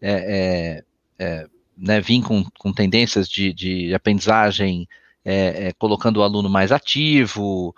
é, 0.00 0.82
é, 1.18 1.24
é, 1.24 1.46
né, 1.76 2.00
vir 2.00 2.22
com, 2.22 2.44
com 2.58 2.72
tendências 2.72 3.28
de, 3.28 3.52
de 3.52 3.94
aprendizagem, 3.94 4.88
é, 5.24 5.68
é, 5.68 5.72
colocando 5.74 6.18
o 6.18 6.22
aluno 6.22 6.48
mais 6.48 6.72
ativo, 6.72 7.74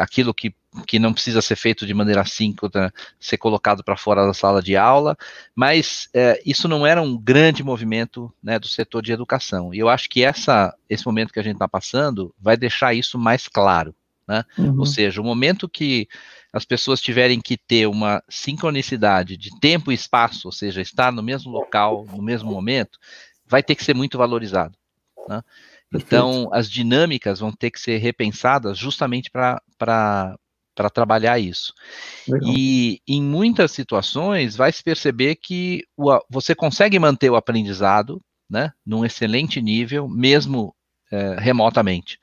aquilo 0.00 0.34
que, 0.34 0.52
que 0.88 0.98
não 0.98 1.12
precisa 1.12 1.40
ser 1.40 1.54
feito 1.54 1.86
de 1.86 1.94
maneira 1.94 2.24
síncrona, 2.24 2.92
ser 3.20 3.38
colocado 3.38 3.84
para 3.84 3.96
fora 3.96 4.26
da 4.26 4.34
sala 4.34 4.60
de 4.60 4.76
aula, 4.76 5.16
mas 5.54 6.08
isso 6.44 6.66
não 6.66 6.84
era 6.84 7.00
um 7.00 7.16
grande 7.16 7.62
movimento 7.62 8.32
né, 8.42 8.58
do 8.58 8.66
setor 8.66 9.02
de 9.02 9.12
educação. 9.12 9.72
E 9.72 9.78
eu 9.78 9.88
acho 9.88 10.08
que 10.10 10.24
essa, 10.24 10.74
esse 10.90 11.06
momento 11.06 11.32
que 11.32 11.38
a 11.38 11.44
gente 11.44 11.54
está 11.54 11.68
passando 11.68 12.34
vai 12.40 12.56
deixar 12.56 12.92
isso 12.92 13.16
mais 13.16 13.46
claro. 13.46 13.94
Né? 14.26 14.44
Uhum. 14.58 14.80
Ou 14.80 14.86
seja, 14.86 15.20
o 15.20 15.24
momento 15.24 15.68
que 15.68 16.08
as 16.52 16.64
pessoas 16.64 17.00
tiverem 17.00 17.40
que 17.40 17.56
ter 17.56 17.86
uma 17.86 18.22
sincronicidade 18.28 19.36
de 19.36 19.58
tempo 19.58 19.90
e 19.90 19.94
espaço, 19.94 20.48
ou 20.48 20.52
seja, 20.52 20.82
estar 20.82 21.10
no 21.10 21.22
mesmo 21.22 21.50
local, 21.50 22.04
no 22.04 22.22
mesmo 22.22 22.50
momento, 22.50 22.98
vai 23.46 23.62
ter 23.62 23.74
que 23.74 23.84
ser 23.84 23.94
muito 23.94 24.18
valorizado. 24.18 24.76
Né? 25.28 25.42
Então, 25.94 26.48
as 26.52 26.70
dinâmicas 26.70 27.40
vão 27.40 27.52
ter 27.52 27.70
que 27.70 27.80
ser 27.80 27.98
repensadas 27.98 28.76
justamente 28.76 29.30
para 29.30 29.60
trabalhar 30.92 31.38
isso. 31.38 31.72
Legal. 32.28 32.52
E 32.54 33.00
em 33.06 33.22
muitas 33.22 33.72
situações 33.72 34.56
vai 34.56 34.72
se 34.72 34.82
perceber 34.82 35.36
que 35.36 35.84
o, 35.96 36.18
você 36.28 36.54
consegue 36.54 36.98
manter 36.98 37.30
o 37.30 37.36
aprendizado 37.36 38.20
né, 38.48 38.72
num 38.84 39.04
excelente 39.04 39.60
nível, 39.60 40.06
mesmo 40.08 40.74
é, 41.10 41.36
remotamente. 41.38 42.18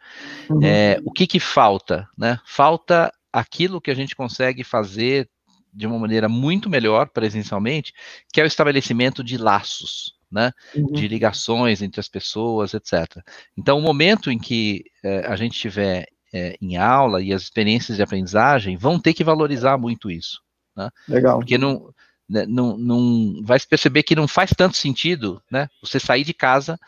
Uhum. 0.50 0.64
É, 0.64 1.00
o 1.06 1.12
que, 1.12 1.26
que 1.26 1.40
falta? 1.40 2.08
Né? 2.18 2.40
Falta 2.46 3.12
aquilo 3.32 3.82
que 3.82 3.92
a 3.92 3.96
gente 3.96 4.16
consegue 4.16 4.64
fazer 4.64 5.30
de 5.74 5.86
uma 5.86 6.00
maneira 6.00 6.28
muito 6.28 6.70
melhor 6.70 7.10
presencialmente, 7.10 7.94
que 8.34 8.42
é 8.42 8.44
o 8.44 8.48
estabelecimento 8.48 9.24
de 9.24 9.38
laços, 9.38 10.16
né, 10.32 10.52
uhum. 10.76 10.92
de 10.92 11.08
ligações 11.08 11.82
entre 11.82 12.00
as 12.00 12.08
pessoas, 12.08 12.74
etc. 12.74 13.24
Então, 13.58 13.78
o 13.78 13.82
momento 13.82 14.32
em 14.32 14.38
que 14.38 14.84
é, 15.04 15.26
a 15.28 15.36
gente 15.36 15.54
estiver 15.54 16.08
é, 16.34 16.56
em 16.62 16.78
aula 16.78 17.22
e 17.22 17.34
as 17.34 17.44
experiências 17.44 17.98
de 17.98 18.04
aprendizagem 18.04 18.78
vão 18.78 19.00
ter 19.00 19.14
que 19.14 19.24
valorizar 19.24 19.78
muito 19.78 20.12
isso. 20.12 20.42
Né? 20.76 20.90
Legal. 21.08 21.40
Porque 21.40 21.58
não, 21.58 21.94
né, 22.28 22.46
não, 22.48 22.78
não 22.78 23.42
vai 23.44 23.60
se 23.60 23.68
perceber 23.68 24.04
que 24.04 24.16
não 24.16 24.28
faz 24.28 24.52
tanto 24.56 24.78
sentido, 24.78 25.42
né, 25.52 25.68
você 25.82 26.00
sair 26.00 26.24
de 26.24 26.34
casa 26.34 26.80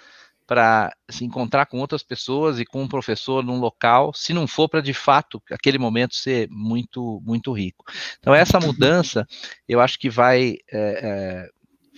para 0.52 0.94
se 1.10 1.24
encontrar 1.24 1.66
com 1.66 1.80
outras 1.80 2.04
pessoas 2.04 2.60
e 2.60 2.66
com 2.66 2.84
um 2.84 2.88
professor 2.88 3.42
num 3.42 3.58
local, 3.58 4.12
se 4.14 4.34
não 4.34 4.46
for 4.46 4.68
para 4.68 4.82
de 4.82 4.94
fato 4.94 5.42
aquele 5.50 5.78
momento 5.78 6.14
ser 6.14 6.50
muito 6.52 7.22
muito 7.24 7.54
rico. 7.54 7.86
Então 8.20 8.36
essa 8.36 8.60
mudança 8.60 9.26
eu 9.66 9.80
acho 9.80 9.98
que 9.98 10.10
vai 10.10 10.58
é, 10.70 10.74
é, 10.74 11.50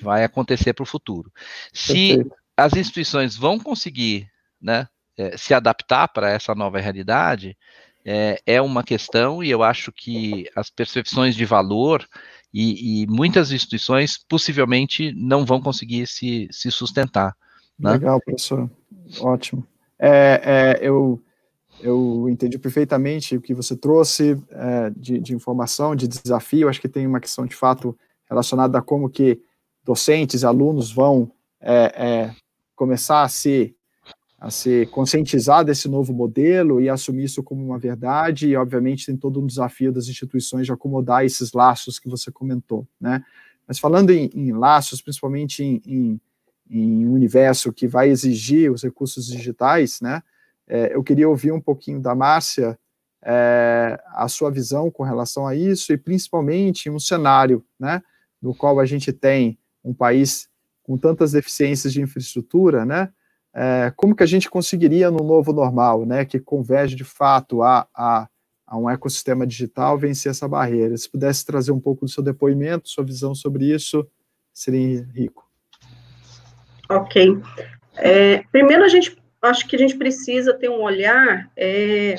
vai 0.03 0.23
acontecer 0.23 0.71
para 0.71 0.83
o 0.83 0.85
futuro. 0.85 1.33
Se 1.73 2.09
Perfeito. 2.09 2.35
as 2.55 2.75
instituições 2.75 3.35
vão 3.35 3.57
conseguir, 3.57 4.29
né, 4.61 4.87
é, 5.17 5.35
se 5.35 5.55
adaptar 5.55 6.09
para 6.09 6.29
essa 6.29 6.53
nova 6.53 6.79
realidade, 6.79 7.57
é, 8.05 8.39
é, 8.45 8.61
uma 8.61 8.83
questão 8.83 9.43
e 9.43 9.49
eu 9.49 9.63
acho 9.63 9.91
que 9.91 10.47
as 10.55 10.69
percepções 10.69 11.35
de 11.35 11.43
valor 11.43 12.07
e, 12.53 13.01
e 13.01 13.07
muitas 13.07 13.51
instituições 13.51 14.15
possivelmente 14.29 15.11
não 15.15 15.43
vão 15.43 15.59
conseguir 15.59 16.05
se, 16.05 16.47
se 16.51 16.69
sustentar. 16.69 17.35
Né? 17.79 17.91
Legal, 17.91 18.19
professor. 18.21 18.69
Ótimo. 19.19 19.65
É, 19.99 20.41
é, 20.81 20.87
eu, 20.87 21.21
eu 21.81 22.27
entendi 22.29 22.57
perfeitamente 22.57 23.37
o 23.37 23.41
que 23.41 23.53
você 23.53 23.75
trouxe 23.75 24.37
é, 24.49 24.89
de, 24.95 25.19
de, 25.19 25.33
informação, 25.33 25.95
de 25.95 26.07
desafio. 26.07 26.69
Acho 26.69 26.81
que 26.81 26.89
tem 26.89 27.07
uma 27.07 27.19
questão 27.19 27.45
de 27.45 27.55
fato 27.55 27.97
relacionada 28.29 28.77
a 28.77 28.81
como 28.81 29.09
que 29.09 29.41
docentes 29.83 30.43
alunos 30.43 30.91
vão 30.91 31.31
é, 31.59 31.93
é, 31.95 32.35
começar 32.75 33.23
a 33.23 33.29
se, 33.29 33.75
a 34.39 34.49
se 34.49 34.85
conscientizar 34.87 35.63
desse 35.63 35.87
novo 35.87 36.13
modelo 36.13 36.81
e 36.81 36.89
assumir 36.89 37.25
isso 37.25 37.43
como 37.43 37.63
uma 37.63 37.79
verdade. 37.79 38.47
E, 38.47 38.55
obviamente, 38.55 39.05
tem 39.05 39.17
todo 39.17 39.41
um 39.41 39.45
desafio 39.45 39.91
das 39.91 40.07
instituições 40.07 40.65
de 40.65 40.71
acomodar 40.71 41.25
esses 41.25 41.53
laços 41.53 41.99
que 41.99 42.09
você 42.09 42.31
comentou. 42.31 42.87
Né? 42.99 43.23
Mas 43.67 43.79
falando 43.79 44.11
em, 44.11 44.29
em 44.33 44.51
laços, 44.51 45.01
principalmente 45.01 45.63
em, 45.63 45.81
em 45.85 46.21
em 46.69 47.07
um 47.07 47.13
universo 47.13 47.71
que 47.71 47.87
vai 47.87 48.09
exigir 48.09 48.71
os 48.71 48.83
recursos 48.83 49.27
digitais, 49.27 49.99
né? 50.01 50.21
É, 50.67 50.95
eu 50.95 51.03
queria 51.03 51.27
ouvir 51.27 51.51
um 51.51 51.61
pouquinho 51.61 51.99
da 51.99 52.15
Márcia 52.15 52.77
é, 53.23 53.99
a 54.07 54.27
sua 54.27 54.51
visão 54.51 54.91
com 54.91 55.03
relação 55.03 55.47
a 55.47 55.55
isso 55.55 55.93
e 55.93 55.97
principalmente 55.97 56.89
um 56.89 56.99
cenário, 56.99 57.63
né, 57.79 58.01
no 58.41 58.53
qual 58.53 58.79
a 58.79 58.85
gente 58.85 59.13
tem 59.13 59.57
um 59.83 59.93
país 59.93 60.49
com 60.83 60.97
tantas 60.97 61.31
deficiências 61.31 61.93
de 61.93 62.01
infraestrutura, 62.01 62.85
né, 62.85 63.09
é, 63.53 63.93
como 63.95 64.15
que 64.15 64.23
a 64.23 64.27
gente 64.27 64.49
conseguiria 64.49 65.09
no 65.09 65.23
novo 65.23 65.53
normal, 65.53 66.05
né, 66.05 66.25
que 66.25 66.39
converge 66.39 66.95
de 66.95 67.03
fato 67.03 67.61
a, 67.63 67.87
a, 67.95 68.27
a, 68.67 68.77
um 68.77 68.89
ecossistema 68.89 69.47
digital, 69.47 69.97
vencer 69.97 70.31
essa 70.31 70.47
barreira. 70.47 70.97
Se 70.97 71.09
pudesse 71.09 71.45
trazer 71.45 71.71
um 71.71 71.79
pouco 71.79 72.05
do 72.05 72.11
seu 72.11 72.23
depoimento, 72.23 72.89
sua 72.89 73.05
visão 73.05 73.33
sobre 73.33 73.73
isso, 73.73 74.05
seria 74.53 75.03
rico. 75.13 75.52
Ok. 76.89 77.37
É, 77.95 78.43
primeiro, 78.51 78.83
a 78.83 78.87
gente 78.87 79.17
acho 79.41 79.67
que 79.67 79.75
a 79.75 79.79
gente 79.79 79.97
precisa 79.97 80.53
ter 80.53 80.69
um 80.69 80.81
olhar 80.81 81.51
é, 81.55 82.15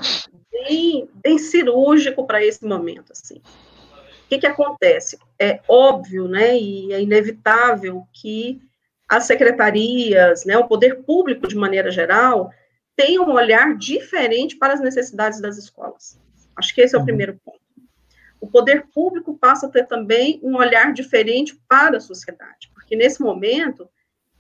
bem, 0.53 1.09
bem 1.15 1.39
cirúrgico 1.39 2.27
para 2.27 2.45
esse 2.45 2.65
momento, 2.65 3.13
assim. 3.13 3.37
O 3.37 4.29
que, 4.29 4.39
que 4.39 4.47
acontece? 4.47 5.19
É 5.39 5.61
óbvio, 5.69 6.29
né, 6.29 6.57
e 6.59 6.93
é 6.93 7.01
inevitável 7.01 8.07
que 8.13 8.61
as 9.09 9.25
secretarias, 9.25 10.45
né, 10.45 10.57
o 10.57 10.67
poder 10.67 11.03
público 11.03 11.47
de 11.47 11.57
maneira 11.57 11.91
geral, 11.91 12.51
tenham 12.97 13.25
um 13.25 13.33
olhar 13.33 13.77
diferente 13.77 14.57
para 14.57 14.75
as 14.75 14.81
necessidades 14.81 15.41
das 15.41 15.57
escolas. 15.57 16.19
Acho 16.57 16.75
que 16.75 16.81
esse 16.81 16.95
é 16.95 16.99
o 16.99 17.01
uhum. 17.01 17.07
primeiro 17.07 17.39
ponto. 17.45 17.61
O 18.41 18.47
poder 18.47 18.87
público 18.95 19.37
passa 19.39 19.67
a 19.67 19.71
ter 19.71 19.87
também 19.87 20.39
um 20.43 20.57
olhar 20.57 20.93
diferente 20.93 21.59
para 21.69 21.97
a 21.97 22.01
sociedade, 22.01 22.71
porque 22.75 22.95
nesse 22.95 23.23
momento 23.23 23.89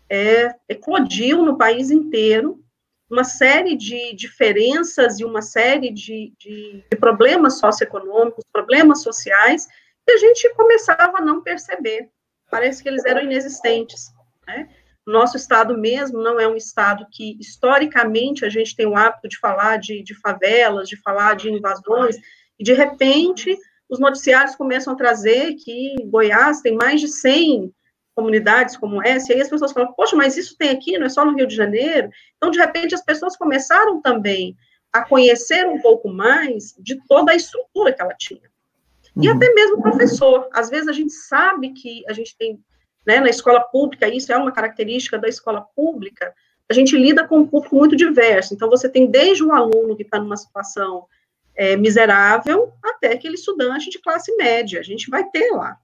é, 0.08 0.54
eclodiu 0.68 1.42
no 1.42 1.56
país 1.56 1.90
inteiro 1.90 2.62
uma 3.10 3.24
série 3.24 3.76
de 3.76 4.14
diferenças 4.14 5.20
e 5.20 5.24
uma 5.24 5.42
série 5.42 5.90
de, 5.90 6.32
de, 6.38 6.84
de 6.90 6.96
problemas 6.98 7.58
socioeconômicos, 7.58 8.44
problemas 8.52 9.02
sociais, 9.02 9.68
que 10.06 10.12
a 10.12 10.18
gente 10.18 10.52
começava 10.54 11.18
a 11.18 11.24
não 11.24 11.42
perceber. 11.42 12.08
Parece 12.50 12.82
que 12.82 12.88
eles 12.88 13.04
eram 13.04 13.22
inexistentes. 13.22 14.06
Né? 14.46 14.68
Nosso 15.06 15.36
estado 15.36 15.76
mesmo 15.76 16.22
não 16.22 16.40
é 16.40 16.48
um 16.48 16.56
estado 16.56 17.06
que, 17.12 17.36
historicamente, 17.38 18.44
a 18.44 18.48
gente 18.48 18.74
tem 18.74 18.86
o 18.86 18.96
hábito 18.96 19.28
de 19.28 19.38
falar 19.38 19.78
de, 19.78 20.02
de 20.02 20.14
favelas, 20.14 20.88
de 20.88 20.96
falar 20.96 21.36
de 21.36 21.50
invasões, 21.50 22.16
e 22.58 22.64
de 22.64 22.72
repente 22.72 23.56
os 23.88 23.98
noticiários 23.98 24.56
começam 24.56 24.94
a 24.94 24.96
trazer 24.96 25.54
que 25.54 25.94
Goiás 26.06 26.60
tem 26.60 26.74
mais 26.74 27.00
de 27.00 27.08
100 27.08 27.72
comunidades 28.14 28.76
como 28.76 29.02
essa, 29.02 29.32
e 29.32 29.36
aí 29.36 29.42
as 29.42 29.48
pessoas 29.48 29.72
falam, 29.72 29.92
poxa, 29.92 30.16
mas 30.16 30.36
isso 30.36 30.56
tem 30.56 30.70
aqui, 30.70 30.96
não 30.98 31.06
é 31.06 31.08
só 31.08 31.24
no 31.24 31.36
Rio 31.36 31.46
de 31.46 31.54
Janeiro? 31.54 32.10
Então, 32.36 32.50
de 32.50 32.58
repente, 32.58 32.94
as 32.94 33.04
pessoas 33.04 33.36
começaram 33.36 34.00
também 34.00 34.56
a 34.92 35.02
conhecer 35.02 35.66
um 35.66 35.80
pouco 35.80 36.08
mais 36.08 36.74
de 36.78 37.00
toda 37.08 37.32
a 37.32 37.34
estrutura 37.34 37.92
que 37.92 38.00
ela 38.00 38.14
tinha. 38.16 38.48
E 39.20 39.28
uhum. 39.28 39.36
até 39.36 39.52
mesmo 39.52 39.78
o 39.78 39.82
professor. 39.82 40.48
Às 40.52 40.70
vezes 40.70 40.88
a 40.88 40.92
gente 40.92 41.12
sabe 41.12 41.70
que 41.72 42.04
a 42.08 42.12
gente 42.12 42.36
tem, 42.36 42.60
né, 43.06 43.20
na 43.20 43.28
escola 43.28 43.60
pública, 43.60 44.08
isso 44.08 44.32
é 44.32 44.36
uma 44.36 44.52
característica 44.52 45.18
da 45.18 45.28
escola 45.28 45.66
pública, 45.74 46.32
a 46.70 46.72
gente 46.72 46.96
lida 46.96 47.26
com 47.26 47.40
um 47.40 47.46
público 47.46 47.76
muito 47.76 47.96
diverso. 47.96 48.54
Então, 48.54 48.70
você 48.70 48.88
tem 48.88 49.10
desde 49.10 49.44
um 49.44 49.52
aluno 49.52 49.96
que 49.96 50.02
está 50.02 50.18
numa 50.18 50.36
situação 50.36 51.06
é, 51.56 51.76
miserável 51.76 52.72
até 52.82 53.12
aquele 53.12 53.34
estudante 53.34 53.90
de 53.90 54.00
classe 54.00 54.34
média. 54.36 54.80
A 54.80 54.82
gente 54.82 55.10
vai 55.10 55.24
ter 55.28 55.50
lá. 55.50 55.76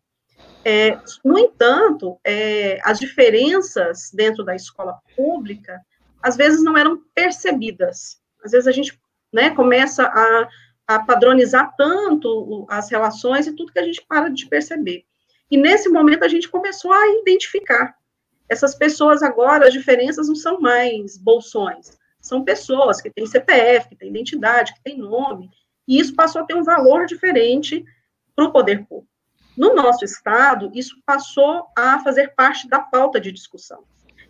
É, 0.65 0.99
no 1.25 1.39
entanto, 1.39 2.19
é, 2.25 2.79
as 2.85 2.99
diferenças 2.99 4.11
dentro 4.13 4.45
da 4.45 4.55
escola 4.55 4.99
pública, 5.17 5.81
às 6.23 6.37
vezes 6.37 6.63
não 6.63 6.77
eram 6.77 7.03
percebidas. 7.15 8.21
Às 8.45 8.53
vezes 8.53 8.67
a 8.67 8.73
gente 8.73 8.99
né, 9.33 9.51
começa 9.51 10.05
a, 10.05 10.49
a 10.87 10.99
padronizar 11.01 11.75
tanto 11.77 12.67
as 12.69 12.91
relações 12.91 13.47
e 13.47 13.53
tudo 13.55 13.73
que 13.73 13.79
a 13.79 13.85
gente 13.85 14.05
para 14.07 14.29
de 14.29 14.47
perceber. 14.47 15.05
E 15.51 15.57
nesse 15.57 15.89
momento 15.89 16.25
a 16.25 16.29
gente 16.29 16.49
começou 16.49 16.93
a 16.93 17.09
identificar. 17.21 17.95
Essas 18.49 18.75
pessoas 18.75 19.23
agora, 19.23 19.67
as 19.67 19.73
diferenças 19.73 20.29
não 20.29 20.35
são 20.35 20.61
mais 20.61 21.17
bolsões, 21.17 21.99
são 22.21 22.45
pessoas 22.45 23.01
que 23.01 23.11
têm 23.11 23.27
CPF, 23.27 23.89
que 23.89 23.97
têm 23.97 24.11
identidade, 24.11 24.75
que 24.75 24.83
têm 24.83 24.99
nome, 24.99 25.49
e 25.87 25.99
isso 25.99 26.15
passou 26.15 26.43
a 26.43 26.45
ter 26.45 26.55
um 26.55 26.63
valor 26.63 27.07
diferente 27.07 27.85
para 28.35 28.45
o 28.45 28.53
poder 28.53 28.85
público. 28.87 29.10
No 29.57 29.75
nosso 29.75 30.05
estado, 30.05 30.71
isso 30.75 30.97
passou 31.05 31.67
a 31.77 31.99
fazer 32.01 32.35
parte 32.35 32.69
da 32.69 32.81
pauta 32.81 33.21
de 33.21 33.33
discussão. 33.33 33.85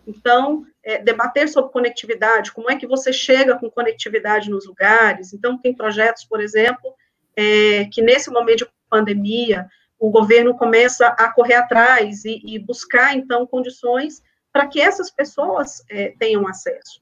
Então, 0.05 0.65
é, 0.83 0.97
debater 0.97 1.47
sobre 1.47 1.71
conectividade, 1.71 2.51
como 2.51 2.69
é 2.71 2.75
que 2.75 2.87
você 2.87 3.13
chega 3.13 3.57
com 3.57 3.69
conectividade 3.69 4.49
nos 4.49 4.65
lugares. 4.65 5.33
Então, 5.33 5.57
tem 5.57 5.73
projetos, 5.73 6.25
por 6.25 6.41
exemplo, 6.41 6.93
é, 7.35 7.85
que 7.85 8.01
nesse 8.01 8.29
momento 8.31 8.65
de 8.65 8.71
pandemia, 8.89 9.67
o 9.99 10.09
governo 10.09 10.57
começa 10.57 11.07
a 11.07 11.31
correr 11.31 11.53
atrás 11.53 12.25
e, 12.25 12.41
e 12.43 12.57
buscar, 12.57 13.15
então, 13.15 13.45
condições 13.45 14.21
para 14.51 14.67
que 14.67 14.81
essas 14.81 15.11
pessoas 15.11 15.83
é, 15.89 16.13
tenham 16.19 16.47
acesso. 16.47 17.01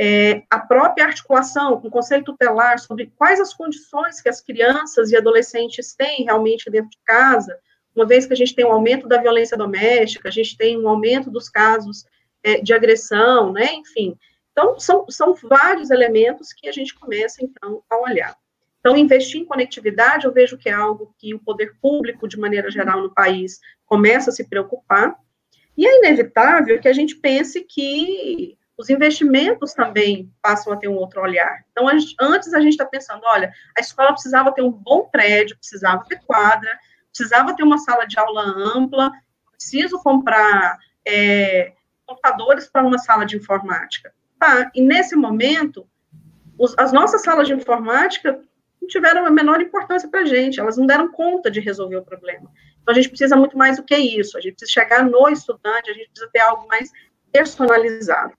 É, 0.00 0.44
a 0.48 0.60
própria 0.60 1.06
articulação 1.06 1.80
com 1.80 1.88
o 1.88 1.90
Conselho 1.90 2.24
Tutelar 2.24 2.78
sobre 2.78 3.12
quais 3.16 3.40
as 3.40 3.52
condições 3.52 4.20
que 4.20 4.28
as 4.28 4.40
crianças 4.40 5.10
e 5.10 5.16
adolescentes 5.16 5.92
têm 5.94 6.24
realmente 6.24 6.70
dentro 6.70 6.90
de 6.90 6.98
casa, 7.04 7.58
uma 7.96 8.06
vez 8.06 8.24
que 8.24 8.32
a 8.32 8.36
gente 8.36 8.54
tem 8.54 8.64
um 8.64 8.72
aumento 8.72 9.08
da 9.08 9.20
violência 9.20 9.56
doméstica, 9.56 10.28
a 10.28 10.32
gente 10.32 10.56
tem 10.56 10.78
um 10.78 10.88
aumento 10.88 11.30
dos 11.30 11.48
casos 11.48 12.04
é, 12.44 12.60
de 12.60 12.72
agressão, 12.72 13.52
né, 13.52 13.74
enfim. 13.74 14.16
Então, 14.52 14.78
são, 14.78 15.04
são 15.08 15.34
vários 15.34 15.90
elementos 15.90 16.52
que 16.52 16.68
a 16.68 16.72
gente 16.72 16.94
começa, 16.94 17.44
então, 17.44 17.82
a 17.90 17.96
olhar. 17.98 18.36
Então, 18.80 18.96
investir 18.96 19.40
em 19.40 19.44
conectividade, 19.44 20.26
eu 20.26 20.32
vejo 20.32 20.56
que 20.56 20.68
é 20.68 20.72
algo 20.72 21.12
que 21.18 21.34
o 21.34 21.40
poder 21.40 21.74
público, 21.80 22.28
de 22.28 22.38
maneira 22.38 22.70
geral, 22.70 23.02
no 23.02 23.12
país, 23.12 23.58
começa 23.84 24.30
a 24.30 24.32
se 24.32 24.48
preocupar, 24.48 25.16
e 25.76 25.86
é 25.86 25.98
inevitável 25.98 26.80
que 26.80 26.88
a 26.88 26.92
gente 26.92 27.16
pense 27.16 27.62
que 27.62 28.57
os 28.78 28.88
investimentos 28.88 29.74
também 29.74 30.32
passam 30.40 30.72
a 30.72 30.76
ter 30.76 30.86
um 30.86 30.94
outro 30.94 31.20
olhar. 31.20 31.64
Então, 31.72 31.88
a 31.88 31.98
gente, 31.98 32.14
antes 32.20 32.54
a 32.54 32.60
gente 32.60 32.72
está 32.72 32.86
pensando, 32.86 33.22
olha, 33.24 33.52
a 33.76 33.80
escola 33.80 34.12
precisava 34.12 34.52
ter 34.52 34.62
um 34.62 34.70
bom 34.70 35.08
prédio, 35.10 35.58
precisava 35.58 36.04
ter 36.08 36.20
quadra, 36.24 36.70
precisava 37.12 37.56
ter 37.56 37.64
uma 37.64 37.78
sala 37.78 38.06
de 38.06 38.16
aula 38.16 38.42
ampla, 38.42 39.10
preciso 39.50 40.00
comprar 40.00 40.78
é, 41.04 41.72
computadores 42.06 42.68
para 42.68 42.86
uma 42.86 42.98
sala 42.98 43.26
de 43.26 43.36
informática. 43.36 44.12
Tá, 44.38 44.70
e 44.72 44.80
nesse 44.80 45.16
momento, 45.16 45.84
os, 46.56 46.72
as 46.78 46.92
nossas 46.92 47.22
salas 47.22 47.48
de 47.48 47.54
informática 47.54 48.40
não 48.80 48.86
tiveram 48.86 49.26
a 49.26 49.30
menor 49.30 49.60
importância 49.60 50.08
para 50.08 50.20
a 50.20 50.24
gente, 50.24 50.60
elas 50.60 50.76
não 50.76 50.86
deram 50.86 51.10
conta 51.10 51.50
de 51.50 51.58
resolver 51.58 51.96
o 51.96 52.04
problema. 52.04 52.48
Então, 52.80 52.92
a 52.92 52.94
gente 52.94 53.08
precisa 53.08 53.34
muito 53.34 53.58
mais 53.58 53.76
do 53.76 53.82
que 53.82 53.96
isso, 53.96 54.38
a 54.38 54.40
gente 54.40 54.54
precisa 54.54 54.80
chegar 54.80 55.04
no 55.04 55.28
estudante, 55.28 55.90
a 55.90 55.94
gente 55.94 56.10
precisa 56.10 56.30
ter 56.32 56.38
algo 56.38 56.68
mais 56.68 56.92
personalizado. 57.32 58.32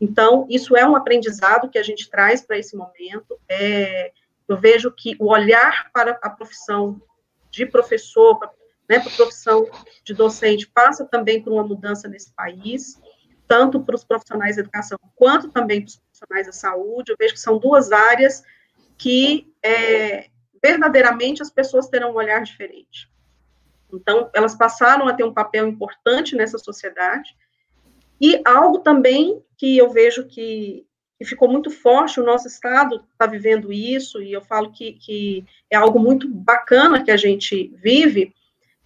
Então, 0.00 0.46
isso 0.48 0.76
é 0.76 0.88
um 0.88 0.96
aprendizado 0.96 1.68
que 1.68 1.78
a 1.78 1.82
gente 1.82 2.08
traz 2.08 2.40
para 2.40 2.58
esse 2.58 2.74
momento. 2.74 3.38
É, 3.48 4.12
eu 4.48 4.56
vejo 4.56 4.90
que 4.90 5.14
o 5.20 5.30
olhar 5.30 5.90
para 5.92 6.18
a 6.22 6.30
profissão 6.30 7.00
de 7.50 7.66
professor, 7.66 8.38
né, 8.88 8.98
para 8.98 9.12
a 9.12 9.16
profissão 9.16 9.68
de 10.02 10.14
docente, 10.14 10.66
passa 10.66 11.04
também 11.04 11.42
por 11.42 11.52
uma 11.52 11.64
mudança 11.64 12.08
nesse 12.08 12.32
país, 12.32 12.98
tanto 13.46 13.80
para 13.80 13.94
os 13.94 14.04
profissionais 14.04 14.54
de 14.54 14.62
educação, 14.62 14.98
quanto 15.14 15.50
também 15.50 15.82
para 15.82 15.88
os 15.88 15.96
profissionais 15.96 16.46
da 16.46 16.52
saúde. 16.52 17.12
Eu 17.12 17.16
vejo 17.18 17.34
que 17.34 17.40
são 17.40 17.58
duas 17.58 17.92
áreas 17.92 18.42
que 18.96 19.52
é, 19.62 20.30
verdadeiramente 20.62 21.42
as 21.42 21.50
pessoas 21.50 21.88
terão 21.88 22.12
um 22.12 22.16
olhar 22.16 22.42
diferente. 22.42 23.10
Então, 23.92 24.30
elas 24.32 24.54
passaram 24.54 25.08
a 25.08 25.12
ter 25.12 25.24
um 25.24 25.34
papel 25.34 25.66
importante 25.66 26.36
nessa 26.36 26.58
sociedade, 26.58 27.36
e 28.20 28.40
algo 28.44 28.78
também 28.78 29.42
que 29.60 29.76
eu 29.76 29.90
vejo 29.90 30.24
que, 30.24 30.86
que 31.18 31.24
ficou 31.26 31.46
muito 31.46 31.70
forte, 31.70 32.18
o 32.18 32.24
nosso 32.24 32.48
Estado 32.48 33.04
está 33.12 33.26
vivendo 33.26 33.70
isso, 33.70 34.22
e 34.22 34.32
eu 34.32 34.40
falo 34.40 34.72
que, 34.72 34.94
que 34.94 35.44
é 35.68 35.76
algo 35.76 36.00
muito 36.00 36.26
bacana 36.26 37.04
que 37.04 37.10
a 37.10 37.16
gente 37.18 37.70
vive, 37.76 38.34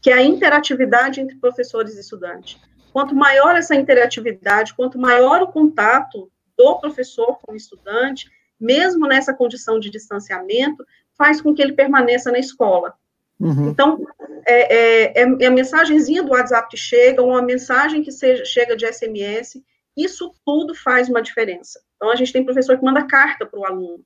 que 0.02 0.10
é 0.10 0.14
a 0.14 0.22
interatividade 0.22 1.20
entre 1.20 1.36
professores 1.36 1.94
e 1.94 2.00
estudantes. 2.00 2.60
Quanto 2.92 3.14
maior 3.14 3.54
essa 3.54 3.76
interatividade, 3.76 4.74
quanto 4.74 4.98
maior 4.98 5.42
o 5.42 5.52
contato 5.52 6.28
do 6.58 6.80
professor 6.80 7.38
com 7.40 7.52
o 7.52 7.56
estudante, 7.56 8.28
mesmo 8.58 9.06
nessa 9.06 9.32
condição 9.32 9.78
de 9.78 9.90
distanciamento, 9.90 10.84
faz 11.16 11.40
com 11.40 11.54
que 11.54 11.62
ele 11.62 11.74
permaneça 11.74 12.32
na 12.32 12.40
escola. 12.40 12.94
Uhum. 13.38 13.68
Então, 13.68 14.04
é, 14.44 15.12
é, 15.12 15.22
é, 15.22 15.46
a 15.46 15.50
mensagenzinha 15.52 16.24
do 16.24 16.32
WhatsApp 16.32 16.68
que 16.68 16.76
chega, 16.76 17.22
uma 17.22 17.42
mensagem 17.42 18.02
que 18.02 18.10
seja, 18.10 18.44
chega 18.44 18.76
de 18.76 18.92
SMS, 18.92 19.62
isso 19.97 20.34
tudo 20.45 20.74
faz 20.74 21.09
uma 21.09 21.22
diferença. 21.22 21.80
Então, 21.97 22.11
a 22.11 22.16
gente 22.16 22.32
tem 22.32 22.45
professor 22.45 22.76
que 22.78 22.84
manda 22.84 23.07
carta 23.07 23.47
para 23.47 23.59
o 23.59 23.64
aluno, 23.64 24.05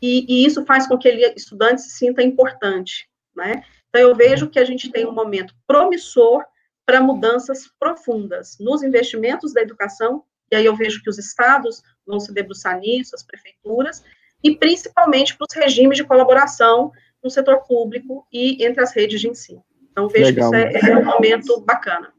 e, 0.00 0.26
e, 0.28 0.44
isso 0.44 0.64
faz 0.66 0.88
com 0.88 0.98
que 0.98 1.06
ele, 1.06 1.24
estudante 1.36 1.80
se 1.82 1.90
sinta 1.90 2.22
importante, 2.22 3.08
né? 3.36 3.62
Então, 3.88 4.00
eu 4.02 4.14
vejo 4.16 4.50
que 4.50 4.58
a 4.58 4.64
gente 4.64 4.90
tem 4.90 5.06
um 5.06 5.12
momento 5.12 5.54
promissor 5.66 6.44
para 6.84 7.00
mudanças 7.00 7.70
profundas 7.78 8.56
nos 8.58 8.82
investimentos 8.82 9.52
da 9.52 9.62
educação, 9.62 10.24
e 10.50 10.56
aí 10.56 10.64
eu 10.64 10.74
vejo 10.74 11.02
que 11.02 11.08
os 11.08 11.18
estados 11.18 11.82
vão 12.04 12.18
se 12.18 12.32
debruçar 12.34 12.80
nisso, 12.80 13.14
as 13.14 13.22
prefeituras, 13.22 14.02
e 14.42 14.56
principalmente 14.56 15.36
para 15.36 15.46
os 15.48 15.54
regimes 15.54 15.96
de 15.96 16.04
colaboração 16.04 16.90
no 17.22 17.30
setor 17.30 17.58
público 17.64 18.26
e 18.32 18.64
entre 18.64 18.82
as 18.82 18.92
redes 18.92 19.20
de 19.20 19.28
ensino. 19.28 19.64
Então, 19.92 20.08
vejo 20.08 20.26
Legal. 20.26 20.50
que 20.50 20.56
isso 20.56 20.86
é, 20.86 20.90
é 20.90 20.96
um 20.96 21.04
momento 21.04 21.60
bacana. 21.60 22.12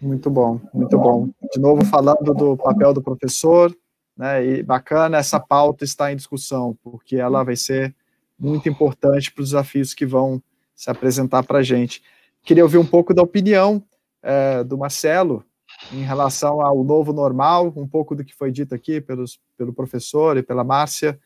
Muito 0.00 0.30
bom, 0.30 0.60
muito 0.72 0.96
bom. 0.96 1.28
De 1.52 1.60
novo, 1.60 1.84
falando 1.84 2.32
do 2.32 2.56
papel 2.56 2.94
do 2.94 3.02
professor, 3.02 3.74
né? 4.16 4.44
E 4.44 4.62
bacana 4.62 5.18
essa 5.18 5.38
pauta 5.38 5.84
estar 5.84 6.12
em 6.12 6.16
discussão, 6.16 6.76
porque 6.82 7.16
ela 7.16 7.44
vai 7.44 7.54
ser 7.54 7.94
muito 8.38 8.68
importante 8.68 9.32
para 9.32 9.42
os 9.42 9.50
desafios 9.50 9.94
que 9.94 10.04
vão 10.04 10.42
se 10.74 10.90
apresentar 10.90 11.44
para 11.44 11.58
a 11.58 11.62
gente. 11.62 12.02
Queria 12.42 12.64
ouvir 12.64 12.78
um 12.78 12.86
pouco 12.86 13.14
da 13.14 13.22
opinião 13.22 13.82
é, 14.22 14.64
do 14.64 14.76
Marcelo 14.78 15.44
em 15.92 16.02
relação 16.02 16.60
ao 16.60 16.82
novo 16.82 17.12
normal, 17.12 17.72
um 17.76 17.86
pouco 17.86 18.14
do 18.14 18.24
que 18.24 18.34
foi 18.34 18.50
dito 18.50 18.74
aqui 18.74 19.00
pelos, 19.00 19.40
pelo 19.56 19.72
professor 19.72 20.36
e 20.36 20.42
pela 20.42 20.64
Márcia, 20.64 21.18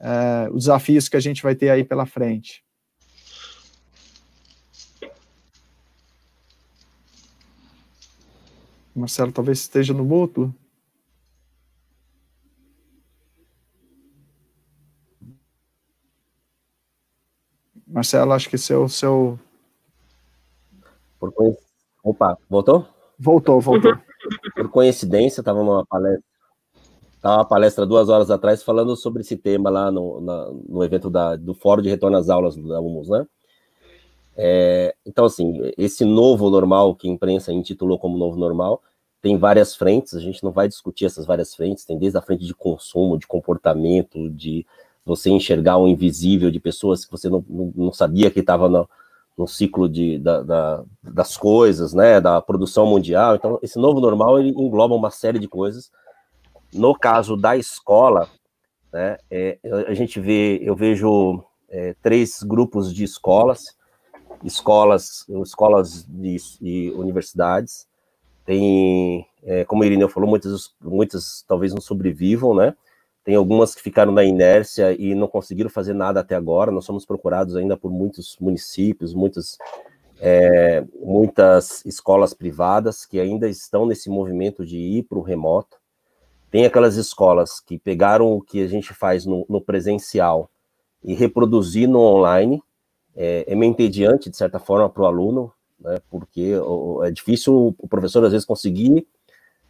é, 0.00 0.48
os 0.50 0.64
desafios 0.64 1.08
que 1.08 1.16
a 1.16 1.20
gente 1.20 1.42
vai 1.42 1.54
ter 1.54 1.70
aí 1.70 1.84
pela 1.84 2.06
frente. 2.06 2.64
Marcelo 9.00 9.32
talvez 9.32 9.60
esteja 9.60 9.94
no 9.94 10.04
mútuo. 10.04 10.54
Marcelo, 17.86 18.32
acho 18.32 18.48
que 18.48 18.58
seu. 18.58 18.88
seu... 18.88 19.38
Por 21.18 21.32
Opa, 22.04 22.38
voltou? 22.48 22.86
Voltou, 23.18 23.60
voltou. 23.60 23.92
Por 24.54 24.70
coincidência, 24.70 25.40
estava 25.40 25.58
numa 25.58 25.84
palestra. 25.86 26.24
Estava 27.16 27.36
uma 27.36 27.44
palestra 27.44 27.86
duas 27.86 28.08
horas 28.08 28.30
atrás 28.30 28.62
falando 28.62 28.96
sobre 28.96 29.22
esse 29.22 29.36
tema 29.36 29.68
lá 29.68 29.90
no, 29.90 30.20
na, 30.20 30.50
no 30.68 30.84
evento 30.84 31.10
da, 31.10 31.36
do 31.36 31.52
Fórum 31.52 31.82
de 31.82 31.90
Retorno 31.90 32.16
às 32.16 32.30
Aulas 32.30 32.56
da 32.56 32.80
UMUS, 32.80 33.08
né? 33.08 33.26
É, 34.36 34.94
então, 35.04 35.26
assim, 35.26 35.72
esse 35.76 36.02
novo 36.04 36.48
normal 36.48 36.94
que 36.94 37.06
a 37.06 37.10
imprensa 37.10 37.52
intitulou 37.52 37.98
como 37.98 38.16
novo 38.16 38.38
normal 38.38 38.82
tem 39.20 39.36
várias 39.36 39.74
frentes, 39.74 40.14
a 40.14 40.20
gente 40.20 40.42
não 40.42 40.50
vai 40.50 40.66
discutir 40.66 41.04
essas 41.04 41.26
várias 41.26 41.54
frentes, 41.54 41.84
tem 41.84 41.98
desde 41.98 42.18
a 42.18 42.22
frente 42.22 42.44
de 42.44 42.54
consumo, 42.54 43.18
de 43.18 43.26
comportamento, 43.26 44.30
de 44.30 44.66
você 45.04 45.30
enxergar 45.30 45.76
o 45.76 45.88
invisível, 45.88 46.50
de 46.50 46.60
pessoas 46.60 47.04
que 47.04 47.10
você 47.10 47.28
não, 47.28 47.44
não, 47.48 47.72
não 47.74 47.92
sabia 47.92 48.30
que 48.30 48.40
estava 48.40 48.68
no, 48.68 48.88
no, 49.36 49.46
ciclo 49.46 49.88
de, 49.88 50.18
da, 50.18 50.42
da, 50.42 50.84
das 51.02 51.36
coisas, 51.36 51.92
né, 51.92 52.20
da 52.20 52.40
produção 52.40 52.86
mundial. 52.86 53.36
Então, 53.36 53.58
esse 53.62 53.78
novo 53.78 54.00
normal, 54.00 54.38
ele 54.38 54.50
engloba 54.50 54.94
uma 54.94 55.10
série 55.10 55.38
de 55.38 55.48
coisas. 55.48 55.90
No 56.72 56.94
caso 56.94 57.36
da 57.36 57.56
escola, 57.56 58.28
né, 58.92 59.18
é, 59.30 59.58
a 59.86 59.94
gente 59.94 60.18
vê, 60.20 60.60
eu 60.62 60.74
vejo 60.74 61.44
é, 61.68 61.94
três 62.02 62.42
grupos 62.42 62.94
de 62.94 63.04
escolas, 63.04 63.76
escolas, 64.44 65.26
escolas 65.28 66.06
de 66.08 66.92
universidades, 66.96 67.89
tem, 68.44 69.26
é, 69.42 69.64
como 69.64 69.82
o 69.82 69.84
Irineu 69.84 70.08
falou, 70.08 70.28
muitas, 70.28 70.74
muitas 70.80 71.44
talvez 71.46 71.72
não 71.72 71.80
sobrevivam, 71.80 72.54
né? 72.54 72.74
Tem 73.22 73.34
algumas 73.34 73.74
que 73.74 73.82
ficaram 73.82 74.12
na 74.12 74.24
inércia 74.24 74.92
e 74.92 75.14
não 75.14 75.28
conseguiram 75.28 75.68
fazer 75.68 75.92
nada 75.92 76.20
até 76.20 76.34
agora. 76.34 76.72
Nós 76.72 76.84
somos 76.84 77.04
procurados 77.04 77.54
ainda 77.54 77.76
por 77.76 77.90
muitos 77.90 78.36
municípios, 78.40 79.14
muitas, 79.14 79.58
é, 80.18 80.84
muitas 81.00 81.84
escolas 81.84 82.32
privadas 82.32 83.04
que 83.04 83.20
ainda 83.20 83.48
estão 83.48 83.84
nesse 83.84 84.08
movimento 84.08 84.64
de 84.64 84.78
ir 84.78 85.02
para 85.04 85.18
o 85.18 85.22
remoto. 85.22 85.78
Tem 86.50 86.64
aquelas 86.64 86.96
escolas 86.96 87.60
que 87.60 87.78
pegaram 87.78 88.32
o 88.32 88.40
que 88.40 88.62
a 88.62 88.66
gente 88.66 88.92
faz 88.94 89.24
no, 89.26 89.46
no 89.48 89.60
presencial 89.60 90.50
e 91.04 91.14
reproduzir 91.14 91.88
no 91.88 92.00
online, 92.00 92.62
é, 93.14 93.44
é 93.46 93.54
entediante, 93.54 94.30
de 94.30 94.36
certa 94.36 94.58
forma, 94.58 94.88
para 94.88 95.02
o 95.02 95.06
aluno, 95.06 95.52
né, 95.80 95.98
porque 96.10 96.52
é 97.02 97.10
difícil 97.10 97.74
o 97.78 97.88
professor, 97.88 98.24
às 98.24 98.32
vezes, 98.32 98.46
conseguir 98.46 99.06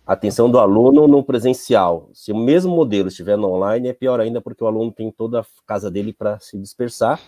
a 0.06 0.14
atenção 0.14 0.50
do 0.50 0.58
aluno 0.58 1.06
no 1.06 1.22
presencial. 1.22 2.10
Se 2.12 2.32
o 2.32 2.36
mesmo 2.36 2.74
modelo 2.74 3.08
estiver 3.08 3.36
no 3.36 3.48
online, 3.48 3.88
é 3.88 3.92
pior 3.92 4.20
ainda, 4.20 4.40
porque 4.40 4.64
o 4.64 4.66
aluno 4.66 4.90
tem 4.90 5.10
toda 5.10 5.40
a 5.40 5.44
casa 5.66 5.90
dele 5.90 6.12
para 6.12 6.40
se 6.40 6.58
dispersar, 6.58 7.20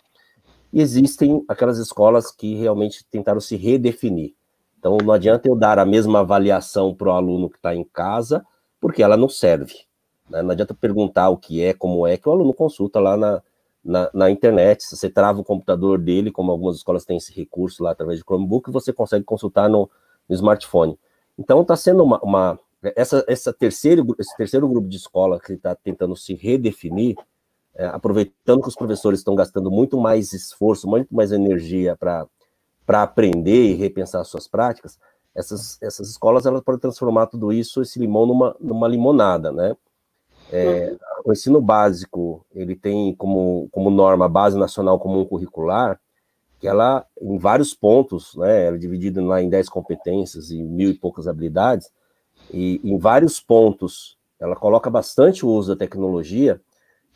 e 0.72 0.80
existem 0.80 1.45
aquelas 1.47 1.78
escolas 1.78 2.30
que 2.30 2.55
realmente 2.55 3.05
tentaram 3.11 3.41
se 3.41 3.57
redefinir. 3.57 4.35
Então, 4.78 4.97
não 4.99 5.12
adianta 5.12 5.49
eu 5.49 5.55
dar 5.55 5.78
a 5.78 5.85
mesma 5.85 6.20
avaliação 6.20 6.95
para 6.95 7.09
o 7.09 7.12
aluno 7.12 7.49
que 7.49 7.57
está 7.57 7.74
em 7.74 7.85
casa, 7.85 8.45
porque 8.80 9.03
ela 9.03 9.16
não 9.16 9.28
serve. 9.28 9.74
Né? 10.28 10.43
Não 10.43 10.51
adianta 10.51 10.74
perguntar 10.74 11.28
o 11.28 11.37
que 11.37 11.62
é, 11.62 11.72
como 11.72 12.05
é, 12.07 12.16
que 12.16 12.28
o 12.28 12.33
aluno 12.33 12.53
consulta 12.53 12.99
lá 12.99 13.16
na, 13.16 13.41
na, 13.85 14.11
na, 14.12 14.30
internet. 14.30 14.85
Você 14.85 15.09
trava 15.11 15.41
o 15.41 15.45
computador 15.45 15.99
dele, 15.99 16.30
como 16.30 16.51
algumas 16.51 16.76
escolas 16.76 17.05
têm 17.05 17.16
esse 17.16 17.33
recurso 17.33 17.83
lá 17.83 17.91
através 17.93 18.18
de 18.18 18.24
Chromebook, 18.24 18.70
você 18.70 18.93
consegue 18.93 19.24
consultar 19.24 19.68
no, 19.68 19.91
no 20.28 20.35
smartphone. 20.35 20.99
Então 21.39 21.62
está 21.62 21.76
sendo 21.76 22.03
uma, 22.05 22.20
uma, 22.20 22.59
essa, 22.83 23.24
essa 23.26 23.53
terceiro, 23.53 24.05
esse 24.18 24.37
terceiro 24.37 24.68
grupo 24.68 24.89
de 24.89 24.97
escola 24.97 25.41
que 25.41 25.55
está 25.55 25.74
tentando 25.74 26.16
se 26.16 26.35
redefinir, 26.35 27.16
é, 27.74 27.87
aproveitando 27.87 28.62
que 28.62 28.68
os 28.68 28.76
professores 28.76 29.20
estão 29.20 29.35
gastando 29.35 29.70
muito 29.70 29.99
mais 29.99 30.33
esforço, 30.33 30.87
muito 30.87 31.14
mais 31.14 31.33
energia 31.33 31.97
para 31.97 32.28
aprender 33.03 33.70
e 33.70 33.74
repensar 33.74 34.24
suas 34.24 34.47
práticas, 34.47 34.99
essas, 35.35 35.80
essas 35.83 36.11
escolas 36.11 36.45
elas 36.45 36.62
podem 36.62 36.80
transformar 36.80 37.26
tudo 37.26 37.53
isso, 37.53 37.80
esse 37.80 37.99
limão, 37.99 38.26
numa, 38.26 38.57
numa 38.61 38.87
limonada, 38.87 39.51
né? 39.51 39.74
É, 40.53 40.90
uhum. 40.90 40.98
o 41.24 41.32
ensino 41.32 41.61
básico, 41.61 42.44
ele 42.55 42.76
tem 42.76 43.14
como, 43.14 43.68
como 43.72 43.90
norma 43.90 44.26
a 44.26 44.28
base 44.28 44.59
nacional 44.59 44.98
comum 45.00 45.24
curricular, 45.24 45.98
que 46.61 46.68
ela, 46.68 47.07
em 47.20 47.38
vários 47.38 47.74
pontos, 47.74 48.36
né, 48.36 48.66
ela 48.66 48.76
é 48.76 48.78
dividida 48.78 49.20
lá 49.22 49.42
em 49.42 49.48
10 49.48 49.68
competências 49.68 50.50
e 50.50 50.62
mil 50.62 50.90
e 50.90 50.94
poucas 50.94 51.26
habilidades, 51.26 51.90
e 52.53 52.80
em 52.84 52.98
vários 52.98 53.40
pontos 53.40 54.16
ela 54.38 54.55
coloca 54.55 54.90
bastante 54.90 55.46
o 55.46 55.48
uso 55.48 55.74
da 55.74 55.78
tecnologia, 55.78 56.61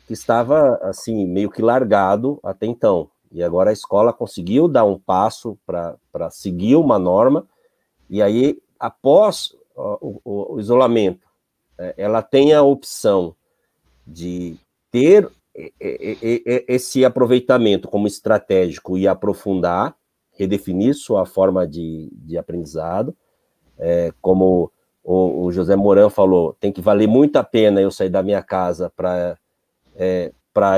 que 0.07 0.13
estava, 0.13 0.77
assim, 0.81 1.27
meio 1.27 1.51
que 1.51 1.61
largado 1.61 2.39
até 2.41 2.65
então. 2.65 3.09
E 3.29 3.43
agora 3.43 3.69
a 3.69 3.73
escola 3.73 4.13
conseguiu 4.13 4.67
dar 4.67 4.85
um 4.85 4.97
passo 4.97 5.57
para 5.65 6.29
seguir 6.31 6.77
uma 6.77 6.97
norma, 6.97 7.45
e 8.09 8.21
aí, 8.21 8.57
após 8.79 9.53
o, 9.75 10.21
o, 10.23 10.53
o 10.55 10.59
isolamento, 10.59 11.26
ela 11.95 12.21
tem 12.21 12.53
a 12.53 12.61
opção 12.61 13.35
de 14.05 14.57
ter 14.91 15.29
esse 16.67 17.03
aproveitamento 17.03 17.87
como 17.87 18.07
estratégico 18.07 18.97
e 18.97 19.07
aprofundar, 19.07 19.95
redefinir 20.31 20.93
sua 20.93 21.25
forma 21.25 21.67
de, 21.67 22.09
de 22.13 22.37
aprendizado, 22.37 23.15
é, 23.77 24.11
como 24.21 24.71
o, 25.03 25.45
o, 25.45 25.51
José 25.51 25.75
Moran 25.75 26.09
falou, 26.09 26.55
tem 26.59 26.71
que 26.71 26.81
valer 26.81 27.07
muito 27.07 27.37
a 27.37 27.43
pena 27.43 27.81
eu 27.81 27.89
sair 27.89 28.09
da 28.09 28.21
minha 28.21 28.43
casa 28.43 28.91
para 28.95 29.37
é, 29.95 30.31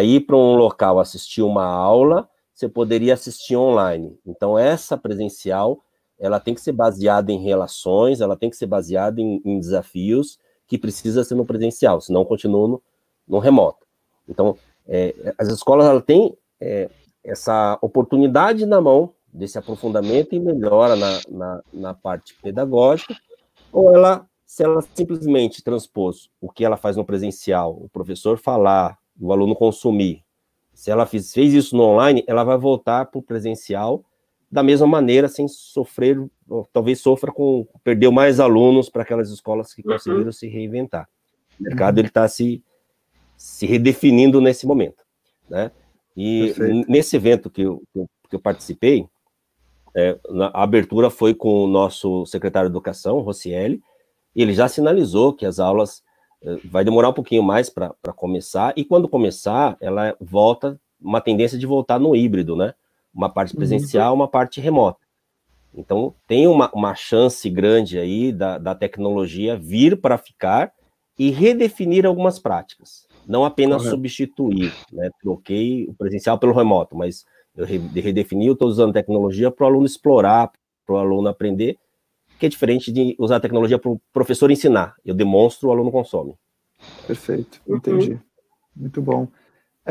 ir 0.03 0.21
para 0.21 0.35
um 0.35 0.55
local 0.55 0.99
assistir 0.99 1.41
uma 1.41 1.65
aula, 1.65 2.29
você 2.53 2.67
poderia 2.67 3.13
assistir 3.13 3.55
online. 3.55 4.17
Então 4.25 4.57
essa 4.57 4.97
presencial, 4.97 5.83
ela 6.17 6.39
tem 6.39 6.53
que 6.53 6.61
ser 6.61 6.73
baseada 6.73 7.31
em 7.31 7.41
relações, 7.41 8.21
ela 8.21 8.37
tem 8.37 8.49
que 8.49 8.57
ser 8.57 8.67
baseada 8.67 9.19
em, 9.19 9.41
em 9.43 9.59
desafios 9.59 10.37
que 10.69 10.77
precisa 10.77 11.23
ser 11.23 11.35
no 11.35 11.45
presencial, 11.45 11.99
senão 11.99 12.23
continua 12.23 12.67
no, 12.67 12.83
no 13.27 13.39
remoto. 13.39 13.85
Então, 14.27 14.55
é, 14.87 15.33
as 15.37 15.49
escolas 15.49 15.87
ela 15.87 15.99
têm 15.99 16.37
é, 16.61 16.89
essa 17.23 17.77
oportunidade 17.81 18.65
na 18.65 18.79
mão 18.79 19.13
desse 19.33 19.57
aprofundamento 19.57 20.33
e 20.33 20.39
melhora 20.39 20.95
na, 20.95 21.19
na, 21.27 21.63
na, 21.73 21.93
parte 21.93 22.35
pedagógica, 22.41 23.15
ou 23.71 23.93
ela, 23.93 24.27
se 24.45 24.63
ela 24.63 24.81
simplesmente 24.93 25.63
transpôs 25.63 26.29
o 26.39 26.49
que 26.49 26.63
ela 26.63 26.77
faz 26.77 26.95
no 26.95 27.05
presencial, 27.05 27.73
o 27.73 27.89
professor 27.89 28.37
falar, 28.37 28.97
o 29.19 29.33
aluno 29.33 29.55
consumir, 29.55 30.23
se 30.73 30.89
ela 30.89 31.05
fez, 31.05 31.33
fez 31.33 31.53
isso 31.53 31.75
no 31.75 31.83
online, 31.83 32.23
ela 32.25 32.43
vai 32.43 32.57
voltar 32.57 33.07
para 33.07 33.19
o 33.19 33.23
presencial 33.23 34.03
da 34.51 34.63
mesma 34.63 34.87
maneira, 34.87 35.27
sem 35.27 35.47
sofrer, 35.47 36.17
talvez 36.71 36.99
sofra 36.99 37.31
com, 37.31 37.67
perdeu 37.83 38.11
mais 38.11 38.39
alunos 38.39 38.89
para 38.89 39.03
aquelas 39.03 39.29
escolas 39.29 39.73
que 39.73 39.81
uhum. 39.85 39.93
conseguiram 39.93 40.25
uhum. 40.25 40.31
se 40.31 40.47
reinventar. 40.47 41.07
O 41.59 41.63
mercado 41.63 41.95
uhum. 41.95 42.01
ele 42.01 42.07
está 42.07 42.27
se, 42.27 42.63
se 43.37 43.65
redefinindo 43.65 44.39
nesse 44.41 44.65
momento, 44.65 45.03
né? 45.49 45.71
E 46.15 46.53
Perfeito. 46.53 46.91
nesse 46.91 47.15
evento 47.15 47.49
que 47.49 47.61
eu, 47.61 47.81
que 47.93 48.35
eu 48.35 48.39
participei, 48.39 49.07
é, 49.95 50.17
a 50.53 50.63
abertura 50.63 51.09
foi 51.09 51.33
com 51.33 51.63
o 51.63 51.67
nosso 51.67 52.25
secretário 52.25 52.69
de 52.69 52.73
Educação, 52.73 53.19
Rocieli, 53.19 53.81
e 54.35 54.41
ele 54.41 54.53
já 54.53 54.67
sinalizou 54.67 55.33
que 55.33 55.45
as 55.45 55.59
aulas 55.59 56.03
é, 56.43 56.57
vai 56.65 56.83
demorar 56.83 57.09
um 57.09 57.13
pouquinho 57.13 57.43
mais 57.43 57.69
para 57.69 57.93
começar, 58.15 58.73
e 58.75 58.83
quando 58.83 59.07
começar, 59.07 59.77
ela 59.79 60.15
volta, 60.19 60.79
uma 60.99 61.21
tendência 61.21 61.57
de 61.57 61.65
voltar 61.65 61.99
no 61.99 62.15
híbrido, 62.15 62.55
né? 62.55 62.73
uma 63.13 63.29
parte 63.29 63.53
uhum. 63.53 63.57
presencial, 63.59 64.13
uma 64.13 64.27
parte 64.27 64.61
remota. 64.61 64.99
Então, 65.73 66.15
tem 66.27 66.47
uma, 66.47 66.71
uma 66.73 66.95
chance 66.95 67.49
grande 67.49 67.99
aí 67.99 68.31
da, 68.31 68.57
da 68.57 68.75
tecnologia 68.75 69.57
vir 69.57 69.99
para 69.99 70.17
ficar 70.17 70.71
e 71.17 71.29
redefinir 71.29 72.05
algumas 72.05 72.39
práticas. 72.39 73.07
Não 73.27 73.45
apenas 73.45 73.83
Correto. 73.83 73.95
substituir, 73.95 74.73
né? 74.91 75.09
Troquei 75.21 75.85
o 75.87 75.93
presencial 75.93 76.39
pelo 76.39 76.53
remoto, 76.53 76.95
mas 76.95 77.25
eu 77.55 77.65
redefini, 77.65 78.47
eu 78.47 78.53
estou 78.53 78.67
usando 78.67 78.93
tecnologia 78.93 79.51
para 79.51 79.65
o 79.65 79.67
aluno 79.67 79.85
explorar, 79.85 80.51
para 80.85 80.95
o 80.95 80.97
aluno 80.97 81.27
aprender, 81.27 81.77
que 82.39 82.45
é 82.45 82.49
diferente 82.49 82.91
de 82.91 83.15
usar 83.19 83.35
a 83.35 83.39
tecnologia 83.39 83.77
para 83.77 83.91
o 83.91 84.01
professor 84.13 84.49
ensinar. 84.49 84.95
Eu 85.05 85.13
demonstro, 85.13 85.69
o 85.69 85.71
aluno 85.71 85.91
consome. 85.91 86.33
Perfeito, 87.05 87.61
entendi. 87.67 88.13
Uhum. 88.13 88.19
Muito 88.75 89.01
bom. 89.01 89.27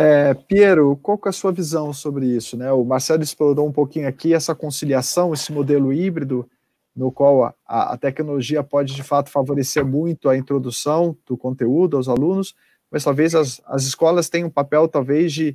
É, 0.01 0.33
Piero, 0.33 0.97
qual 1.03 1.19
é 1.27 1.29
a 1.29 1.33
sua 1.33 1.51
visão 1.51 1.93
sobre 1.93 2.25
isso? 2.25 2.57
Né? 2.57 2.71
O 2.71 2.85
Marcelo 2.85 3.21
explorou 3.21 3.67
um 3.67 3.73
pouquinho 3.73 4.07
aqui 4.07 4.33
essa 4.33 4.55
conciliação, 4.55 5.35
esse 5.35 5.53
modelo 5.53 5.93
híbrido, 5.93 6.49
no 6.95 7.11
qual 7.11 7.47
a, 7.47 7.55
a, 7.67 7.97
tecnologia 7.97 8.63
pode 8.63 8.95
de 8.95 9.03
fato 9.03 9.29
favorecer 9.29 9.85
muito 9.85 10.29
a 10.29 10.37
introdução 10.37 11.17
do 11.27 11.37
conteúdo 11.37 11.97
aos 11.97 12.09
alunos, 12.09 12.55
mas 12.89 13.03
talvez 13.03 13.35
as, 13.35 13.61
as 13.67 13.87
escolas 13.87 14.29
tenham 14.29 14.47
um 14.47 14.53
papel 14.53 14.87
talvez 14.87 15.33
de, 15.33 15.51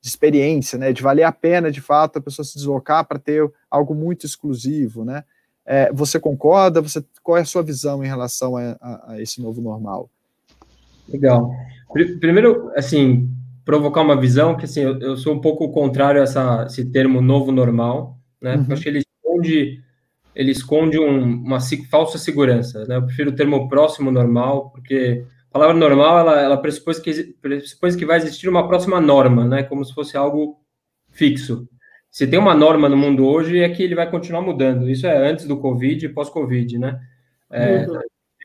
de, 0.00 0.08
experiência, 0.08 0.78
né? 0.78 0.92
de 0.92 1.02
valer 1.02 1.24
a 1.24 1.32
pena 1.32 1.68
de 1.68 1.80
fato 1.80 2.18
a 2.18 2.22
pessoa 2.22 2.46
se 2.46 2.54
deslocar 2.54 3.04
para 3.04 3.18
ter 3.18 3.50
algo 3.68 3.96
muito 3.96 4.24
exclusivo. 4.24 5.04
Né? 5.04 5.24
É, 5.66 5.92
você 5.92 6.20
concorda? 6.20 6.80
Você, 6.80 7.04
qual 7.20 7.36
é 7.36 7.40
a 7.40 7.44
sua 7.44 7.64
visão 7.64 8.04
em 8.04 8.06
relação 8.06 8.56
a, 8.56 8.76
a, 8.80 9.12
a 9.14 9.20
esse 9.20 9.42
novo 9.42 9.60
normal? 9.60 10.08
Legal. 11.08 11.50
Primeiro, 12.20 12.70
assim, 12.76 13.28
provocar 13.68 14.00
uma 14.00 14.18
visão 14.18 14.56
que, 14.56 14.64
assim, 14.64 14.80
eu, 14.80 14.98
eu 14.98 15.14
sou 15.18 15.34
um 15.34 15.42
pouco 15.42 15.70
contrário 15.70 16.22
a 16.22 16.24
essa, 16.24 16.64
esse 16.66 16.90
termo 16.90 17.20
novo 17.20 17.52
normal, 17.52 18.18
né? 18.40 18.56
Uhum. 18.56 18.72
acho 18.72 18.82
que 18.82 18.88
ele 18.88 19.00
esconde, 19.00 19.82
ele 20.34 20.50
esconde 20.50 20.98
um, 20.98 21.22
uma 21.22 21.58
falsa 21.90 22.16
segurança, 22.16 22.86
né? 22.86 22.96
Eu 22.96 23.04
prefiro 23.04 23.28
o 23.28 23.34
termo 23.34 23.68
próximo 23.68 24.10
normal, 24.10 24.70
porque 24.70 25.22
a 25.50 25.52
palavra 25.52 25.76
normal, 25.76 26.18
ela, 26.18 26.40
ela 26.40 26.56
pressupõe, 26.56 26.94
que, 26.94 27.24
pressupõe 27.42 27.94
que 27.94 28.06
vai 28.06 28.16
existir 28.16 28.48
uma 28.48 28.66
próxima 28.66 29.02
norma, 29.02 29.44
né? 29.44 29.62
Como 29.64 29.84
se 29.84 29.92
fosse 29.92 30.16
algo 30.16 30.58
fixo. 31.10 31.68
Se 32.10 32.26
tem 32.26 32.38
uma 32.38 32.54
norma 32.54 32.88
no 32.88 32.96
mundo 32.96 33.26
hoje, 33.26 33.58
é 33.58 33.68
que 33.68 33.82
ele 33.82 33.94
vai 33.94 34.10
continuar 34.10 34.40
mudando. 34.40 34.88
Isso 34.88 35.06
é 35.06 35.30
antes 35.30 35.44
do 35.44 35.60
Covid 35.60 36.06
e 36.06 36.08
pós-Covid, 36.08 36.78
né? 36.78 36.98
É, 37.52 37.86
uhum. 37.86 38.00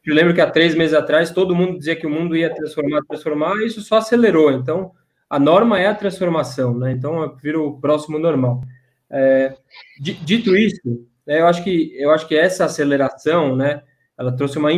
Eu 0.06 0.16
lembro 0.16 0.34
que 0.34 0.42
há 0.42 0.52
três 0.52 0.76
meses 0.76 0.94
atrás 0.94 1.32
todo 1.32 1.56
mundo 1.56 1.80
dizia 1.80 1.96
que 1.96 2.06
o 2.06 2.10
mundo 2.10 2.36
ia 2.36 2.54
transformar, 2.54 3.00
transformar, 3.08 3.56
e 3.62 3.68
isso 3.68 3.80
só 3.80 3.96
acelerou. 3.96 4.52
Então, 4.52 4.92
a 5.34 5.40
norma 5.40 5.80
é 5.80 5.88
a 5.88 5.96
transformação, 5.96 6.78
né? 6.78 6.92
Então 6.92 7.36
vira 7.42 7.60
o 7.60 7.80
próximo 7.80 8.20
normal. 8.20 8.62
É, 9.10 9.56
dito 10.00 10.56
isso, 10.56 10.80
né, 11.26 11.40
eu 11.42 11.48
acho 11.48 11.64
que 11.64 11.92
eu 11.98 12.12
acho 12.12 12.28
que 12.28 12.36
essa 12.36 12.66
aceleração, 12.66 13.56
né, 13.56 13.82
ela 14.16 14.32
trouxe 14.32 14.60
uma, 14.60 14.70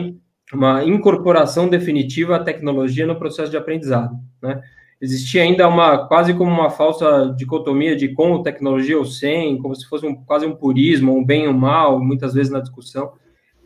uma 0.53 0.82
incorporação 0.86 1.68
definitiva 1.68 2.38
à 2.38 2.43
tecnologia 2.43 3.06
no 3.06 3.18
processo 3.18 3.51
de 3.51 3.58
aprendizado, 3.58 4.18
né? 4.41 4.62
Existia 5.01 5.43
ainda 5.43 5.68
uma 5.68 6.08
quase 6.08 6.34
como 6.34 6.49
uma 6.49 6.70
falsa 6.70 7.36
dicotomia 7.38 7.93
de 7.93 8.14
com 8.14 8.41
tecnologia 8.41 8.97
ou 8.97 9.03
sem, 9.06 9.58
como 9.62 9.76
se 9.76 9.86
fosse 9.86 10.06
um, 10.06 10.16
quase 10.16 10.45
um 10.45 10.56
purismo, 10.56 11.18
um 11.18 11.26
bem 11.26 11.47
ou 11.47 11.53
um 11.53 11.58
mal, 11.58 11.99
muitas 11.99 12.34
vezes 12.34 12.49
na 12.49 12.62
discussão. 12.62 13.12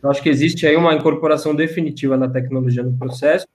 Eu 0.02 0.10
acho 0.10 0.20
que 0.20 0.28
existe 0.28 0.66
aí 0.66 0.74
uma 0.74 0.92
incorporação 0.92 1.54
definitiva 1.54 2.16
na 2.16 2.28
tecnologia 2.28 2.82
no 2.82 2.98
processo. 2.98 3.46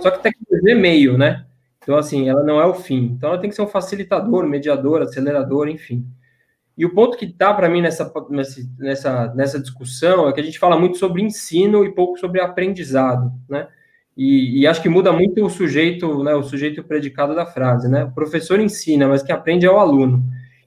Só 0.00 0.10
que 0.10 0.20
tecnologia 0.20 0.72
é 0.72 0.74
meio, 0.74 1.16
né? 1.16 1.46
Então, 1.82 1.96
assim, 1.96 2.28
ela 2.28 2.44
não 2.44 2.60
é 2.60 2.66
o 2.66 2.74
fim. 2.74 3.12
Então, 3.16 3.30
ela 3.30 3.38
tem 3.38 3.50
que 3.50 3.56
ser 3.56 3.62
um 3.62 3.66
facilitador, 3.66 4.46
mediador, 4.46 5.02
acelerador, 5.02 5.68
enfim. 5.68 6.06
E 6.78 6.86
o 6.86 6.94
ponto 6.94 7.18
que 7.18 7.26
está 7.26 7.52
para 7.52 7.68
mim 7.68 7.82
nessa, 7.82 8.10
nessa, 8.78 9.34
nessa 9.34 9.60
discussão 9.60 10.28
é 10.28 10.32
que 10.32 10.40
a 10.40 10.44
gente 10.44 10.58
fala 10.58 10.78
muito 10.78 10.96
sobre 10.96 11.22
ensino 11.22 11.84
e 11.84 11.94
pouco 11.94 12.18
sobre 12.18 12.40
aprendizado, 12.40 13.32
né? 13.48 13.68
E, 14.16 14.60
e, 14.60 14.66
acho 14.66 14.82
que 14.82 14.90
muda 14.90 15.10
muito 15.10 15.42
o 15.42 15.48
sujeito, 15.48 16.22
né, 16.22 16.34
o 16.34 16.42
sujeito 16.42 16.84
predicado 16.84 17.34
da 17.34 17.46
frase, 17.46 17.88
né? 17.88 18.04
O 18.04 18.12
professor 18.12 18.60
ensina, 18.60 19.08
mas 19.08 19.22
quem 19.22 19.34
aprende 19.34 19.64
é 19.64 19.70
o 19.70 19.78
aluno. 19.78 20.22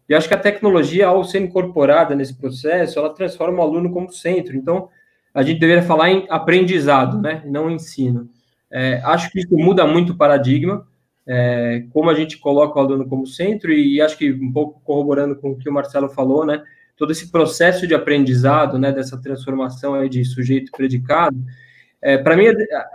E 0.09 0.16
acho 0.16 0.28
que 0.28 0.34
a 0.34 0.39
tecnologia, 0.39 1.07
ao 1.07 1.24
ser 1.24 1.41
incorporada 1.41 2.16
nesse 2.16 2.34
processo, 2.36 2.97
ela 2.97 3.13
transforma 3.13 3.59
o 3.59 3.61
aluno 3.61 3.91
como 3.91 4.11
centro. 4.11 4.55
Então, 4.55 4.89
a 5.34 5.43
gente 5.43 5.59
deveria 5.59 5.84
falar 5.84 6.09
em 6.09 6.26
aprendizado, 6.30 7.22
né? 7.22 7.43
Não 7.45 7.70
ensino. 7.70 8.30
É, 8.72 8.99
acho 9.03 9.32
que 9.32 9.39
isso 9.39 9.55
muda 9.55 9.86
muito 9.86 10.13
o 10.13 10.18
paradigma 10.18 10.88
é, 11.28 11.86
como 11.91 12.09
a 12.09 12.13
gente 12.13 12.38
coloca 12.38 12.78
o 12.78 12.82
aluno 12.82 13.07
como 13.07 13.26
centro, 13.26 13.71
e, 13.71 14.01
acho 14.01 14.17
que 14.17 14.32
um 14.32 14.51
pouco 14.51 14.82
corroborando 14.84 15.36
com 15.36 15.51
o 15.51 15.57
que 15.57 15.69
o 15.69 15.73
Marcelo 15.73 16.09
falou, 16.09 16.45
né, 16.45 16.63
todo 16.95 17.11
esse 17.11 17.32
processo 17.32 17.88
de 17.88 17.93
aprendizado, 17.93 18.78
né, 18.78 18.91
dessa 18.91 19.19
transformação 19.21 19.93
aí 19.95 20.07
de 20.07 20.23
sujeito 20.23 20.71
predicado, 20.71 21.38
é, 22.01 22.17
para 22.17 22.38
mim, 22.38 22.45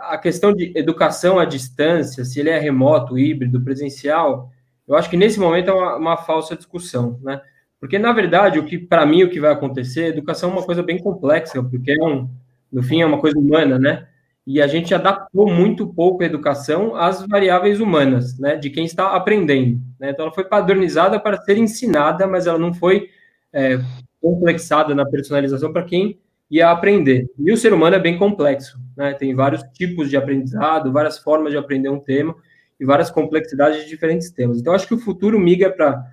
a 0.09 0.17
questão 0.19 0.53
de 0.53 0.73
educação 0.77 1.39
à 1.39 1.45
distância, 1.45 2.25
se 2.25 2.39
ele 2.39 2.51
é 2.51 2.59
remoto, 2.59 3.19
híbrido, 3.19 3.61
presencial, 3.61 4.53
eu 4.87 4.95
acho 4.95 5.11
que 5.11 5.17
nesse 5.17 5.41
momento 5.41 5.69
é 5.69 5.73
uma, 5.73 5.97
uma 5.97 6.17
falsa 6.17 6.55
discussão, 6.55 7.19
né? 7.23 7.41
Porque, 7.81 7.99
na 7.99 8.13
verdade, 8.13 8.59
o 8.59 8.65
que 8.65 8.79
para 8.79 9.07
mim 9.07 9.25
o 9.25 9.31
que 9.31 9.41
vai 9.41 9.51
acontecer, 9.51 10.07
educação 10.07 10.51
é 10.51 10.53
uma 10.53 10.63
coisa 10.63 10.83
bem 10.83 10.99
complexa, 10.99 11.63
porque 11.63 11.93
é 11.93 12.05
um, 12.05 12.29
no 12.71 12.83
fim 12.83 13.01
é 13.01 13.07
uma 13.07 13.19
coisa 13.19 13.39
humana, 13.39 13.79
né? 13.79 14.07
E 14.53 14.61
a 14.61 14.67
gente 14.67 14.93
adaptou 14.93 15.49
muito 15.49 15.87
pouco 15.87 16.25
a 16.25 16.27
educação 16.27 16.97
às 16.97 17.25
variáveis 17.25 17.79
humanas, 17.79 18.37
né, 18.37 18.57
de 18.57 18.69
quem 18.69 18.85
está 18.85 19.15
aprendendo. 19.15 19.81
Né? 19.97 20.11
Então, 20.11 20.25
ela 20.25 20.35
foi 20.35 20.43
padronizada 20.43 21.21
para 21.21 21.41
ser 21.41 21.57
ensinada, 21.57 22.27
mas 22.27 22.49
ela 22.49 22.59
não 22.59 22.75
foi 22.75 23.11
é, 23.53 23.79
complexada 24.21 24.93
na 24.93 25.07
personalização 25.07 25.73
para 25.73 25.85
quem 25.85 26.19
ia 26.51 26.69
aprender. 26.69 27.31
E 27.39 27.53
o 27.53 27.57
ser 27.57 27.73
humano 27.73 27.95
é 27.95 28.01
bem 28.01 28.19
complexo, 28.19 28.77
né? 28.97 29.15
tem 29.15 29.33
vários 29.37 29.63
tipos 29.73 30.11
de 30.11 30.17
aprendizado, 30.17 30.93
várias 30.93 31.17
formas 31.17 31.53
de 31.53 31.57
aprender 31.57 31.89
um 31.89 32.01
tema 32.01 32.35
e 32.81 32.85
várias 32.85 33.09
complexidades 33.09 33.85
de 33.85 33.89
diferentes 33.89 34.33
temas. 34.33 34.59
Então, 34.59 34.75
acho 34.75 34.89
que 34.89 34.95
o 34.95 34.99
futuro 34.99 35.39
migra 35.39 35.71
para 35.71 36.05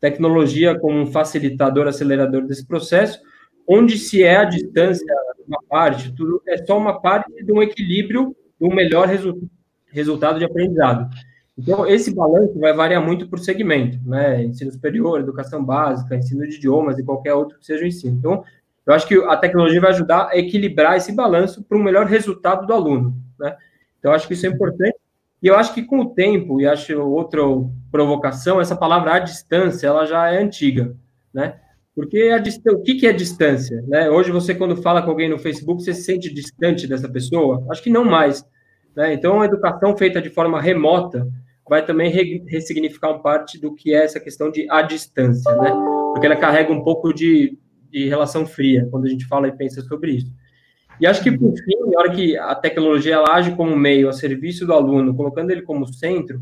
tecnologia 0.00 0.76
como 0.76 0.98
um 0.98 1.06
facilitador, 1.06 1.86
acelerador 1.86 2.42
desse 2.44 2.66
processo, 2.66 3.20
onde 3.68 3.96
se 3.98 4.24
é 4.24 4.38
a 4.38 4.44
distância 4.44 5.14
uma 5.46 5.60
parte, 5.68 6.12
tudo 6.14 6.42
é 6.46 6.56
só 6.64 6.76
uma 6.76 7.00
parte 7.00 7.30
de 7.42 7.52
um 7.52 7.62
equilíbrio 7.62 8.34
do 8.60 8.68
melhor 8.68 9.06
resu 9.06 9.48
resultado 9.90 10.38
de 10.38 10.44
aprendizado. 10.44 11.08
Então, 11.56 11.86
esse 11.86 12.12
balanço 12.12 12.58
vai 12.58 12.72
variar 12.72 13.04
muito 13.04 13.28
por 13.28 13.38
segmento, 13.38 13.98
né? 14.04 14.42
Ensino 14.42 14.72
superior, 14.72 15.20
educação 15.20 15.64
básica, 15.64 16.16
ensino 16.16 16.46
de 16.48 16.56
idiomas 16.56 16.98
e 16.98 17.04
qualquer 17.04 17.34
outro 17.34 17.58
que 17.58 17.64
seja 17.64 17.84
o 17.84 17.86
ensino. 17.86 18.16
Então, 18.18 18.44
eu 18.84 18.92
acho 18.92 19.06
que 19.06 19.14
a 19.14 19.36
tecnologia 19.36 19.80
vai 19.80 19.90
ajudar 19.90 20.28
a 20.30 20.36
equilibrar 20.36 20.96
esse 20.96 21.12
balanço 21.12 21.62
para 21.62 21.78
o 21.78 21.82
melhor 21.82 22.06
resultado 22.06 22.66
do 22.66 22.72
aluno, 22.72 23.14
né? 23.38 23.56
Então, 23.98 24.10
eu 24.10 24.16
acho 24.16 24.26
que 24.26 24.34
isso 24.34 24.46
é 24.46 24.48
importante. 24.48 24.96
E 25.40 25.46
eu 25.46 25.56
acho 25.56 25.72
que 25.72 25.82
com 25.82 26.00
o 26.00 26.10
tempo, 26.10 26.60
e 26.60 26.66
acho 26.66 27.00
outra 27.00 27.40
provocação, 27.90 28.60
essa 28.60 28.74
palavra 28.74 29.14
à 29.14 29.18
distância, 29.20 29.86
ela 29.86 30.06
já 30.06 30.30
é 30.30 30.42
antiga, 30.42 30.96
né? 31.32 31.60
Porque 31.94 32.30
a, 32.30 32.72
o 32.72 32.82
que, 32.82 32.94
que 32.96 33.06
é 33.06 33.12
distância? 33.12 33.82
Né? 33.86 34.10
Hoje 34.10 34.32
você, 34.32 34.54
quando 34.54 34.76
fala 34.76 35.02
com 35.02 35.10
alguém 35.10 35.28
no 35.28 35.38
Facebook, 35.38 35.82
você 35.82 35.94
se 35.94 36.02
sente 36.02 36.32
distante 36.32 36.86
dessa 36.86 37.08
pessoa? 37.08 37.64
Acho 37.70 37.82
que 37.82 37.90
não 37.90 38.04
mais. 38.04 38.44
Né? 38.96 39.14
Então, 39.14 39.40
a 39.40 39.44
educação 39.44 39.96
feita 39.96 40.20
de 40.20 40.30
forma 40.30 40.60
remota 40.60 41.28
vai 41.68 41.84
também 41.84 42.10
re 42.10 42.44
ressignificar 42.46 43.10
uma 43.10 43.22
parte 43.22 43.60
do 43.60 43.74
que 43.74 43.94
é 43.94 44.04
essa 44.04 44.20
questão 44.20 44.50
de 44.50 44.66
a 44.70 44.82
distância, 44.82 45.54
né? 45.56 45.70
Porque 46.12 46.26
ela 46.26 46.36
carrega 46.36 46.72
um 46.72 46.82
pouco 46.82 47.12
de, 47.12 47.58
de 47.90 48.06
relação 48.06 48.44
fria 48.44 48.86
quando 48.90 49.06
a 49.06 49.08
gente 49.08 49.24
fala 49.26 49.48
e 49.48 49.52
pensa 49.52 49.80
sobre 49.82 50.12
isso. 50.12 50.32
E 51.00 51.06
acho 51.06 51.22
que, 51.22 51.32
por 51.36 51.52
fim, 51.56 51.90
na 51.90 52.00
hora 52.00 52.10
que 52.10 52.36
a 52.36 52.54
tecnologia 52.54 53.14
ela 53.14 53.34
age 53.34 53.56
como 53.56 53.74
meio 53.74 54.08
a 54.08 54.12
serviço 54.12 54.66
do 54.66 54.72
aluno, 54.72 55.14
colocando 55.14 55.50
ele 55.50 55.62
como 55.62 55.86
centro, 55.86 56.40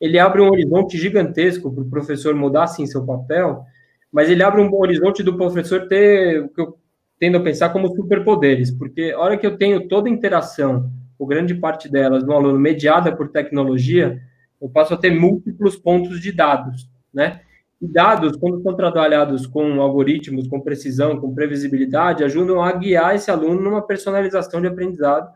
ele 0.00 0.18
abre 0.18 0.40
um 0.40 0.50
horizonte 0.50 0.96
gigantesco 0.96 1.70
para 1.70 1.82
o 1.82 1.90
professor 1.90 2.34
mudar, 2.34 2.64
assim, 2.64 2.86
seu 2.86 3.04
papel, 3.04 3.64
mas 4.12 4.28
ele 4.28 4.42
abre 4.42 4.60
um 4.60 4.68
bom 4.68 4.80
horizonte 4.80 5.22
do 5.22 5.36
professor 5.36 5.86
ter 5.86 6.42
o 6.42 6.48
que 6.48 6.60
eu 6.60 6.78
tendo 7.18 7.36
a 7.36 7.42
pensar 7.42 7.68
como 7.68 7.94
superpoderes, 7.94 8.70
porque 8.70 9.12
a 9.14 9.20
hora 9.20 9.36
que 9.36 9.46
eu 9.46 9.58
tenho 9.58 9.86
toda 9.86 10.08
a 10.08 10.12
interação, 10.12 10.90
ou 11.18 11.26
grande 11.26 11.54
parte 11.54 11.86
delas, 11.86 12.24
no 12.24 12.32
aluno 12.32 12.58
mediada 12.58 13.14
por 13.14 13.28
tecnologia, 13.28 14.18
eu 14.60 14.70
passo 14.70 14.94
a 14.94 14.96
ter 14.96 15.10
múltiplos 15.10 15.76
pontos 15.76 16.18
de 16.18 16.32
dados, 16.32 16.88
né? 17.12 17.42
E 17.80 17.86
dados, 17.86 18.36
quando 18.36 18.62
são 18.62 18.74
trabalhados 18.74 19.46
com 19.46 19.80
algoritmos, 19.82 20.48
com 20.48 20.60
precisão, 20.60 21.18
com 21.18 21.34
previsibilidade, 21.34 22.24
ajudam 22.24 22.62
a 22.62 22.72
guiar 22.72 23.14
esse 23.14 23.30
aluno 23.30 23.60
numa 23.60 23.82
personalização 23.82 24.60
de 24.60 24.66
aprendizado, 24.66 25.30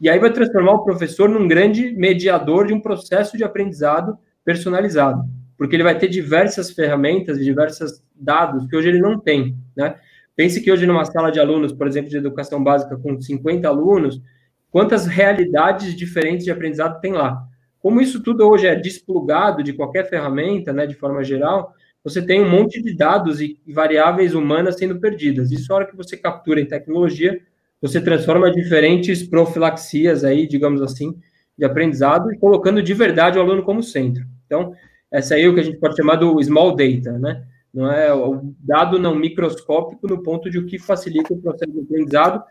e 0.00 0.08
aí 0.08 0.18
vai 0.18 0.32
transformar 0.32 0.72
o 0.72 0.84
professor 0.84 1.28
num 1.28 1.46
grande 1.46 1.92
mediador 1.92 2.66
de 2.66 2.74
um 2.74 2.80
processo 2.80 3.36
de 3.36 3.44
aprendizado 3.44 4.18
personalizado 4.44 5.24
porque 5.58 5.74
ele 5.74 5.82
vai 5.82 5.98
ter 5.98 6.08
diversas 6.08 6.70
ferramentas, 6.70 7.38
diversos 7.38 8.02
dados 8.14 8.66
que 8.68 8.76
hoje 8.76 8.88
ele 8.88 9.00
não 9.00 9.18
tem, 9.18 9.56
né? 9.76 9.96
Pense 10.36 10.60
que 10.60 10.70
hoje 10.70 10.86
numa 10.86 11.04
sala 11.04 11.32
de 11.32 11.40
alunos, 11.40 11.72
por 11.72 11.88
exemplo, 11.88 12.08
de 12.08 12.16
educação 12.16 12.62
básica 12.62 12.96
com 12.96 13.20
50 13.20 13.66
alunos, 13.68 14.22
quantas 14.70 15.04
realidades 15.04 15.96
diferentes 15.96 16.44
de 16.44 16.52
aprendizado 16.52 17.00
tem 17.00 17.12
lá. 17.12 17.42
Como 17.80 18.00
isso 18.00 18.22
tudo 18.22 18.48
hoje 18.48 18.68
é 18.68 18.76
desplugado 18.76 19.62
de 19.64 19.72
qualquer 19.72 20.08
ferramenta, 20.08 20.72
né, 20.72 20.86
de 20.86 20.94
forma 20.94 21.24
geral, 21.24 21.74
você 22.04 22.22
tem 22.22 22.40
um 22.40 22.48
monte 22.48 22.80
de 22.80 22.96
dados 22.96 23.40
e 23.40 23.58
variáveis 23.66 24.34
humanas 24.34 24.76
sendo 24.76 25.00
perdidas. 25.00 25.50
Isso, 25.50 25.72
a 25.72 25.76
hora 25.76 25.86
que 25.86 25.96
você 25.96 26.16
captura 26.16 26.60
em 26.60 26.66
tecnologia, 26.66 27.40
você 27.82 28.00
transforma 28.00 28.50
diferentes 28.50 29.22
profilaxias 29.22 30.24
aí, 30.24 30.46
digamos 30.46 30.80
assim, 30.82 31.16
de 31.56 31.64
aprendizado 31.64 32.32
e 32.32 32.38
colocando 32.38 32.82
de 32.82 32.94
verdade 32.94 33.38
o 33.38 33.40
aluno 33.40 33.64
como 33.64 33.82
centro. 33.82 34.24
Então, 34.46 34.72
essa 35.10 35.34
aí 35.34 35.42
é 35.42 35.48
o 35.48 35.54
que 35.54 35.60
a 35.60 35.64
gente 35.64 35.78
pode 35.78 35.96
chamar 35.96 36.16
do 36.16 36.42
small 36.42 36.76
data, 36.76 37.18
né? 37.18 37.44
Não 37.72 37.90
é 37.90 38.12
o 38.12 38.54
dado 38.60 38.98
não 38.98 39.14
microscópico 39.14 40.06
no 40.08 40.22
ponto 40.22 40.50
de 40.50 40.58
o 40.58 40.66
que 40.66 40.78
facilita 40.78 41.32
o 41.32 41.40
processo 41.40 41.72
de 41.72 41.80
aprendizado, 41.80 42.42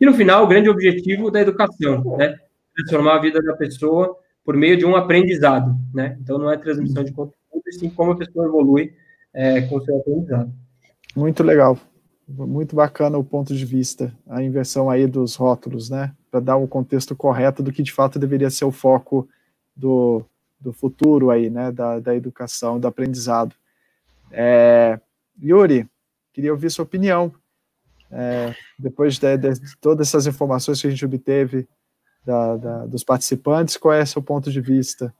e 0.00 0.06
no 0.06 0.14
final 0.14 0.44
o 0.44 0.46
grande 0.46 0.68
objetivo 0.68 1.30
da 1.30 1.40
educação, 1.40 2.16
né? 2.16 2.36
transformar 2.76 3.16
a 3.16 3.20
vida 3.20 3.42
da 3.42 3.54
pessoa 3.54 4.16
por 4.44 4.56
meio 4.56 4.76
de 4.76 4.84
um 4.84 4.94
aprendizado, 4.94 5.76
né? 5.92 6.16
Então, 6.20 6.38
não 6.38 6.50
é 6.50 6.56
transmissão 6.56 7.02
de 7.02 7.12
conteúdo, 7.12 7.36
sim 7.70 7.88
como 7.90 8.12
a 8.12 8.16
pessoa 8.16 8.46
evolui 8.46 8.92
é, 9.32 9.62
com 9.62 9.76
o 9.76 9.84
seu 9.84 9.96
aprendizado. 9.96 10.52
Muito 11.16 11.42
legal. 11.42 11.78
Muito 12.28 12.76
bacana 12.76 13.18
o 13.18 13.24
ponto 13.24 13.54
de 13.54 13.64
vista, 13.64 14.12
a 14.28 14.42
inversão 14.42 14.90
aí 14.90 15.06
dos 15.06 15.36
rótulos, 15.36 15.90
né? 15.90 16.12
Para 16.30 16.40
dar 16.40 16.56
o 16.56 16.68
contexto 16.68 17.16
correto 17.16 17.62
do 17.62 17.72
que 17.72 17.82
de 17.82 17.92
fato 17.92 18.18
deveria 18.18 18.50
ser 18.50 18.64
o 18.64 18.72
foco 18.72 19.28
do, 19.74 20.24
do 20.60 20.72
futuro 20.72 21.30
aí, 21.30 21.50
né? 21.50 21.70
Da, 21.70 22.00
da 22.00 22.14
educação, 22.14 22.78
do 22.80 22.88
aprendizado. 22.88 23.54
É, 24.30 24.98
Yuri, 25.42 25.88
queria 26.32 26.52
ouvir 26.52 26.70
sua 26.70 26.84
opinião. 26.84 27.32
É, 28.10 28.54
depois 28.78 29.18
de, 29.18 29.36
de, 29.36 29.76
todas 29.80 30.08
essas 30.08 30.26
informações 30.26 30.80
que 30.80 30.86
a 30.86 30.90
gente 30.90 31.04
obteve 31.04 31.66
da, 32.24 32.56
da, 32.56 32.86
dos 32.86 33.02
participantes, 33.02 33.76
qual 33.76 33.94
é 33.94 34.04
seu 34.04 34.22
ponto 34.22 34.50
de 34.50 34.60
vista? 34.60 35.12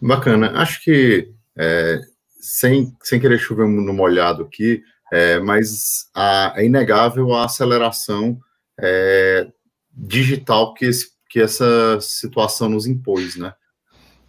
Bacana. 0.00 0.50
Acho 0.60 0.82
que, 0.82 1.32
é, 1.56 2.00
sem, 2.40 2.94
sem 3.02 3.20
querer 3.20 3.38
chover 3.38 3.66
no 3.66 3.92
molhado 3.92 4.42
aqui, 4.42 4.82
é, 5.12 5.38
mas 5.38 6.08
a, 6.14 6.54
é 6.56 6.64
inegável 6.64 7.32
a 7.32 7.44
aceleração 7.44 8.38
é, 8.78 9.46
digital 9.92 10.74
que, 10.74 10.86
esse, 10.86 11.10
que 11.28 11.40
essa 11.40 11.98
situação 12.00 12.68
nos 12.68 12.86
impôs, 12.86 13.36
né? 13.36 13.54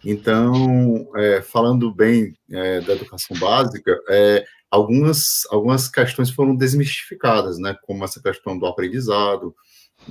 Então, 0.04 1.08
é, 1.16 1.42
falando 1.42 1.92
bem 1.92 2.34
é, 2.50 2.80
da 2.80 2.92
educação 2.92 3.36
básica, 3.38 3.98
é, 4.08 4.44
algumas, 4.70 5.46
algumas 5.50 5.88
questões 5.88 6.30
foram 6.30 6.54
desmistificadas, 6.54 7.58
né? 7.58 7.76
Como 7.82 8.04
essa 8.04 8.22
questão 8.22 8.58
do 8.58 8.66
aprendizado, 8.66 9.54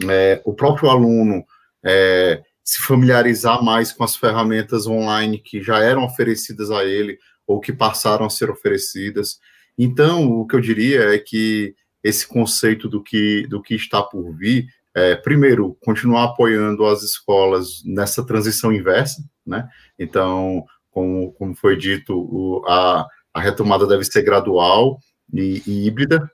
é, 0.09 0.41
o 0.43 0.53
próprio 0.53 0.89
aluno 0.89 1.45
é, 1.83 2.41
se 2.63 2.81
familiarizar 2.81 3.63
mais 3.63 3.91
com 3.91 4.03
as 4.03 4.15
ferramentas 4.15 4.87
online 4.87 5.37
que 5.37 5.61
já 5.61 5.79
eram 5.79 6.03
oferecidas 6.03 6.71
a 6.71 6.83
ele 6.83 7.19
ou 7.45 7.59
que 7.59 7.71
passaram 7.71 8.25
a 8.25 8.29
ser 8.29 8.49
oferecidas. 8.49 9.39
Então, 9.77 10.25
o 10.31 10.47
que 10.47 10.55
eu 10.55 10.61
diria 10.61 11.13
é 11.13 11.19
que 11.19 11.75
esse 12.03 12.27
conceito 12.27 12.89
do 12.89 13.03
que, 13.03 13.45
do 13.47 13.61
que 13.61 13.75
está 13.75 14.01
por 14.01 14.35
vir, 14.35 14.67
é, 14.95 15.13
primeiro, 15.13 15.77
continuar 15.83 16.23
apoiando 16.23 16.85
as 16.85 17.03
escolas 17.03 17.83
nessa 17.83 18.25
transição 18.25 18.71
inversa, 18.71 19.21
né? 19.45 19.67
Então, 19.99 20.65
como, 20.89 21.33
como 21.33 21.53
foi 21.53 21.75
dito, 21.75 22.13
o, 22.17 22.65
a, 22.65 23.05
a 23.33 23.41
retomada 23.41 23.85
deve 23.85 24.05
ser 24.05 24.23
gradual 24.23 24.97
e, 25.33 25.61
e 25.67 25.85
híbrida, 25.85 26.31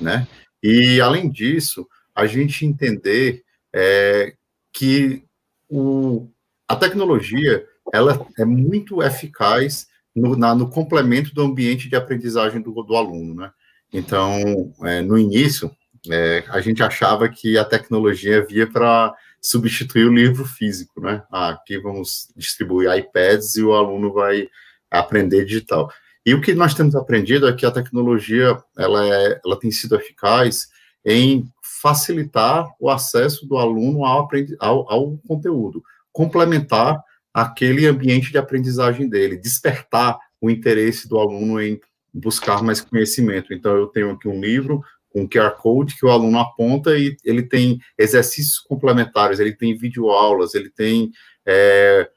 né? 0.00 0.26
E, 0.60 1.00
além 1.00 1.30
disso, 1.30 1.86
a 2.12 2.26
gente 2.26 2.66
entender 2.66 3.44
é, 3.72 4.34
que 4.72 5.22
o, 5.70 6.28
a 6.66 6.74
tecnologia 6.74 7.64
ela 7.92 8.26
é 8.36 8.44
muito 8.44 9.02
eficaz 9.04 9.86
no, 10.12 10.36
na, 10.36 10.52
no 10.52 10.68
complemento 10.68 11.32
do 11.32 11.42
ambiente 11.42 11.88
de 11.88 11.94
aprendizagem 11.94 12.60
do, 12.60 12.72
do 12.82 12.96
aluno, 12.96 13.34
né? 13.34 13.52
Então, 13.92 14.72
é, 14.82 15.00
no 15.00 15.16
início, 15.16 15.70
é, 16.10 16.44
a 16.48 16.60
gente 16.60 16.82
achava 16.82 17.28
que 17.28 17.56
a 17.56 17.64
tecnologia 17.64 18.44
via 18.44 18.66
para 18.66 19.14
substituir 19.40 20.06
o 20.06 20.14
livro 20.14 20.44
físico, 20.44 21.00
né? 21.00 21.22
Ah, 21.30 21.50
aqui 21.50 21.78
vamos 21.78 22.28
distribuir 22.36 22.90
iPads 22.96 23.56
e 23.56 23.62
o 23.62 23.74
aluno 23.74 24.12
vai 24.12 24.48
aprender 24.90 25.44
digital. 25.44 25.90
E 26.24 26.34
o 26.34 26.40
que 26.40 26.54
nós 26.54 26.74
temos 26.74 26.94
aprendido 26.94 27.46
é 27.46 27.52
que 27.52 27.66
a 27.66 27.70
tecnologia 27.70 28.56
ela, 28.78 29.06
é, 29.06 29.40
ela 29.44 29.58
tem 29.58 29.70
sido 29.70 29.94
eficaz 29.94 30.68
em 31.04 31.44
facilitar 31.82 32.66
o 32.80 32.88
acesso 32.88 33.46
do 33.46 33.58
aluno 33.58 34.06
ao, 34.06 34.26
ao, 34.58 34.90
ao 34.90 35.18
conteúdo, 35.28 35.82
complementar 36.10 37.02
aquele 37.32 37.86
ambiente 37.86 38.30
de 38.30 38.38
aprendizagem 38.38 39.08
dele, 39.08 39.36
despertar 39.36 40.18
o 40.40 40.48
interesse 40.48 41.06
do 41.06 41.18
aluno 41.18 41.60
em 41.60 41.78
buscar 42.12 42.62
mais 42.62 42.80
conhecimento. 42.80 43.52
Então, 43.52 43.76
eu 43.76 43.88
tenho 43.88 44.12
aqui 44.12 44.28
um 44.28 44.40
livro 44.40 44.82
um 45.14 45.28
QR 45.28 45.56
Code 45.56 45.96
que 45.96 46.04
o 46.04 46.10
aluno 46.10 46.38
aponta 46.38 46.98
e 46.98 47.16
ele 47.24 47.42
tem 47.42 47.78
exercícios 47.96 48.58
complementares, 48.58 49.38
ele 49.38 49.54
tem 49.54 49.76
videoaulas, 49.76 50.54
ele 50.54 50.68
tem 50.70 51.12
é, 51.46 52.10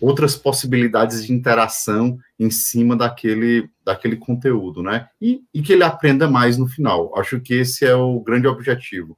outras 0.00 0.34
possibilidades 0.34 1.24
de 1.24 1.32
interação 1.32 2.16
em 2.38 2.50
cima 2.50 2.96
daquele, 2.96 3.68
daquele 3.84 4.16
conteúdo, 4.16 4.82
né? 4.82 5.08
E, 5.20 5.42
e, 5.52 5.60
que 5.60 5.74
ele 5.74 5.84
aprenda 5.84 6.28
mais 6.28 6.56
no 6.56 6.66
final. 6.66 7.12
Acho 7.18 7.38
que 7.40 7.54
esse 7.54 7.84
é 7.84 7.94
o 7.94 8.18
grande 8.20 8.46
objetivo. 8.46 9.16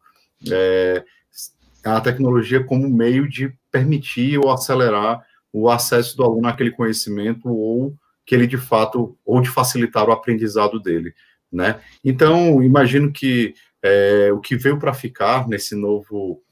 É, 0.50 1.04
a 1.84 2.00
tecnologia 2.00 2.64
como 2.64 2.88
meio 2.88 3.28
de 3.28 3.52
permitir 3.70 4.38
ou 4.38 4.50
acelerar 4.50 5.24
o 5.52 5.68
acesso 5.70 6.16
do 6.16 6.24
aluno 6.24 6.48
àquele 6.48 6.70
conhecimento 6.72 7.48
ou 7.48 7.94
que 8.24 8.34
ele 8.34 8.46
de 8.46 8.56
fato 8.56 9.16
ou 9.24 9.40
de 9.40 9.48
facilitar 9.48 10.08
o 10.08 10.12
aprendizado 10.12 10.80
dele, 10.80 11.14
né? 11.52 11.80
Então 12.04 12.62
imagino 12.62 13.12
que 13.12 13.54
é, 13.82 14.30
o 14.32 14.40
que 14.40 14.56
veio 14.56 14.78
para 14.78 14.94
ficar 14.94 15.48
nesse 15.48 15.74
novo 15.74 16.42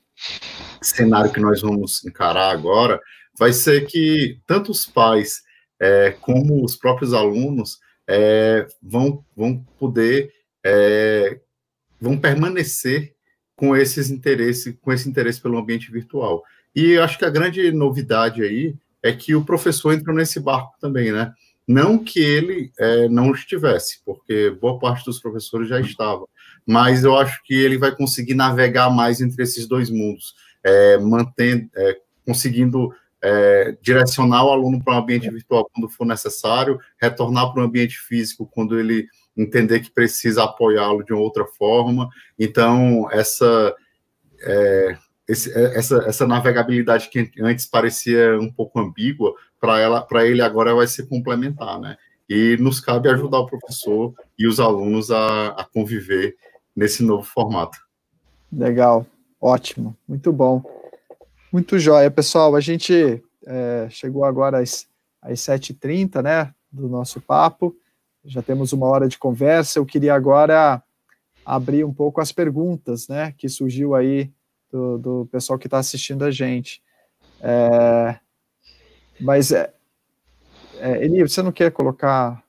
cenário 0.82 1.32
que 1.32 1.40
nós 1.40 1.62
vamos 1.62 2.04
encarar 2.04 2.50
agora 2.50 3.00
vai 3.38 3.52
ser 3.52 3.86
que 3.86 4.38
tanto 4.46 4.70
os 4.70 4.84
pais 4.84 5.42
é, 5.80 6.10
como 6.20 6.62
os 6.62 6.76
próprios 6.76 7.14
alunos 7.14 7.78
é, 8.06 8.66
vão, 8.82 9.24
vão 9.34 9.64
poder, 9.78 10.30
é, 10.64 11.40
vão 11.98 12.18
permanecer 12.18 13.14
com 13.56 13.74
esses 13.76 14.10
interesses, 14.10 14.74
com 14.80 14.92
esse 14.92 15.08
interesse 15.08 15.40
pelo 15.40 15.58
ambiente 15.58 15.90
virtual. 15.90 16.42
E 16.74 16.98
acho 16.98 17.18
que 17.18 17.24
a 17.24 17.30
grande 17.30 17.72
novidade 17.72 18.42
aí 18.42 18.74
é 19.02 19.12
que 19.12 19.34
o 19.34 19.44
professor 19.44 19.92
entrou 19.92 20.14
nesse 20.14 20.38
barco 20.38 20.76
também, 20.80 21.12
né? 21.12 21.32
Não 21.70 22.02
que 22.02 22.18
ele 22.18 22.72
é, 22.80 23.08
não 23.08 23.30
estivesse, 23.30 24.00
porque 24.04 24.50
boa 24.60 24.76
parte 24.80 25.04
dos 25.04 25.20
professores 25.20 25.68
já 25.68 25.80
estava, 25.80 26.26
mas 26.66 27.04
eu 27.04 27.16
acho 27.16 27.40
que 27.44 27.54
ele 27.54 27.78
vai 27.78 27.94
conseguir 27.94 28.34
navegar 28.34 28.90
mais 28.90 29.20
entre 29.20 29.44
esses 29.44 29.68
dois 29.68 29.88
mundos, 29.88 30.34
é, 30.64 30.98
mantendo, 30.98 31.70
é, 31.76 31.96
conseguindo 32.26 32.92
é, 33.22 33.76
direcionar 33.80 34.46
o 34.46 34.50
aluno 34.50 34.82
para 34.82 34.94
um 34.94 34.98
ambiente 34.98 35.30
virtual 35.30 35.70
quando 35.72 35.88
for 35.88 36.04
necessário, 36.04 36.76
retornar 37.00 37.52
para 37.52 37.62
o 37.62 37.64
ambiente 37.64 38.00
físico 38.00 38.50
quando 38.52 38.76
ele 38.76 39.06
entender 39.36 39.78
que 39.78 39.92
precisa 39.92 40.42
apoiá-lo 40.42 41.04
de 41.04 41.12
outra 41.12 41.46
forma. 41.46 42.08
Então, 42.36 43.08
essa, 43.12 43.72
é, 44.42 44.98
esse, 45.30 45.56
é, 45.56 45.78
essa, 45.78 45.98
essa 46.06 46.26
navegabilidade 46.26 47.08
que 47.08 47.30
antes 47.40 47.64
parecia 47.64 48.36
um 48.38 48.52
pouco 48.52 48.80
ambígua, 48.80 49.32
para 49.60 49.78
ela 49.78 50.02
para 50.02 50.26
ele 50.26 50.42
agora 50.42 50.74
vai 50.74 50.86
ser 50.86 51.06
complementar, 51.06 51.78
né? 51.78 51.96
E 52.28 52.56
nos 52.58 52.80
cabe 52.80 53.08
ajudar 53.08 53.38
o 53.38 53.46
professor 53.46 54.14
e 54.38 54.46
os 54.46 54.58
alunos 54.58 55.10
a, 55.10 55.48
a 55.48 55.64
conviver 55.64 56.36
nesse 56.74 57.02
novo 57.02 57.22
formato. 57.22 57.78
Legal, 58.52 59.06
ótimo, 59.40 59.96
muito 60.08 60.32
bom. 60.32 60.62
Muito 61.52 61.78
jóia, 61.78 62.10
pessoal. 62.10 62.54
A 62.56 62.60
gente 62.60 63.22
é, 63.46 63.86
chegou 63.90 64.24
agora 64.24 64.58
às, 64.58 64.86
às 65.20 65.40
7h30, 65.40 66.22
né, 66.22 66.54
do 66.70 66.88
nosso 66.88 67.20
papo. 67.20 67.76
Já 68.24 68.42
temos 68.42 68.72
uma 68.72 68.86
hora 68.86 69.08
de 69.08 69.18
conversa. 69.18 69.78
Eu 69.78 69.86
queria 69.86 70.14
agora 70.14 70.82
abrir 71.44 71.84
um 71.84 71.92
pouco 71.92 72.20
as 72.20 72.30
perguntas, 72.30 73.08
né, 73.08 73.34
que 73.36 73.48
surgiu 73.48 73.94
aí 73.94 74.30
do, 74.70 74.98
do 74.98 75.28
pessoal 75.30 75.58
que 75.58 75.66
está 75.66 75.78
assistindo 75.78 76.24
a 76.24 76.30
gente. 76.30 76.82
É, 77.40 78.18
mas, 79.20 79.52
é, 79.52 79.72
é, 80.78 81.04
Eli, 81.04 81.22
você 81.22 81.42
não 81.42 81.52
quer 81.52 81.70
colocar 81.70 82.42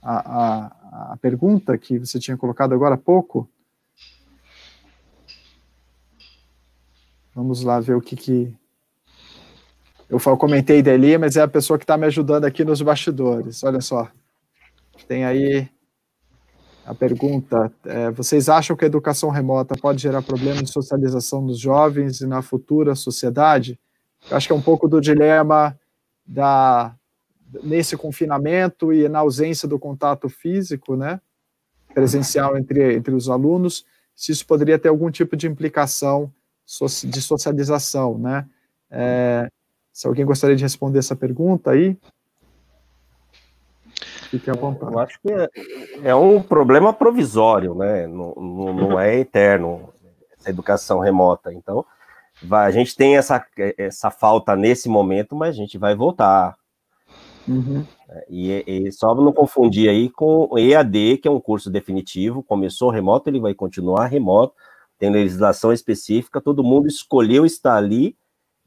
a, 0.00 0.16
a, 0.40 1.12
a 1.12 1.16
pergunta 1.18 1.76
que 1.76 1.98
você 1.98 2.18
tinha 2.18 2.36
colocado 2.36 2.74
agora 2.74 2.94
há 2.94 2.98
pouco? 2.98 3.48
Vamos 7.34 7.62
lá 7.62 7.80
ver 7.80 7.94
o 7.94 8.00
que 8.00 8.16
que... 8.16 8.54
Eu 10.08 10.20
comentei 10.36 10.82
dele, 10.82 11.16
mas 11.16 11.36
é 11.36 11.40
a 11.40 11.48
pessoa 11.48 11.78
que 11.78 11.84
está 11.84 11.96
me 11.96 12.04
ajudando 12.04 12.44
aqui 12.44 12.64
nos 12.64 12.82
bastidores. 12.82 13.64
Olha 13.64 13.80
só. 13.80 14.10
Tem 15.08 15.24
aí 15.24 15.70
a 16.84 16.94
pergunta: 16.94 17.72
é, 17.84 18.10
vocês 18.10 18.48
acham 18.48 18.76
que 18.76 18.84
a 18.84 18.86
educação 18.86 19.30
remota 19.30 19.74
pode 19.80 20.02
gerar 20.02 20.22
problemas 20.22 20.64
de 20.64 20.72
socialização 20.72 21.44
dos 21.44 21.58
jovens 21.58 22.20
e 22.20 22.26
na 22.26 22.42
futura 22.42 22.94
sociedade? 22.94 23.78
Eu 24.30 24.36
acho 24.36 24.46
que 24.46 24.52
é 24.52 24.56
um 24.56 24.62
pouco 24.62 24.88
do 24.88 25.00
dilema 25.00 25.78
da 26.26 26.94
nesse 27.62 27.96
confinamento 27.96 28.92
e 28.92 29.08
na 29.08 29.18
ausência 29.18 29.68
do 29.68 29.78
contato 29.78 30.26
físico, 30.28 30.96
né, 30.96 31.20
presencial 31.92 32.56
entre, 32.56 32.94
entre 32.94 33.14
os 33.14 33.28
alunos, 33.28 33.84
se 34.16 34.32
isso 34.32 34.46
poderia 34.46 34.78
ter 34.78 34.88
algum 34.88 35.10
tipo 35.10 35.36
de 35.36 35.46
implicação 35.46 36.32
de 37.04 37.20
socialização, 37.20 38.16
né? 38.16 38.48
É, 38.90 39.48
se 39.92 40.06
alguém 40.06 40.24
gostaria 40.24 40.56
de 40.56 40.62
responder 40.62 40.98
essa 40.98 41.14
pergunta 41.14 41.72
aí, 41.72 41.98
fique 44.32 44.50
à 44.50 44.54
vontade. 44.54 44.92
Eu 44.92 44.98
acho 44.98 45.20
que 45.20 45.30
é, 45.30 45.48
é 46.04 46.14
um 46.14 46.42
problema 46.42 46.92
provisório, 46.92 47.74
né? 47.74 48.06
Não, 48.06 48.34
não, 48.34 48.74
não 48.74 49.00
é 49.00 49.18
eterno 49.18 49.90
essa 50.38 50.48
educação 50.48 51.00
remota. 51.00 51.52
Então, 51.52 51.84
vai, 52.42 52.66
a 52.66 52.70
gente 52.70 52.96
tem 52.96 53.16
essa, 53.16 53.44
essa 53.76 54.10
falta 54.10 54.56
nesse 54.56 54.88
momento, 54.88 55.36
mas 55.36 55.50
a 55.50 55.58
gente 55.58 55.76
vai 55.76 55.94
voltar. 55.94 56.56
Uhum. 57.46 57.84
E, 58.28 58.64
e, 58.66 58.92
só 58.92 59.14
não 59.14 59.32
confundir 59.32 59.88
aí 59.88 60.08
com 60.08 60.56
EAD, 60.58 61.18
que 61.18 61.28
é 61.28 61.30
um 61.30 61.40
curso 61.40 61.70
definitivo, 61.70 62.42
começou 62.42 62.90
remoto, 62.90 63.28
ele 63.28 63.40
vai 63.40 63.52
continuar 63.52 64.06
remoto, 64.06 64.54
tem 64.98 65.10
legislação 65.10 65.72
específica, 65.72 66.40
todo 66.40 66.62
mundo 66.62 66.86
escolheu 66.86 67.44
estar 67.44 67.76
ali 67.76 68.16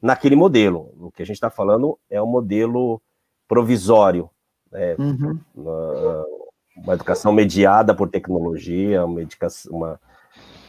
naquele 0.00 0.36
modelo. 0.36 0.92
O 1.00 1.10
que 1.10 1.22
a 1.22 1.26
gente 1.26 1.36
está 1.36 1.48
falando 1.48 1.98
é 2.10 2.20
um 2.20 2.26
modelo 2.26 3.00
provisório, 3.48 4.28
né? 4.70 4.94
uhum. 4.98 5.38
uma, 5.54 6.26
uma, 6.76 6.94
educação 6.94 7.32
mediada 7.32 7.94
por 7.94 8.08
tecnologia, 8.08 9.04
uma 9.04 9.22
educação, 9.22 9.72
uma, 9.72 10.00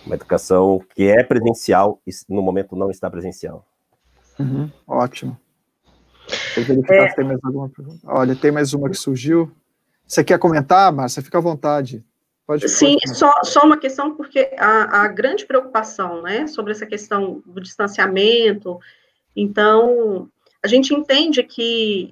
uma 0.06 0.16
educação 0.16 0.82
que 0.96 1.08
é 1.08 1.24
presencial 1.24 2.02
e 2.06 2.12
no 2.30 2.42
momento 2.42 2.76
não 2.76 2.90
está 2.90 3.10
presencial. 3.10 3.66
Uhum. 4.40 4.70
Ótimo. 4.88 5.38
Vou 6.56 6.66
verificar 6.66 7.06
é... 7.06 7.10
se 7.10 7.16
tem 7.16 7.26
mais 7.26 7.40
alguma 7.44 7.70
pergunta. 7.70 8.00
Olha, 8.06 8.36
tem 8.36 8.52
mais 8.52 8.74
uma 8.74 8.90
que 8.90 8.98
surgiu. 8.98 9.52
Você 10.06 10.24
quer 10.24 10.40
comentar, 10.40 10.92
Márcia? 10.92 11.22
Fica 11.22 11.38
à 11.38 11.42
vontade. 11.42 12.04
Pode, 12.46 12.70
Sim, 12.70 12.98
pode 13.04 13.18
só, 13.18 13.34
só 13.44 13.66
uma 13.66 13.78
questão, 13.78 14.16
porque 14.16 14.52
a, 14.58 15.02
a 15.04 15.08
grande 15.10 15.46
preocupação 15.46 16.22
né, 16.22 16.48
sobre 16.48 16.72
essa 16.72 16.86
questão 16.86 17.44
do 17.46 17.60
distanciamento, 17.60 18.80
então, 19.36 20.30
a 20.64 20.68
gente 20.68 20.96
entende 20.96 21.44
que, 21.44 22.12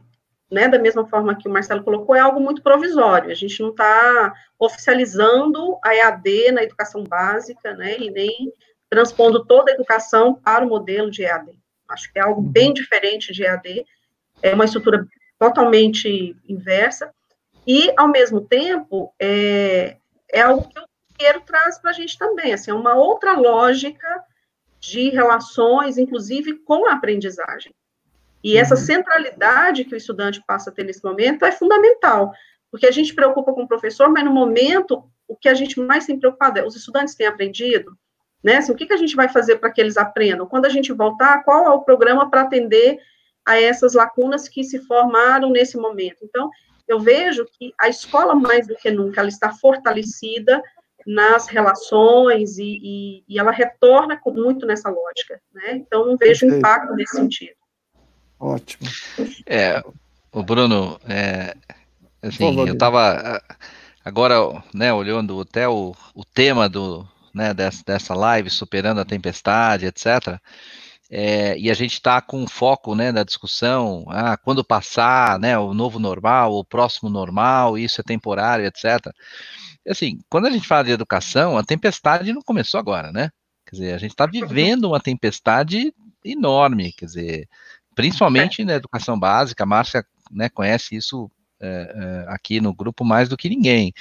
né, 0.56 0.70
da 0.70 0.80
mesma 0.80 1.06
forma 1.06 1.36
que 1.36 1.50
o 1.50 1.52
Marcelo 1.52 1.84
colocou, 1.84 2.16
é 2.16 2.22
algo 2.22 2.40
muito 2.40 2.64
provisório, 2.64 3.30
a 3.30 3.34
gente 3.34 3.62
não 3.62 3.72
está 3.72 4.34
oficializando 4.58 5.78
a 5.84 5.94
EAD 5.94 6.54
na 6.54 6.64
educação 6.64 7.04
básica, 7.04 7.74
né, 7.74 7.98
e 8.00 8.10
nem 8.10 8.54
transpondo 8.90 9.44
toda 9.44 9.70
a 9.70 9.74
educação 9.74 10.34
para 10.34 10.66
o 10.66 10.70
modelo 10.70 11.12
de 11.12 11.24
EAD. 11.24 11.60
Acho 11.90 12.10
que 12.10 12.18
é 12.18 12.22
algo 12.22 12.42
bem 12.42 12.74
diferente 12.74 13.34
de 13.34 13.44
EAD, 13.44 13.86
é 14.42 14.54
uma 14.54 14.64
estrutura 14.64 15.06
totalmente 15.38 16.34
inversa, 16.48 17.14
e, 17.68 17.92
ao 17.98 18.08
mesmo 18.08 18.40
tempo, 18.40 19.14
é, 19.20 19.98
é 20.32 20.40
algo 20.40 20.70
que 20.70 20.80
o 20.80 20.86
Pinheiro 21.18 21.42
traz 21.42 21.78
para 21.78 21.90
a 21.90 21.94
gente 21.94 22.18
também, 22.18 22.54
assim, 22.54 22.72
é 22.72 22.74
uma 22.74 22.96
outra 22.96 23.34
lógica 23.34 24.24
de 24.80 25.10
relações, 25.10 25.98
inclusive 25.98 26.60
com 26.60 26.88
a 26.88 26.94
aprendizagem. 26.94 27.74
E 28.46 28.58
essa 28.58 28.76
uhum. 28.76 28.82
centralidade 28.82 29.86
que 29.86 29.96
o 29.96 29.98
estudante 29.98 30.40
passa 30.46 30.70
a 30.70 30.74
ter 30.74 30.84
nesse 30.84 31.04
momento 31.04 31.44
é 31.44 31.52
fundamental, 31.52 32.32
porque 32.70 32.86
a 32.86 32.92
gente 32.92 33.16
preocupa 33.16 33.52
com 33.52 33.64
o 33.64 33.68
professor, 33.68 34.08
mas 34.08 34.24
no 34.24 34.32
momento, 34.32 35.04
o 35.28 35.36
que 35.36 35.50
a 35.50 35.56
gente 35.56 35.80
mais 35.80 36.06
tem 36.06 36.20
preocupado 36.20 36.60
é, 36.60 36.64
os 36.64 36.76
estudantes 36.76 37.16
têm 37.16 37.26
aprendido? 37.26 37.98
Né? 38.44 38.58
Assim, 38.58 38.72
o 38.72 38.76
que, 38.76 38.86
que 38.86 38.94
a 38.94 38.98
gente 38.98 39.16
vai 39.16 39.28
fazer 39.28 39.56
para 39.56 39.72
que 39.72 39.82
eles 39.82 39.98
aprendam? 39.98 40.46
Quando 40.46 40.68
a 40.68 40.70
gente 40.70 40.94
voltar, 40.94 41.44
qual 41.44 41.66
é 41.66 41.70
o 41.72 41.82
programa 41.82 42.30
para 42.30 42.42
atender 42.42 43.00
a 43.44 43.60
essas 43.60 43.96
lacunas 43.96 44.48
que 44.48 44.64
se 44.64 44.78
formaram 44.86 45.50
nesse 45.50 45.76
momento. 45.76 46.18
Então, 46.22 46.52
eu 46.88 47.00
vejo 47.00 47.48
que 47.58 47.74
a 47.80 47.90
escola, 47.90 48.36
mais 48.36 48.68
do 48.68 48.76
que 48.76 48.92
nunca, 48.92 49.22
ela 49.22 49.30
está 49.30 49.52
fortalecida 49.54 50.62
nas 51.06 51.48
relações 51.48 52.60
e, 52.60 52.80
e, 52.84 53.24
e 53.28 53.40
ela 53.40 53.52
retorna 53.52 54.22
muito 54.28 54.68
nessa 54.68 54.90
lógica, 54.90 55.42
né? 55.52 55.78
Então, 55.78 56.06
não 56.06 56.16
vejo 56.16 56.46
impacto 56.46 56.94
nesse 56.94 57.16
sentido. 57.16 57.56
Ótimo. 58.40 58.90
É, 59.46 59.84
o 60.32 60.44
Bruno, 60.44 61.00
é, 61.08 61.56
assim, 62.22 62.58
eu 62.58 62.74
estava 62.74 63.42
agora, 64.04 64.64
né, 64.74 64.94
olhando 64.94 65.40
até 65.42 65.68
o, 65.68 65.96
o 66.14 66.26
tema 66.26 66.68
do, 66.70 67.08
né, 67.34 67.54
dessa, 67.54 67.84
dessa 67.86 68.14
live, 68.14 68.50
superando 68.50 69.00
a 69.00 69.06
tempestade, 69.06 69.86
etc., 69.86 70.40
é, 71.10 71.58
e 71.58 71.70
a 71.70 71.74
gente 71.74 71.94
está 71.94 72.20
com 72.20 72.48
foco 72.48 72.96
né, 72.96 73.12
na 73.12 73.24
discussão, 73.24 74.06
ah, 74.10 74.36
quando 74.38 74.64
passar 74.64 75.40
né, 75.40 75.58
o 75.58 75.74
novo 75.74 76.00
normal, 76.00 76.54
o 76.54 76.66
próximo 76.66 77.10
normal, 77.10 77.78
isso 77.78 78.02
é 78.02 78.04
temporário, 78.04 78.66
etc. 78.66 79.14
Assim, 79.88 80.20
quando 80.28 80.48
a 80.48 80.50
gente 80.50 80.68
fala 80.68 80.84
de 80.84 80.92
educação, 80.92 81.58
a 81.58 81.64
tempestade 81.64 82.34
não 82.34 82.42
começou 82.42 82.80
agora, 82.80 83.12
né? 83.12 83.30
Quer 83.68 83.76
dizer, 83.76 83.94
a 83.94 83.98
gente 84.00 84.12
está 84.12 84.26
vivendo 84.26 84.86
uma 84.86 85.00
tempestade 85.00 85.94
enorme, 86.24 86.92
quer 86.92 87.06
dizer, 87.06 87.50
principalmente 87.96 88.64
na 88.64 88.74
educação 88.74 89.18
básica, 89.18 89.64
a 89.64 89.68
Márcia 89.68 90.06
né, 90.32 90.50
conhece 90.50 90.96
isso 90.96 91.32
é, 91.60 91.68
é, 91.68 92.34
aqui 92.34 92.60
no 92.60 92.74
grupo 92.74 93.06
mais 93.06 93.30
do 93.30 93.38
que 93.38 93.50
ninguém. 93.50 93.94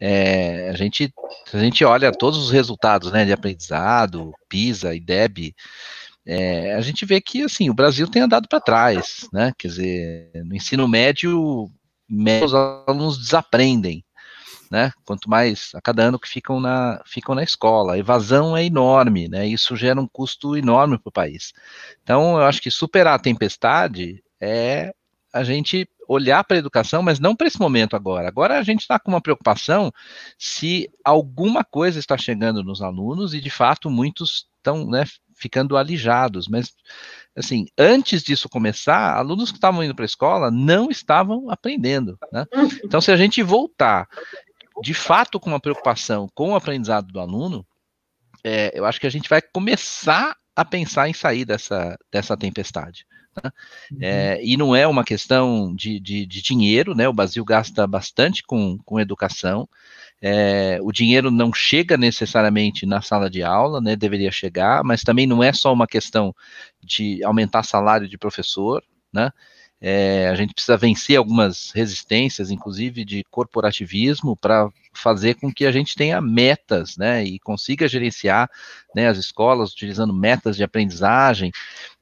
É, 0.00 0.70
a, 0.70 0.76
gente, 0.76 1.12
a 1.52 1.58
gente 1.58 1.84
olha 1.84 2.10
todos 2.10 2.38
os 2.38 2.50
resultados 2.50 3.12
né, 3.12 3.24
de 3.24 3.32
aprendizado, 3.32 4.32
PISA, 4.48 4.94
IDEB, 4.94 5.54
é, 6.24 6.74
a 6.74 6.80
gente 6.80 7.04
vê 7.04 7.20
que 7.20 7.42
assim 7.42 7.68
o 7.68 7.74
Brasil 7.74 8.08
tem 8.08 8.22
andado 8.22 8.48
para 8.48 8.60
trás, 8.60 9.28
né? 9.32 9.52
Quer 9.58 9.68
dizer, 9.68 10.30
no 10.44 10.54
ensino 10.54 10.86
médio, 10.86 11.68
os 12.44 12.54
alunos 12.54 13.18
desaprendem, 13.18 14.04
né? 14.72 14.90
Quanto 15.04 15.28
mais 15.28 15.70
a 15.74 15.82
cada 15.82 16.04
ano 16.04 16.18
que 16.18 16.26
ficam 16.26 16.58
na 16.58 17.02
ficam 17.04 17.34
na 17.34 17.42
escola, 17.42 17.92
a 17.92 17.98
evasão 17.98 18.56
é 18.56 18.64
enorme, 18.64 19.28
né? 19.28 19.46
Isso 19.46 19.76
gera 19.76 20.00
um 20.00 20.08
custo 20.08 20.56
enorme 20.56 20.96
para 20.96 21.10
o 21.10 21.12
país. 21.12 21.52
Então, 22.02 22.38
eu 22.38 22.44
acho 22.44 22.62
que 22.62 22.70
superar 22.70 23.16
a 23.16 23.18
tempestade 23.18 24.24
é 24.40 24.94
a 25.30 25.44
gente 25.44 25.86
olhar 26.08 26.42
para 26.42 26.56
a 26.56 26.58
educação, 26.58 27.02
mas 27.02 27.20
não 27.20 27.36
para 27.36 27.46
esse 27.46 27.60
momento 27.60 27.94
agora. 27.94 28.26
Agora 28.26 28.58
a 28.58 28.62
gente 28.62 28.80
está 28.80 28.98
com 28.98 29.10
uma 29.10 29.20
preocupação 29.20 29.92
se 30.38 30.90
alguma 31.04 31.62
coisa 31.62 31.98
está 31.98 32.16
chegando 32.16 32.64
nos 32.64 32.80
alunos 32.80 33.34
e 33.34 33.40
de 33.42 33.50
fato 33.50 33.90
muitos 33.90 34.46
estão 34.56 34.86
né, 34.88 35.04
ficando 35.34 35.76
alijados, 35.76 36.48
mas 36.48 36.74
assim, 37.36 37.66
antes 37.78 38.22
disso 38.22 38.48
começar, 38.48 39.16
alunos 39.16 39.50
que 39.50 39.56
estavam 39.56 39.82
indo 39.82 39.94
para 39.94 40.04
a 40.04 40.06
escola 40.06 40.50
não 40.50 40.90
estavam 40.90 41.50
aprendendo, 41.50 42.18
né? 42.32 42.46
Então, 42.84 43.00
se 43.00 43.10
a 43.10 43.16
gente 43.16 43.42
voltar 43.42 44.06
de 44.80 44.94
fato 44.94 45.38
com 45.38 45.50
uma 45.50 45.60
preocupação 45.60 46.28
com 46.34 46.50
o 46.50 46.54
aprendizado 46.54 47.12
do 47.12 47.20
aluno, 47.20 47.66
é, 48.44 48.72
eu 48.74 48.84
acho 48.84 49.00
que 49.00 49.06
a 49.06 49.10
gente 49.10 49.28
vai 49.28 49.42
começar 49.42 50.36
a 50.54 50.64
pensar 50.64 51.08
em 51.08 51.14
sair 51.14 51.44
dessa, 51.44 51.98
dessa 52.10 52.36
tempestade. 52.36 53.06
Né? 53.36 53.50
Uhum. 53.90 53.98
É, 54.02 54.44
e 54.44 54.56
não 54.56 54.76
é 54.76 54.86
uma 54.86 55.04
questão 55.04 55.74
de, 55.74 55.98
de, 55.98 56.26
de, 56.26 56.42
dinheiro, 56.42 56.94
né? 56.94 57.08
O 57.08 57.12
Brasil 57.12 57.44
gasta 57.44 57.86
bastante 57.86 58.42
com, 58.42 58.78
com 58.84 59.00
educação. 59.00 59.68
É, 60.20 60.78
o 60.82 60.92
dinheiro 60.92 61.30
não 61.30 61.52
chega 61.52 61.96
necessariamente 61.96 62.86
na 62.86 63.02
sala 63.02 63.28
de 63.28 63.42
aula, 63.42 63.80
né, 63.80 63.96
deveria 63.96 64.30
chegar, 64.30 64.84
mas 64.84 65.02
também 65.02 65.26
não 65.26 65.42
é 65.42 65.52
só 65.52 65.72
uma 65.72 65.86
questão 65.86 66.32
de 66.80 67.24
aumentar 67.24 67.64
salário 67.64 68.08
de 68.08 68.16
professor, 68.16 68.84
né, 69.12 69.32
é, 69.84 70.28
a 70.28 70.36
gente 70.36 70.54
precisa 70.54 70.76
vencer 70.76 71.16
algumas 71.16 71.72
resistências, 71.72 72.52
inclusive 72.52 73.04
de 73.04 73.24
corporativismo, 73.24 74.36
para 74.36 74.70
fazer 74.92 75.34
com 75.34 75.52
que 75.52 75.66
a 75.66 75.72
gente 75.72 75.96
tenha 75.96 76.20
metas, 76.20 76.96
né, 76.96 77.24
e 77.24 77.40
consiga 77.40 77.88
gerenciar 77.88 78.48
né, 78.94 79.08
as 79.08 79.18
escolas 79.18 79.72
utilizando 79.72 80.14
metas 80.14 80.54
de 80.54 80.62
aprendizagem 80.62 81.50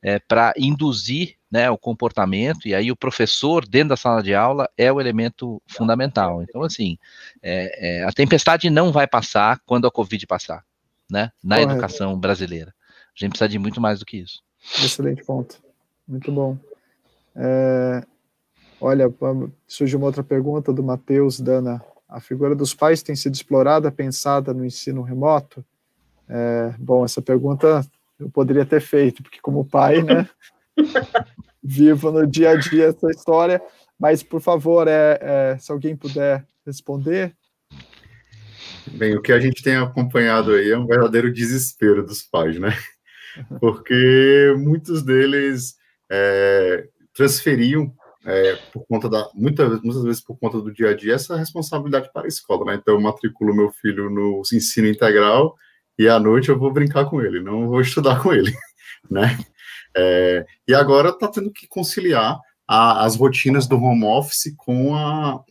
é, 0.02 0.18
para 0.18 0.52
induzir 0.58 1.36
né, 1.50 1.70
o 1.70 1.78
comportamento, 1.78 2.68
e 2.68 2.74
aí 2.74 2.92
o 2.92 2.96
professor 2.96 3.66
dentro 3.66 3.90
da 3.90 3.96
sala 3.96 4.22
de 4.22 4.34
aula 4.34 4.68
é 4.76 4.92
o 4.92 5.00
elemento 5.00 5.62
fundamental. 5.66 6.42
Então, 6.42 6.62
assim, 6.62 6.98
é, 7.42 8.00
é, 8.00 8.04
a 8.04 8.12
tempestade 8.12 8.68
não 8.68 8.92
vai 8.92 9.06
passar 9.06 9.58
quando 9.64 9.86
a 9.86 9.90
Covid 9.90 10.26
passar, 10.26 10.62
né, 11.10 11.32
na 11.42 11.56
Correto. 11.56 11.72
educação 11.72 12.18
brasileira. 12.18 12.74
A 13.16 13.18
gente 13.18 13.30
precisa 13.30 13.48
de 13.48 13.58
muito 13.58 13.80
mais 13.80 14.00
do 14.00 14.04
que 14.04 14.18
isso. 14.18 14.42
Excelente 14.84 15.24
ponto. 15.24 15.56
Muito 16.06 16.30
bom. 16.30 16.58
É, 17.34 18.02
olha, 18.80 19.12
surge 19.66 19.96
uma 19.96 20.06
outra 20.06 20.22
pergunta 20.22 20.72
do 20.72 20.82
Matheus 20.82 21.40
Dana. 21.40 21.82
A 22.08 22.20
figura 22.20 22.54
dos 22.54 22.74
pais 22.74 23.02
tem 23.02 23.14
sido 23.14 23.34
explorada, 23.34 23.90
pensada 23.90 24.52
no 24.52 24.64
ensino 24.64 25.02
remoto? 25.02 25.64
É, 26.28 26.74
bom, 26.78 27.04
essa 27.04 27.20
pergunta 27.20 27.84
eu 28.18 28.30
poderia 28.30 28.66
ter 28.66 28.80
feito, 28.80 29.22
porque 29.22 29.40
como 29.40 29.64
pai, 29.64 30.02
né, 30.02 30.28
vivo 31.62 32.10
no 32.10 32.26
dia 32.26 32.50
a 32.50 32.56
dia 32.56 32.86
essa 32.86 33.10
história, 33.10 33.60
mas 33.98 34.22
por 34.22 34.40
favor, 34.40 34.86
é, 34.86 35.18
é, 35.20 35.58
se 35.58 35.72
alguém 35.72 35.96
puder 35.96 36.46
responder. 36.64 37.34
Bem, 38.92 39.16
o 39.16 39.22
que 39.22 39.32
a 39.32 39.40
gente 39.40 39.62
tem 39.62 39.76
acompanhado 39.76 40.52
aí 40.52 40.70
é 40.70 40.78
um 40.78 40.86
verdadeiro 40.86 41.32
desespero 41.32 42.04
dos 42.04 42.22
pais, 42.22 42.58
né? 42.58 42.76
Porque 43.60 44.54
muitos 44.58 45.02
deles 45.02 45.76
é, 46.10 46.88
transferiam 47.20 47.92
é, 48.24 48.56
por 48.72 48.86
conta 48.86 49.08
da 49.08 49.28
muitas, 49.34 49.82
muitas 49.82 50.02
vezes 50.02 50.22
por 50.22 50.38
conta 50.38 50.58
do 50.58 50.72
dia 50.72 50.90
a 50.90 50.96
dia 50.96 51.14
essa 51.14 51.36
responsabilidade 51.36 52.10
para 52.12 52.24
a 52.24 52.28
escola, 52.28 52.64
né? 52.64 52.78
Então 52.80 52.94
eu 52.94 53.00
matriculo 53.00 53.54
meu 53.54 53.70
filho 53.70 54.08
no 54.08 54.40
ensino 54.52 54.88
integral 54.88 55.54
e 55.98 56.08
à 56.08 56.18
noite 56.18 56.48
eu 56.48 56.58
vou 56.58 56.72
brincar 56.72 57.04
com 57.04 57.20
ele, 57.20 57.40
não 57.40 57.68
vou 57.68 57.80
estudar 57.82 58.22
com 58.22 58.32
ele, 58.32 58.52
né? 59.10 59.38
É, 59.94 60.46
e 60.66 60.72
agora 60.72 61.10
está 61.10 61.28
tendo 61.28 61.52
que 61.52 61.66
conciliar 61.68 62.38
a, 62.66 63.04
as 63.04 63.16
rotinas 63.16 63.66
do 63.66 63.76
home 63.76 64.04
office 64.04 64.54
com 64.56 64.94
a 64.96 65.42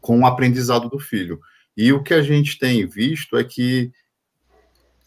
com 0.00 0.20
o 0.20 0.26
aprendizado 0.26 0.88
do 0.88 0.98
filho. 0.98 1.40
E 1.76 1.92
o 1.92 2.02
que 2.02 2.12
a 2.12 2.20
gente 2.20 2.58
tem 2.58 2.84
visto 2.86 3.38
é 3.38 3.44
que 3.44 3.90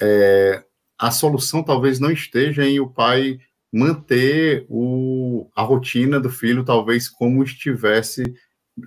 é, 0.01 0.63
a 0.97 1.11
solução 1.11 1.61
talvez 1.61 1.99
não 1.99 2.09
esteja 2.09 2.65
em 2.65 2.79
o 2.79 2.89
pai 2.89 3.37
manter 3.71 4.65
o, 4.69 5.49
a 5.55 5.61
rotina 5.61 6.19
do 6.19 6.29
filho, 6.29 6.63
talvez 6.63 7.09
como 7.09 7.43
estivesse, 7.43 8.23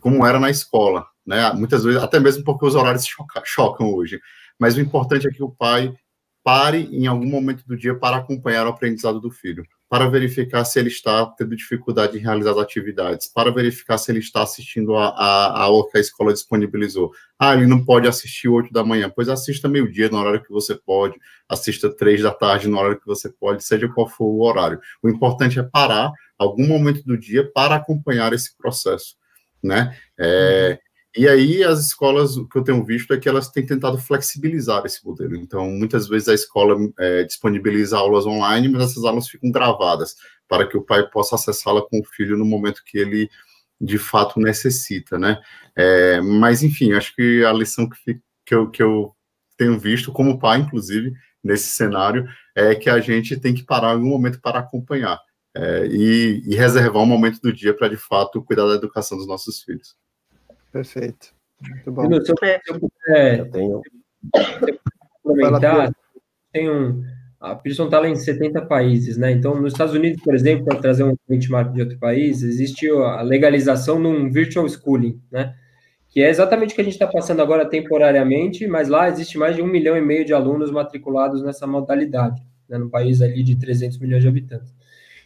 como 0.01 0.27
era 0.27 0.41
na 0.41 0.51
escola, 0.51 1.07
né? 1.27 1.53
Muitas 1.53 1.85
vezes, 1.85 2.03
até 2.03 2.19
mesmo 2.19 2.45
porque 2.45 2.67
os 2.67 2.75
horários 2.75 3.07
choca, 3.07 3.43
chocam 3.45 3.93
hoje. 3.93 4.21
Mas 4.59 4.77
o 4.77 4.81
importante 4.81 5.27
é 5.27 5.31
que 5.31 5.43
o 5.43 5.51
pai 5.51 5.95
pare 6.43 6.89
em 6.93 7.07
algum 7.07 7.27
momento 7.27 7.65
do 7.67 7.77
dia 7.77 7.95
para 7.95 8.17
acompanhar 8.17 8.67
o 8.67 8.71
aprendizado 8.71 9.21
do 9.21 9.31
filho 9.31 9.65
para 9.91 10.09
verificar 10.09 10.65
se 10.65 10.79
ele 10.79 10.89
está 10.89 11.27
tendo 11.27 11.57
dificuldade 11.57 12.17
em 12.17 12.21
realizar 12.21 12.53
as 12.53 12.59
atividades, 12.59 13.27
para 13.27 13.51
verificar 13.51 13.99
se 13.99 14.13
ele 14.13 14.21
está 14.21 14.45
assistindo 14.45 14.95
a, 14.95 15.09
a, 15.09 15.47
a 15.49 15.63
aula 15.63 15.91
que 15.91 15.99
a 15.99 16.01
escola 16.01 16.33
disponibilizou. 16.33 17.11
Ah, 17.37 17.57
ele 17.57 17.67
não 17.67 17.85
pode 17.85 18.07
assistir 18.07 18.47
8 18.49 18.73
da 18.73 18.85
manhã, 18.85 19.11
pois 19.13 19.29
assista 19.29 19.69
meio-dia 19.69 20.09
no 20.09 20.19
horário 20.19 20.45
que 20.45 20.53
você 20.53 20.77
pode, 20.77 21.19
assista 21.49 21.91
3 21.93 22.23
da 22.23 22.31
tarde 22.31 22.69
no 22.69 22.79
horário 22.79 23.01
que 23.01 23.07
você 23.07 23.29
pode, 23.29 23.65
seja 23.65 23.89
qual 23.89 24.09
for 24.09 24.27
o 24.27 24.43
horário. 24.43 24.81
O 25.03 25.09
importante 25.09 25.59
é 25.59 25.63
parar 25.65 26.13
algum 26.39 26.69
momento 26.69 27.03
do 27.03 27.19
dia 27.19 27.51
para 27.53 27.75
acompanhar 27.75 28.33
esse 28.33 28.57
processo, 28.57 29.17
né? 29.61 29.99
É, 30.17 30.79
e 31.17 31.29
aí, 31.29 31.65
as 31.65 31.81
escolas, 31.87 32.37
o 32.37 32.47
que 32.49 32.57
eu 32.57 32.63
tenho 32.63 32.85
visto 32.85 33.13
é 33.13 33.19
que 33.19 33.29
elas 33.29 33.49
têm 33.51 33.67
tentado 33.67 33.99
flexibilizar 33.99 34.87
esse 34.87 35.05
modelo. 35.05 35.35
Então, 35.37 35.69
muitas 35.69 36.07
vezes 36.09 36.29
a 36.29 36.35
escola 36.35 36.77
é, 36.99 37.25
disponibiliza 37.25 37.99
aulas 37.99 38.27
online, 38.27 38.69
mas 38.69 38.85
essas 38.85 39.05
aulas 39.05 39.29
ficam 39.29 39.51
gravadas, 39.51 40.15
para 40.49 40.69
que 40.69 40.77
o 40.77 40.83
pai 40.83 41.09
possa 41.11 41.35
acessá-la 41.35 41.83
com 41.83 42.01
o 42.01 42.05
filho 42.05 42.39
no 42.39 42.45
momento 42.45 42.85
que 42.85 42.97
ele, 42.97 43.29
de 43.81 43.99
fato, 43.99 44.39
necessita, 44.39 45.19
né? 45.19 45.41
É, 45.77 46.21
mas, 46.21 46.63
enfim, 46.63 46.93
acho 46.93 47.15
que 47.17 47.45
a 47.45 47.53
lição 47.53 47.89
que, 47.89 48.21
que, 48.47 48.55
eu, 48.55 48.71
que 48.71 48.83
eu 48.83 49.13
tenho 49.57 49.79
visto, 49.79 50.13
como 50.13 50.39
pai, 50.39 50.61
inclusive, 50.61 51.13
nesse 51.43 51.71
cenário, 51.71 52.25
é 52.55 52.75
que 52.75 52.89
a 52.89 53.01
gente 53.01 53.37
tem 53.37 53.53
que 53.53 53.65
parar 53.65 53.89
em 53.89 53.95
algum 53.95 54.09
momento 54.11 54.41
para 54.41 54.61
acompanhar. 54.61 55.19
É, 55.57 55.87
e, 55.91 56.43
e 56.47 56.55
reservar 56.55 57.03
um 57.03 57.07
momento 57.07 57.41
do 57.41 57.53
dia 57.53 57.75
para, 57.75 57.89
de 57.89 57.97
fato, 57.97 58.43
cuidar 58.45 58.67
da 58.67 58.75
educação 58.75 59.19
dos 59.19 59.27
nossos 59.27 59.61
filhos. 59.63 59.97
Perfeito. 60.73 61.35
Muito 61.61 61.93
bom. 61.93 62.09
Se 62.09 62.17
eu, 62.17 62.25
se 62.25 62.33
eu 62.69 62.81
puder 62.81 63.39
eu 63.39 63.51
tenho... 63.51 63.83
complementar, 65.23 65.93
tem 66.53 66.71
um. 66.71 67.03
A 67.39 67.55
Pearson 67.55 67.87
está 67.87 67.99
lá 67.99 68.09
em 68.09 68.15
70 68.15 68.67
países, 68.67 69.17
né? 69.17 69.31
Então, 69.31 69.59
nos 69.59 69.73
Estados 69.73 69.95
Unidos, 69.95 70.23
por 70.23 70.35
exemplo, 70.35 70.67
para 70.67 70.79
trazer 70.79 71.05
um 71.05 71.17
benchmark 71.27 71.73
de 71.73 71.81
outro 71.81 71.99
país, 71.99 72.43
existe 72.43 72.87
a 72.91 73.23
legalização 73.23 74.01
de 74.01 74.07
um 74.09 74.31
virtual 74.31 74.69
schooling, 74.69 75.19
né? 75.33 75.55
Que 76.11 76.21
é 76.23 76.29
exatamente 76.29 76.73
o 76.73 76.75
que 76.75 76.83
a 76.83 76.85
gente 76.85 76.95
está 76.95 77.07
passando 77.07 77.41
agora 77.41 77.65
temporariamente, 77.65 78.67
mas 78.67 78.89
lá 78.89 79.09
existe 79.09 79.39
mais 79.39 79.57
de 79.57 79.63
um 79.63 79.67
milhão 79.67 79.97
e 79.97 80.03
meio 80.03 80.25
de 80.25 80.35
alunos 80.35 80.71
matriculados 80.71 81.43
nessa 81.43 81.67
modalidade, 81.67 82.43
né? 82.69 82.77
num 82.77 82.91
país 82.91 83.23
ali 83.23 83.43
de 83.43 83.57
300 83.57 83.99
milhões 83.99 84.23
de 84.23 84.29
habitantes. 84.29 84.75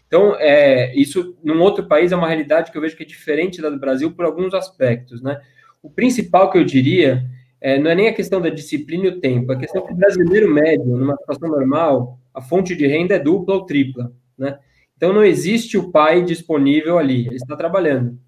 Então, 0.07 0.37
é, 0.39 0.95
isso 0.95 1.37
num 1.43 1.61
outro 1.61 1.87
país 1.87 2.13
é 2.13 2.17
uma 2.17 2.29
realidade 2.29 2.71
que 2.71 2.79
eu 2.79 2.83
vejo 2.83 2.97
que 2.97 3.03
é 3.03 3.07
diferente 3.07 3.61
da 3.61 3.71
do 3.71 3.79
Brasil 3.79 4.13
por 4.13 4.25
alguns 4.25 4.55
aspectos, 4.55 5.23
né? 5.23 5.41
O 5.83 5.91
principal 5.91 6.51
que 6.51 6.59
eu 6.59 6.65
diria 6.65 7.25
é, 7.61 7.79
não 7.79 7.91
é 7.91 7.95
nem 7.95 8.09
a 8.09 8.15
questão 8.15 8.41
da 8.41 8.49
disciplina 8.49 9.07
e 9.07 9.09
o 9.09 9.21
tempo, 9.21 9.53
a 9.53 9.57
questão 9.57 9.83
é 9.83 9.87
que 9.87 9.93
o 9.93 9.97
brasileiro 9.97 10.53
médio, 10.53 10.85
numa 10.85 11.17
situação 11.17 11.49
normal, 11.49 12.19
a 12.33 12.41
fonte 12.41 12.77
de 12.77 12.87
renda 12.87 13.15
é 13.15 13.19
dupla 13.19 13.55
ou 13.55 13.65
tripla, 13.65 14.13
né? 14.37 14.59
Então, 14.97 15.13
não 15.13 15.25
existe 15.25 15.77
o 15.77 15.91
pai 15.91 16.23
disponível 16.23 16.99
ali, 16.99 17.27
ele 17.27 17.37
está 17.37 17.57
trabalhando. 17.57 18.19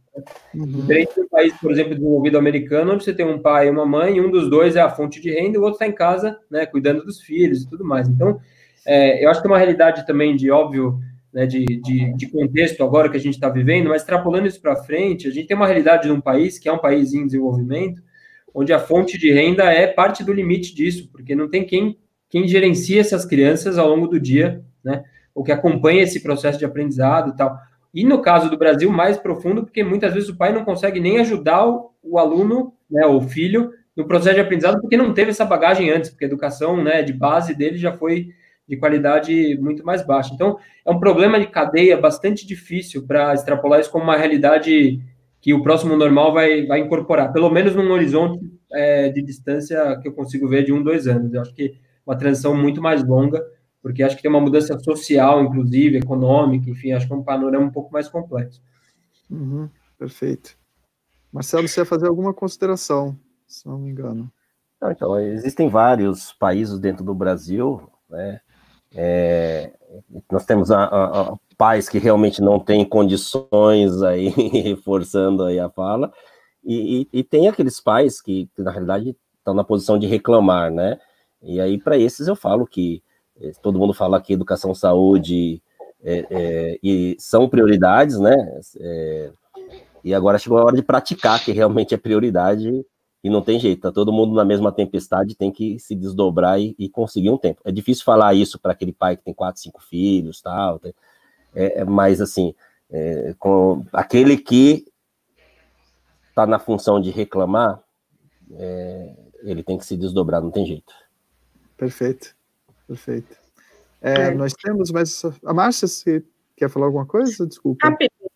Uhum. 0.55 0.67
Diferente 0.67 1.15
do 1.15 1.29
país, 1.29 1.53
por 1.61 1.71
exemplo, 1.71 1.95
desenvolvido 1.95 2.39
americano, 2.39 2.95
onde 2.95 3.05
você 3.05 3.13
tem 3.13 3.27
um 3.27 3.39
pai 3.39 3.69
e 3.69 3.71
uma 3.71 3.85
mãe, 3.85 4.17
e 4.17 4.21
um 4.21 4.31
dos 4.31 4.49
dois 4.49 4.75
é 4.77 4.81
a 4.81 4.91
fonte 4.91 5.21
de 5.21 5.31
renda 5.31 5.57
e 5.57 5.59
o 5.59 5.63
outro 5.63 5.75
está 5.75 5.87
em 5.87 5.93
casa, 5.93 6.39
né, 6.51 6.65
cuidando 6.67 7.05
dos 7.05 7.21
filhos 7.21 7.63
e 7.63 7.69
tudo 7.69 7.85
mais. 7.85 8.09
Então, 8.09 8.41
é, 8.87 9.25
eu 9.25 9.31
acho 9.31 9.41
que 9.41 9.47
é 9.47 9.51
uma 9.51 9.59
realidade 9.59 10.07
também 10.07 10.35
de, 10.35 10.51
óbvio, 10.51 10.99
né, 11.33 11.47
de, 11.47 11.65
de, 11.65 12.15
de, 12.17 12.29
contexto 12.29 12.83
agora 12.83 13.11
que 13.11 13.17
a 13.17 13.21
gente 13.21 13.35
está 13.35 13.49
vivendo, 13.49 13.89
mas 13.89 14.03
extrapolando 14.03 14.47
isso 14.47 14.61
para 14.61 14.77
frente, 14.77 15.29
a 15.29 15.31
gente 15.31 15.47
tem 15.47 15.57
uma 15.57 15.67
realidade 15.67 16.05
de 16.05 16.13
um 16.13 16.21
país 16.21 16.59
que 16.59 16.69
é 16.69 16.73
um 16.73 16.79
país 16.79 17.13
em 17.13 17.27
desenvolvimento, 17.27 18.03
onde 18.55 18.73
a 18.73 18.79
fonte 18.79 19.19
de 19.19 19.31
renda 19.33 19.65
é 19.65 19.87
parte 19.87 20.25
do 20.25 20.33
limite 20.33 20.75
disso, 20.75 21.09
porque 21.13 21.35
não 21.35 21.49
tem 21.49 21.65
quem, 21.65 21.99
quem 22.29 22.49
gerencia 22.49 23.01
essas 23.01 23.25
crianças 23.25 23.77
ao 23.77 23.89
longo 23.89 24.07
do 24.07 24.19
dia, 24.19 24.65
né, 24.83 25.05
ou 25.35 25.45
que 25.45 25.53
acompanha 25.53 26.03
esse 26.03 26.23
processo 26.23 26.59
de 26.59 26.65
aprendizado 26.65 27.33
e 27.33 27.37
tal. 27.37 27.59
E 27.93 28.05
no 28.05 28.23
caso 28.23 28.51
do 28.51 28.57
Brasil, 28.57 28.91
mais 28.91 29.19
profundo, 29.19 29.63
porque 29.63 29.85
muitas 29.85 30.15
vezes 30.15 30.29
o 30.29 30.37
pai 30.37 30.53
não 30.53 30.65
consegue 30.65 31.01
nem 31.01 31.19
ajudar 31.19 31.67
o, 31.67 31.93
o 32.03 32.19
aluno, 32.19 32.73
né, 32.91 33.05
o 33.07 33.21
filho, 33.21 33.73
no 33.97 34.07
processo 34.07 34.35
de 34.35 34.43
aprendizado, 34.43 34.81
porque 34.81 34.97
não 34.97 35.15
teve 35.15 35.31
essa 35.31 35.45
bagagem 35.45 35.91
antes, 35.91 36.11
porque 36.11 36.25
a 36.25 36.29
educação 36.29 36.83
né, 36.83 37.03
de 37.03 37.13
base 37.13 37.55
dele 37.55 37.79
já 37.79 37.93
foi 37.93 38.29
de 38.69 38.77
qualidade 38.77 39.57
muito 39.61 39.85
mais 39.85 40.05
baixa. 40.05 40.35
Então, 40.35 40.59
é 40.85 40.91
um 40.91 40.99
problema 40.99 41.39
de 41.39 41.47
cadeia 41.47 41.97
bastante 41.97 42.47
difícil 42.47 43.07
para 43.07 43.33
extrapolar 43.35 43.81
isso 43.81 43.91
como 43.91 44.05
uma 44.05 44.17
realidade 44.17 45.01
que 45.41 45.55
o 45.55 45.63
próximo 45.63 45.97
normal 45.97 46.33
vai, 46.33 46.67
vai 46.67 46.81
incorporar, 46.81 47.33
pelo 47.33 47.49
menos 47.51 47.75
num 47.75 47.91
horizonte 47.93 48.41
é, 48.73 49.09
de 49.11 49.23
distância 49.23 49.97
que 50.03 50.09
eu 50.09 50.13
consigo 50.13 50.49
ver 50.49 50.65
de 50.65 50.73
um, 50.73 50.83
dois 50.83 51.07
anos. 51.07 51.33
Eu 51.33 51.41
acho 51.41 51.55
que 51.55 51.79
uma 52.05 52.17
transição 52.17 52.57
muito 52.57 52.83
mais 52.83 53.05
longa, 53.05 53.45
porque 53.81 54.03
acho 54.03 54.17
que 54.17 54.23
tem 54.23 54.31
uma 54.31 54.41
mudança 54.41 54.77
social, 54.81 55.43
inclusive, 55.45 55.99
econômica, 55.99 56.69
enfim, 56.69 56.93
acho 56.93 57.07
que 57.07 57.13
é 57.13 57.17
um 57.17 57.23
panorama 57.23 57.67
um 57.67 57.71
pouco 57.71 57.93
mais 57.93 58.09
complexo. 58.09 58.61
Uhum, 59.31 59.69
perfeito. 59.99 60.57
Marcelo, 61.33 61.69
você 61.69 61.81
ia 61.81 61.87
fazer 61.87 62.09
alguma 62.09 62.35
consideração, 62.35 63.17
se 63.47 63.67
não 63.67 63.79
me 63.79 63.91
engano. 63.91 64.33
Não, 64.81 64.91
então, 64.91 65.21
existem 65.21 65.69
vários 65.69 66.33
países 66.33 66.79
dentro 66.79 67.05
do 67.05 67.15
Brasil, 67.15 67.89
né, 68.09 68.41
é, 68.95 69.73
nós 70.31 70.45
temos 70.45 70.71
a, 70.71 70.85
a, 70.85 71.21
a, 71.23 71.37
pais 71.57 71.89
que 71.89 71.99
realmente 71.99 72.43
não 72.43 72.61
têm 72.61 72.85
condições 72.85 74.03
aí, 74.03 74.29
reforçando 74.63 75.45
aí 75.45 75.59
a 75.59 75.71
fala, 75.71 76.13
e, 76.65 77.09
e, 77.13 77.21
e 77.21 77.25
tem 77.25 77.49
aqueles 77.49 77.81
pais 77.81 78.21
que, 78.21 78.49
que, 78.55 78.63
na 78.63 78.71
realidade, 78.71 79.17
estão 79.39 79.55
na 79.55 79.65
posição 79.65 79.99
de 79.99 80.07
reclamar, 80.07 80.71
né? 80.71 80.99
E 81.43 81.61
aí, 81.61 81.79
para 81.79 81.97
esses, 81.97 82.27
eu 82.27 82.35
falo 82.35 82.67
que 82.67 83.03
eh, 83.41 83.53
todo 83.63 83.79
mundo 83.79 83.95
fala 83.95 84.21
que 84.21 84.33
educação, 84.33 84.75
saúde 84.75 85.63
é, 86.03 86.27
é, 86.31 86.79
e 86.83 87.17
são 87.19 87.49
prioridades, 87.49 88.19
né? 88.19 88.35
É, 88.81 89.31
e 90.03 90.15
agora 90.15 90.39
chegou 90.39 90.59
a 90.59 90.65
hora 90.65 90.77
de 90.77 90.83
praticar, 90.83 91.45
que 91.45 91.53
realmente 91.53 91.95
é 91.95 91.99
prioridade 91.99 92.85
e 93.27 93.31
não 93.31 93.43
tem 93.43 93.59
jeito, 93.59 93.81
tá 93.81 93.91
todo 93.91 94.13
mundo 94.13 94.37
na 94.37 94.45
mesma 94.45 94.71
tempestade, 94.71 95.35
tem 95.35 95.51
que 95.51 95.81
se 95.81 95.97
desdobrar 95.97 96.61
e, 96.61 96.77
e 96.79 96.89
conseguir 96.89 97.29
um 97.29 97.37
tempo. 97.37 97.61
É 97.65 97.73
difícil 97.73 98.05
falar 98.05 98.35
isso 98.35 98.57
para 98.57 98.71
aquele 98.71 98.93
pai 98.93 99.17
que 99.17 99.25
tem 99.25 99.35
quatro, 99.35 99.61
cinco 99.61 99.83
filhos, 99.83 100.41
tal, 100.41 100.81
é, 101.53 101.81
é 101.81 101.85
mas 101.85 102.21
assim, 102.21 102.55
é, 102.89 103.35
com 103.37 103.85
aquele 103.93 104.37
que 104.37 104.87
está 106.29 106.47
na 106.47 106.61
função 106.61 107.01
de 107.01 107.11
reclamar, 107.11 107.83
é, 108.53 109.17
ele 109.43 109.65
tem 109.65 109.77
que 109.77 109.85
se 109.85 109.97
desdobrar, 109.97 110.41
não 110.41 110.53
tem 110.53 110.65
jeito. 110.65 110.95
Perfeito, 111.77 112.33
perfeito. 112.87 113.37
É, 114.01 114.31
nós 114.31 114.53
temos, 114.53 114.93
mas 114.93 115.21
a 115.45 115.53
Márcia, 115.53 115.89
se 115.89 116.25
quer 116.57 116.71
falar 116.71 116.87
alguma 116.87 117.07
coisa? 117.07 117.45
Desculpa. 117.45 117.89
Rapidinho, 117.89 118.31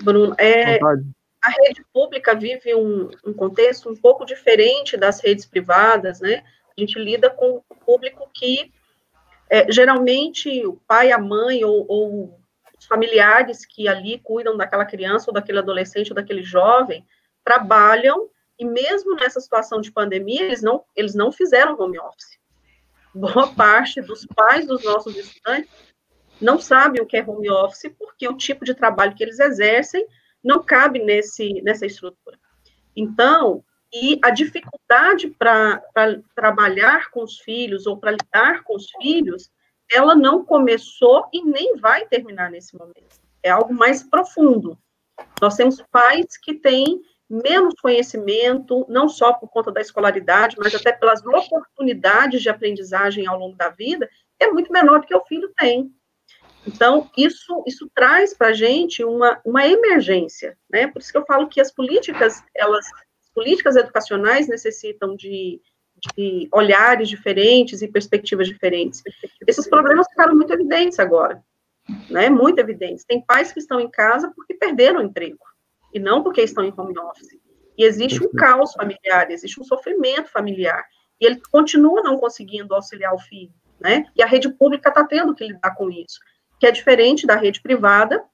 Bruno. 0.00 0.36
É, 0.38 0.78
a 1.42 1.50
rede 1.50 1.84
pública 1.92 2.34
vive 2.34 2.74
um, 2.74 3.10
um, 3.24 3.32
contexto 3.32 3.88
um 3.88 3.96
pouco 3.96 4.24
diferente 4.24 4.96
das 4.96 5.20
redes 5.20 5.46
privadas, 5.46 6.20
né? 6.20 6.44
A 6.76 6.80
gente 6.80 6.98
lida 6.98 7.30
com 7.30 7.62
um 7.70 7.76
público 7.76 8.28
que, 8.32 8.72
é, 9.48 9.70
geralmente, 9.70 10.66
o 10.66 10.74
pai, 10.86 11.12
a 11.12 11.18
mãe 11.18 11.64
ou, 11.64 11.86
ou 11.88 12.40
os 12.78 12.86
familiares 12.86 13.64
que 13.64 13.88
ali 13.88 14.18
cuidam 14.18 14.56
daquela 14.56 14.84
criança 14.84 15.30
ou 15.30 15.34
daquele 15.34 15.58
adolescente 15.58 16.10
ou 16.10 16.14
daquele 16.14 16.42
jovem 16.42 17.06
trabalham 17.44 18.28
e 18.58 18.64
mesmo 18.64 19.14
nessa 19.14 19.40
situação 19.40 19.80
de 19.80 19.92
pandemia, 19.92 20.44
eles 20.44 20.62
não, 20.62 20.84
eles 20.96 21.14
não 21.14 21.30
fizeram 21.30 21.78
home 21.78 21.98
office. 21.98 22.38
Boa 23.14 23.54
parte 23.54 24.00
dos 24.00 24.26
pais 24.26 24.66
dos 24.66 24.82
nossos 24.84 25.16
estudantes 25.16 25.70
não 26.40 26.58
sabem 26.58 27.00
o 27.00 27.06
que 27.06 27.16
é 27.16 27.24
home 27.24 27.50
office, 27.50 27.92
porque 27.98 28.28
o 28.28 28.36
tipo 28.36 28.64
de 28.64 28.74
trabalho 28.74 29.14
que 29.14 29.22
eles 29.22 29.38
exercem 29.38 30.06
não 30.42 30.62
cabe 30.62 30.98
nesse, 31.00 31.60
nessa 31.62 31.86
estrutura. 31.86 32.38
Então, 32.96 33.64
e 33.92 34.18
a 34.22 34.30
dificuldade 34.30 35.30
para 35.30 35.82
trabalhar 36.34 37.10
com 37.10 37.22
os 37.22 37.38
filhos 37.38 37.86
ou 37.86 37.96
para 37.96 38.12
lidar 38.12 38.62
com 38.64 38.76
os 38.76 38.90
filhos, 39.00 39.50
ela 39.90 40.14
não 40.14 40.44
começou 40.44 41.26
e 41.32 41.42
nem 41.42 41.76
vai 41.76 42.06
terminar 42.06 42.50
nesse 42.50 42.76
momento. 42.76 43.20
É 43.42 43.50
algo 43.50 43.72
mais 43.72 44.02
profundo. 44.02 44.78
Nós 45.40 45.56
temos 45.56 45.82
pais 45.90 46.36
que 46.36 46.54
têm 46.54 47.00
menos 47.28 47.74
conhecimento, 47.80 48.86
não 48.88 49.08
só 49.08 49.32
por 49.32 49.48
conta 49.48 49.70
da 49.70 49.80
escolaridade, 49.80 50.56
mas 50.58 50.74
até 50.74 50.92
pelas 50.92 51.24
oportunidades 51.24 52.42
de 52.42 52.48
aprendizagem 52.48 53.26
ao 53.26 53.38
longo 53.38 53.56
da 53.56 53.68
vida, 53.68 54.08
é 54.38 54.50
muito 54.50 54.72
menor 54.72 55.00
do 55.00 55.06
que 55.06 55.14
o 55.14 55.24
filho 55.24 55.52
tem. 55.58 55.92
Então, 56.66 57.10
isso, 57.16 57.62
isso 57.66 57.90
traz 57.94 58.34
para 58.34 58.48
a 58.48 58.52
gente 58.52 59.02
uma, 59.04 59.40
uma 59.44 59.66
emergência, 59.66 60.56
né? 60.70 60.86
Por 60.86 61.00
isso 61.00 61.12
que 61.12 61.18
eu 61.18 61.24
falo 61.24 61.48
que 61.48 61.60
as 61.60 61.72
políticas, 61.72 62.42
elas, 62.54 62.86
as 62.86 63.30
políticas 63.34 63.76
educacionais 63.76 64.48
necessitam 64.48 65.16
de, 65.16 65.60
de 66.16 66.48
olhares 66.52 67.08
diferentes 67.08 67.82
e 67.82 67.88
perspectivas 67.88 68.46
diferentes. 68.46 69.02
Esses 69.46 69.68
problemas 69.68 70.06
ficaram 70.08 70.34
muito 70.34 70.52
evidentes 70.52 70.98
agora, 70.98 71.42
né? 72.10 72.28
Muito 72.28 72.58
evidentes. 72.58 73.04
Tem 73.04 73.20
pais 73.20 73.52
que 73.52 73.60
estão 73.60 73.80
em 73.80 73.90
casa 73.90 74.30
porque 74.34 74.54
perderam 74.54 75.00
o 75.00 75.04
emprego 75.04 75.38
e 75.92 75.98
não 75.98 76.22
porque 76.22 76.42
estão 76.42 76.64
em 76.64 76.74
home 76.76 76.98
office. 76.98 77.38
E 77.76 77.84
existe 77.84 78.22
um 78.22 78.30
caos 78.32 78.72
familiar, 78.72 79.30
existe 79.30 79.60
um 79.60 79.64
sofrimento 79.64 80.28
familiar. 80.30 80.84
E 81.20 81.26
ele 81.26 81.40
continua 81.50 82.02
não 82.02 82.18
conseguindo 82.18 82.74
auxiliar 82.74 83.14
o 83.14 83.18
filho, 83.18 83.52
né? 83.80 84.04
E 84.16 84.22
a 84.22 84.26
rede 84.26 84.48
pública 84.48 84.88
está 84.88 85.04
tendo 85.04 85.34
que 85.34 85.46
lidar 85.46 85.74
com 85.74 85.90
isso, 85.90 86.18
que 86.58 86.66
é 86.66 86.70
diferente 86.70 87.26
da 87.26 87.36
rede 87.36 87.60
privada, 87.60 88.24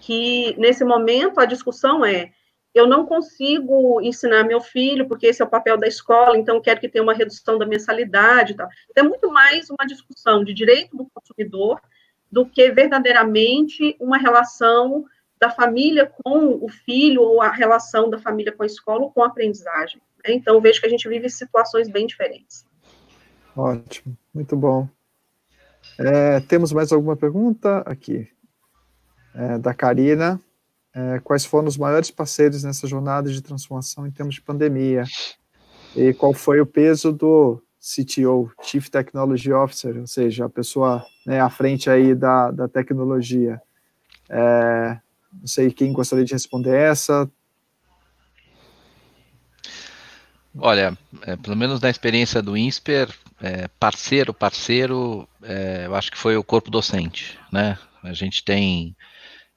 que 0.00 0.54
nesse 0.58 0.84
momento 0.84 1.40
a 1.40 1.44
discussão 1.44 2.04
é 2.04 2.32
eu 2.76 2.86
não 2.86 3.06
consigo 3.06 4.02
ensinar 4.02 4.44
meu 4.44 4.60
filho, 4.60 5.08
porque 5.08 5.26
esse 5.26 5.40
é 5.40 5.44
o 5.46 5.48
papel 5.48 5.78
da 5.78 5.86
escola, 5.86 6.36
então 6.36 6.60
quero 6.60 6.78
que 6.78 6.90
tenha 6.90 7.02
uma 7.02 7.14
redução 7.14 7.56
da 7.56 7.64
mensalidade 7.64 8.52
e 8.52 8.54
tal. 8.54 8.68
Então, 8.90 9.02
é 9.02 9.08
muito 9.08 9.32
mais 9.32 9.70
uma 9.70 9.86
discussão 9.86 10.44
de 10.44 10.52
direito 10.52 10.94
do 10.94 11.06
consumidor 11.06 11.80
do 12.30 12.44
que 12.44 12.70
verdadeiramente 12.70 13.96
uma 13.98 14.18
relação 14.18 15.06
da 15.40 15.48
família 15.48 16.04
com 16.22 16.62
o 16.62 16.68
filho 16.68 17.22
ou 17.22 17.40
a 17.40 17.50
relação 17.50 18.10
da 18.10 18.18
família 18.18 18.52
com 18.52 18.62
a 18.62 18.66
escola 18.66 19.04
ou 19.04 19.10
com 19.10 19.22
a 19.22 19.28
aprendizagem. 19.28 20.00
Né? 20.22 20.34
Então, 20.34 20.60
vejo 20.60 20.78
que 20.78 20.86
a 20.86 20.90
gente 20.90 21.08
vive 21.08 21.30
situações 21.30 21.88
bem 21.88 22.06
diferentes. 22.06 22.66
Ótimo, 23.56 24.14
muito 24.34 24.54
bom. 24.54 24.86
É, 25.98 26.40
temos 26.40 26.72
mais 26.72 26.92
alguma 26.92 27.16
pergunta 27.16 27.78
aqui? 27.86 28.28
É, 29.34 29.58
da 29.58 29.74
Karina 29.74 30.40
é, 30.96 31.20
quais 31.20 31.44
foram 31.44 31.68
os 31.68 31.76
maiores 31.76 32.10
parceiros 32.10 32.64
nessa 32.64 32.86
jornada 32.86 33.30
de 33.30 33.42
transformação 33.42 34.06
em 34.06 34.10
termos 34.10 34.36
de 34.36 34.40
pandemia, 34.40 35.04
e 35.94 36.14
qual 36.14 36.32
foi 36.32 36.58
o 36.58 36.66
peso 36.66 37.12
do 37.12 37.62
CTO, 37.78 38.50
Chief 38.62 38.88
Technology 38.88 39.52
Officer, 39.52 39.98
ou 39.98 40.06
seja, 40.06 40.46
a 40.46 40.48
pessoa 40.48 41.04
né, 41.26 41.38
à 41.38 41.50
frente 41.50 41.90
aí 41.90 42.14
da, 42.14 42.50
da 42.50 42.66
tecnologia. 42.66 43.60
É, 44.28 44.98
não 45.32 45.46
sei 45.46 45.70
quem 45.70 45.92
gostaria 45.92 46.24
de 46.24 46.32
responder 46.32 46.74
essa. 46.74 47.30
Olha, 50.58 50.96
é, 51.22 51.36
pelo 51.36 51.56
menos 51.56 51.80
na 51.80 51.90
experiência 51.90 52.40
do 52.40 52.56
INSPER, 52.56 53.08
é, 53.40 53.68
parceiro, 53.78 54.32
parceiro, 54.32 55.28
é, 55.42 55.82
eu 55.86 55.94
acho 55.94 56.10
que 56.10 56.16
foi 56.16 56.36
o 56.36 56.44
corpo 56.44 56.70
docente, 56.70 57.38
né? 57.52 57.78
A 58.02 58.12
gente 58.12 58.42
tem 58.42 58.96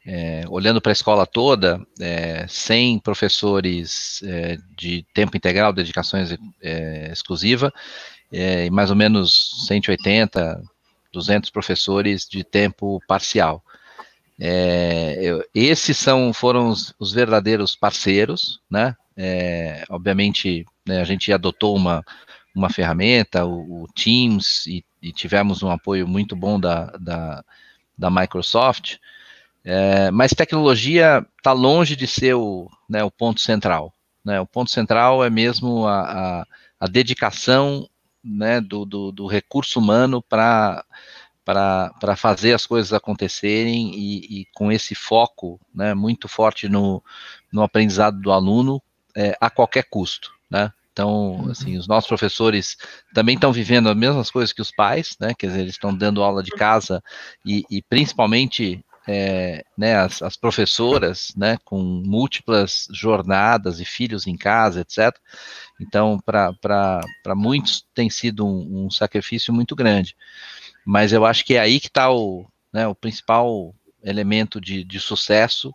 é, 0.05 0.43
olhando 0.49 0.81
para 0.81 0.91
a 0.91 0.93
escola 0.93 1.25
toda, 1.25 1.79
é, 1.99 2.45
100 2.47 2.99
professores 2.99 4.21
é, 4.23 4.57
de 4.75 5.05
tempo 5.13 5.37
integral, 5.37 5.71
dedicações 5.71 6.35
é, 6.61 7.09
exclusiva, 7.11 7.73
e 8.31 8.69
mais 8.69 8.89
ou 8.91 8.95
menos 8.95 9.65
180, 9.67 10.61
200 11.11 11.49
professores 11.49 12.27
de 12.29 12.43
tempo 12.43 13.01
parcial. 13.07 13.63
Eu, 15.19 15.43
esses 15.53 15.97
são, 15.97 16.31
foram 16.31 16.69
os, 16.69 16.93
os 16.99 17.11
verdadeiros 17.11 17.75
parceiros, 17.75 18.61
né? 18.69 18.95
É, 19.21 19.83
obviamente, 19.89 20.65
né, 20.89 20.99
a 20.99 21.03
gente 21.03 21.31
adotou 21.31 21.75
uma, 21.75 22.03
uma 22.53 22.69
ferramenta, 22.69 23.45
o, 23.45 23.83
o 23.83 23.87
Teams, 23.93 24.65
e, 24.65 24.83
e, 25.01 25.13
tivemos 25.13 25.61
um 25.61 25.69
apoio 25.69 26.07
muito 26.07 26.35
bom 26.35 26.59
da, 26.59 26.85
da, 26.99 27.45
da 27.95 28.09
Microsoft, 28.09 28.97
é, 29.63 30.09
mas 30.09 30.31
tecnologia 30.31 31.25
está 31.37 31.51
longe 31.51 31.95
de 31.95 32.07
ser 32.07 32.33
o, 32.33 32.67
né, 32.89 33.03
o 33.03 33.11
ponto 33.11 33.39
central. 33.39 33.93
Né? 34.25 34.41
O 34.41 34.47
ponto 34.47 34.71
central 34.71 35.23
é 35.23 35.29
mesmo 35.29 35.85
a, 35.85 36.01
a, 36.41 36.45
a 36.79 36.87
dedicação 36.87 37.87
né, 38.23 38.59
do, 38.59 38.83
do, 38.83 39.11
do, 39.11 39.27
recurso 39.27 39.79
humano 39.79 40.21
para 40.21 40.83
para 41.45 42.15
fazer 42.15 42.53
as 42.53 42.67
coisas 42.67 42.93
acontecerem 42.93 43.91
e, 43.95 44.41
e, 44.41 44.45
com 44.53 44.71
esse 44.71 44.93
foco 44.93 45.59
né, 45.73 45.95
muito 45.95 46.27
forte 46.27 46.69
no, 46.69 47.03
no 47.51 47.63
aprendizado 47.63 48.21
do 48.21 48.31
aluno 48.31 48.79
é, 49.17 49.35
a 49.41 49.49
qualquer 49.49 49.85
custo. 49.89 50.31
Né? 50.47 50.71
Então, 50.91 51.31
uhum. 51.31 51.51
assim, 51.51 51.77
os 51.77 51.87
nossos 51.87 52.07
professores 52.07 52.75
também 53.13 53.35
estão 53.35 53.53
vivendo 53.53 53.89
as 53.89 53.95
mesmas 53.95 54.29
coisas 54.29 54.51
que 54.51 54.61
os 54.61 54.71
pais, 54.71 55.15
né? 55.19 55.33
Quer 55.37 55.47
dizer, 55.47 55.61
eles 55.61 55.75
estão 55.75 55.95
dando 55.95 56.23
aula 56.23 56.43
de 56.43 56.51
casa 56.51 57.01
e, 57.45 57.63
e 57.69 57.81
principalmente 57.81 58.83
é, 59.07 59.63
né, 59.75 59.95
as, 59.95 60.21
as, 60.21 60.37
professoras, 60.37 61.33
né, 61.35 61.57
com 61.65 61.79
múltiplas 62.05 62.87
jornadas 62.91 63.79
e 63.79 63.85
filhos 63.85 64.27
em 64.27 64.37
casa, 64.37 64.81
etc. 64.81 65.17
Então, 65.81 66.19
para 66.23 67.01
muitos 67.35 67.83
tem 67.93 68.07
sido 68.07 68.45
um, 68.45 68.85
um, 68.85 68.91
sacrifício 68.91 69.51
muito 69.51 69.75
grande. 69.75 70.15
Mas 70.85 71.11
eu 71.11 71.25
acho 71.25 71.43
que 71.43 71.55
é 71.55 71.59
aí 71.59 71.79
que 71.79 71.87
está 71.87 72.11
o, 72.11 72.45
né, 72.71 72.87
o 72.87 72.93
principal 72.93 73.73
elemento 74.03 74.61
de, 74.61 74.83
de 74.83 74.99
sucesso 74.99 75.73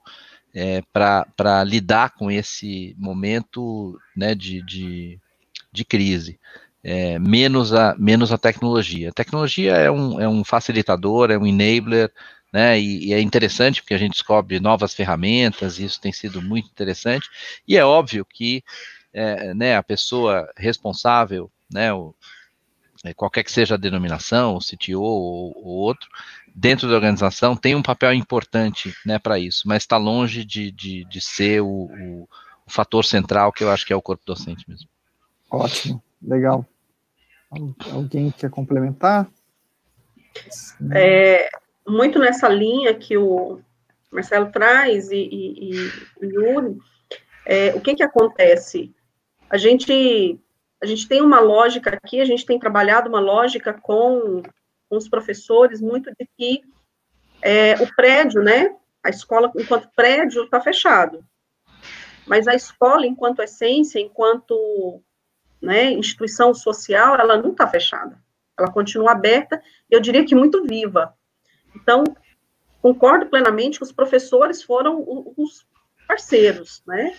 é, 0.55 0.83
para 0.93 1.65
lidar 1.65 2.11
com 2.11 2.31
esse 2.31 2.95
momento 2.97 3.99
né, 4.17 4.35
de, 4.35 4.63
de, 4.63 5.19
de 5.73 5.85
crise. 5.85 6.39
É, 6.83 7.19
menos, 7.19 7.73
a, 7.73 7.97
menos 7.99 8.31
a 8.31 8.39
tecnologia. 8.39 9.09
A 9.09 9.13
tecnologia 9.13 9.73
é 9.73 9.91
um, 9.91 10.21
é 10.21 10.29
um 10.29 10.45
facilitador, 10.45 11.31
é 11.31 11.39
um 11.39 11.47
enabler, 11.47 12.13
né? 12.53 12.79
E, 12.79 13.09
e, 13.09 13.13
é 13.15 13.21
interessante 13.21 13.81
porque 13.83 13.95
a 13.95 13.99
gente 13.99 14.13
descobre 14.13 14.61
novas 14.61 14.95
ferramentas, 14.95 15.79
isso 15.79 16.01
tem 16.01 16.13
sido 16.13 16.41
muito 16.41 16.69
interessante. 16.69 17.29
E 17.67 17.77
é 17.77 17.85
óbvio 17.85 18.25
que 18.25 18.63
é, 19.13 19.55
né, 19.55 19.77
a 19.77 19.83
pessoa 19.83 20.49
responsável, 20.57 21.51
né, 21.73 21.93
o, 21.93 22.15
é, 23.05 23.13
qualquer 23.13 23.45
que 23.45 23.51
seja 23.51 23.75
a 23.75 23.79
denominação, 23.79 24.55
o 24.57 24.61
CTO 24.61 25.01
ou, 25.01 25.53
ou 25.57 25.75
outro, 25.75 26.09
dentro 26.55 26.89
da 26.89 26.95
organização 26.95 27.57
tem 27.57 27.75
um 27.75 27.83
papel 27.83 28.15
importante 28.15 28.95
né, 29.05 29.19
para 29.19 29.39
isso, 29.39 29.67
mas 29.67 29.83
está 29.83 29.97
longe 29.97 30.45
de, 30.45 30.71
de, 30.71 31.05
de 31.05 31.21
ser 31.21 31.61
o, 31.61 31.67
o, 31.67 32.29
o, 32.67 32.71
fator 32.71 33.05
central 33.05 33.53
que 33.53 33.65
eu 33.65 33.71
acho 33.71 33.85
que 33.85 33.93
é 33.93 33.97
o 33.97 34.03
corpo 34.03 34.25
docente 34.25 34.65
mesmo. 34.69 34.89
Ótimo, 35.51 36.03
legal. 36.23 36.65
Alguém 37.93 38.31
quer 38.31 38.51
complementar? 38.51 39.29
É, 40.93 41.49
muito 41.87 42.19
nessa 42.19 42.49
linha 42.49 42.95
que 42.95 43.17
o 43.17 43.61
Marcelo 44.11 44.51
traz 44.51 45.11
e, 45.11 45.17
e, 45.17 45.73
e 45.73 45.91
o 46.21 46.25
Yuri, 46.25 46.79
é, 47.47 47.75
o 47.75 47.81
que 47.81 47.95
que 47.95 48.03
acontece? 48.03 48.95
A 49.51 49.57
gente, 49.57 50.41
a 50.83 50.87
gente 50.87 51.07
tem 51.07 51.21
uma 51.21 51.41
lógica 51.41 51.91
aqui, 51.91 52.21
a 52.21 52.25
gente 52.25 52.47
tem 52.47 52.59
trabalhado 52.59 53.09
uma 53.09 53.21
lógica 53.21 53.73
com, 53.73 54.43
com 54.95 54.99
os 54.99 55.09
professores 55.09 55.81
muito 55.81 56.11
de 56.11 56.29
que 56.37 56.63
é, 57.43 57.75
o 57.83 57.95
prédio, 57.97 58.43
né, 58.43 58.75
a 59.03 59.11
escola 59.11 59.53
enquanto 59.57 59.91
prédio 59.95 60.45
está 60.45 60.61
fechado, 60.61 61.25
mas 62.27 62.47
a 62.47 62.55
escola 62.55 63.05
enquanto 63.05 63.43
essência, 63.43 63.99
enquanto 63.99 65.03
né, 65.61 65.91
instituição 65.91 66.55
social, 66.55 67.17
ela 67.17 67.37
não 67.37 67.51
está 67.51 67.67
fechada, 67.67 68.23
ela 68.57 68.71
continua 68.71 69.11
aberta, 69.11 69.61
eu 69.91 69.99
diria 69.99 70.25
que 70.25 70.35
muito 70.35 70.63
viva, 70.63 71.13
então, 71.75 72.05
concordo 72.81 73.27
plenamente 73.27 73.79
que 73.79 73.85
os 73.85 73.91
professores 73.91 74.63
foram 74.63 75.05
os 75.37 75.67
parceiros, 76.07 76.85
né? 76.87 77.17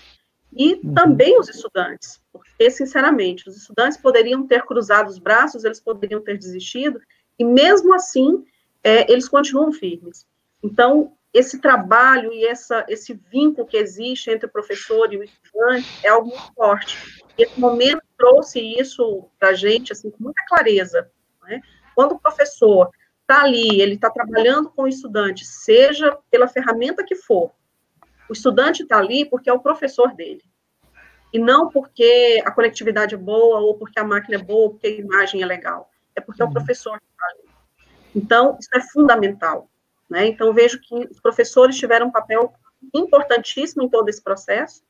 E 0.57 0.75
uhum. 0.75 0.93
também 0.93 1.37
os 1.37 1.49
estudantes, 1.49 2.21
porque, 2.31 2.71
sinceramente, 2.71 3.49
os 3.49 3.57
estudantes 3.57 3.97
poderiam 3.97 4.47
ter 4.47 4.63
cruzado 4.63 5.09
os 5.09 5.19
braços, 5.19 5.65
eles 5.65 5.81
poderiam 5.81 6.21
ter 6.21 6.37
desistido, 6.37 7.01
e 7.37 7.43
mesmo 7.43 7.93
assim, 7.93 8.45
é, 8.83 9.11
eles 9.11 9.27
continuam 9.27 9.71
firmes. 9.71 10.25
Então, 10.63 11.13
esse 11.33 11.59
trabalho 11.59 12.31
e 12.31 12.45
essa, 12.45 12.85
esse 12.87 13.13
vínculo 13.13 13.67
que 13.67 13.75
existe 13.75 14.31
entre 14.31 14.47
o 14.47 14.51
professor 14.51 15.11
e 15.11 15.17
o 15.17 15.23
estudante 15.23 15.87
é 16.03 16.09
algo 16.09 16.29
muito 16.29 16.53
forte. 16.53 16.97
E 17.37 17.43
esse 17.43 17.59
momento 17.59 18.01
trouxe 18.17 18.59
isso 18.79 19.25
para 19.37 19.49
a 19.49 19.53
gente, 19.53 19.91
assim, 19.91 20.09
com 20.09 20.23
muita 20.23 20.45
clareza. 20.47 21.11
Né? 21.43 21.61
Quando 21.93 22.13
o 22.13 22.19
professor 22.19 22.89
está 23.21 23.41
ali, 23.41 23.81
ele 23.81 23.95
está 23.95 24.09
trabalhando 24.09 24.69
com 24.69 24.83
o 24.83 24.87
estudante, 24.87 25.45
seja 25.45 26.17
pela 26.31 26.47
ferramenta 26.47 27.03
que 27.03 27.15
for, 27.15 27.51
o 28.29 28.33
estudante 28.33 28.83
está 28.83 28.97
ali 28.97 29.25
porque 29.25 29.49
é 29.49 29.53
o 29.53 29.59
professor 29.59 30.15
dele. 30.15 30.43
E 31.33 31.39
não 31.39 31.69
porque 31.69 32.41
a 32.45 32.51
conectividade 32.51 33.13
é 33.13 33.17
boa, 33.17 33.59
ou 33.59 33.75
porque 33.75 33.99
a 33.99 34.05
máquina 34.05 34.35
é 34.37 34.41
boa, 34.41 34.63
ou 34.63 34.69
porque 34.71 34.87
a 34.87 34.91
imagem 34.91 35.41
é 35.41 35.45
legal. 35.45 35.89
É 36.15 36.21
porque 36.21 36.41
é 36.41 36.45
o 36.45 36.47
uhum. 36.47 36.53
professor 36.53 36.99
que 36.99 37.05
está 37.11 37.25
ali. 37.27 37.49
Então, 38.15 38.57
isso 38.59 38.69
é 38.73 38.81
fundamental. 38.81 39.69
Né? 40.09 40.27
Então, 40.27 40.53
vejo 40.53 40.79
que 40.79 40.95
os 40.95 41.19
professores 41.19 41.77
tiveram 41.77 42.07
um 42.07 42.11
papel 42.11 42.53
importantíssimo 42.93 43.83
em 43.83 43.89
todo 43.89 44.07
esse 44.09 44.21
processo. 44.21 44.83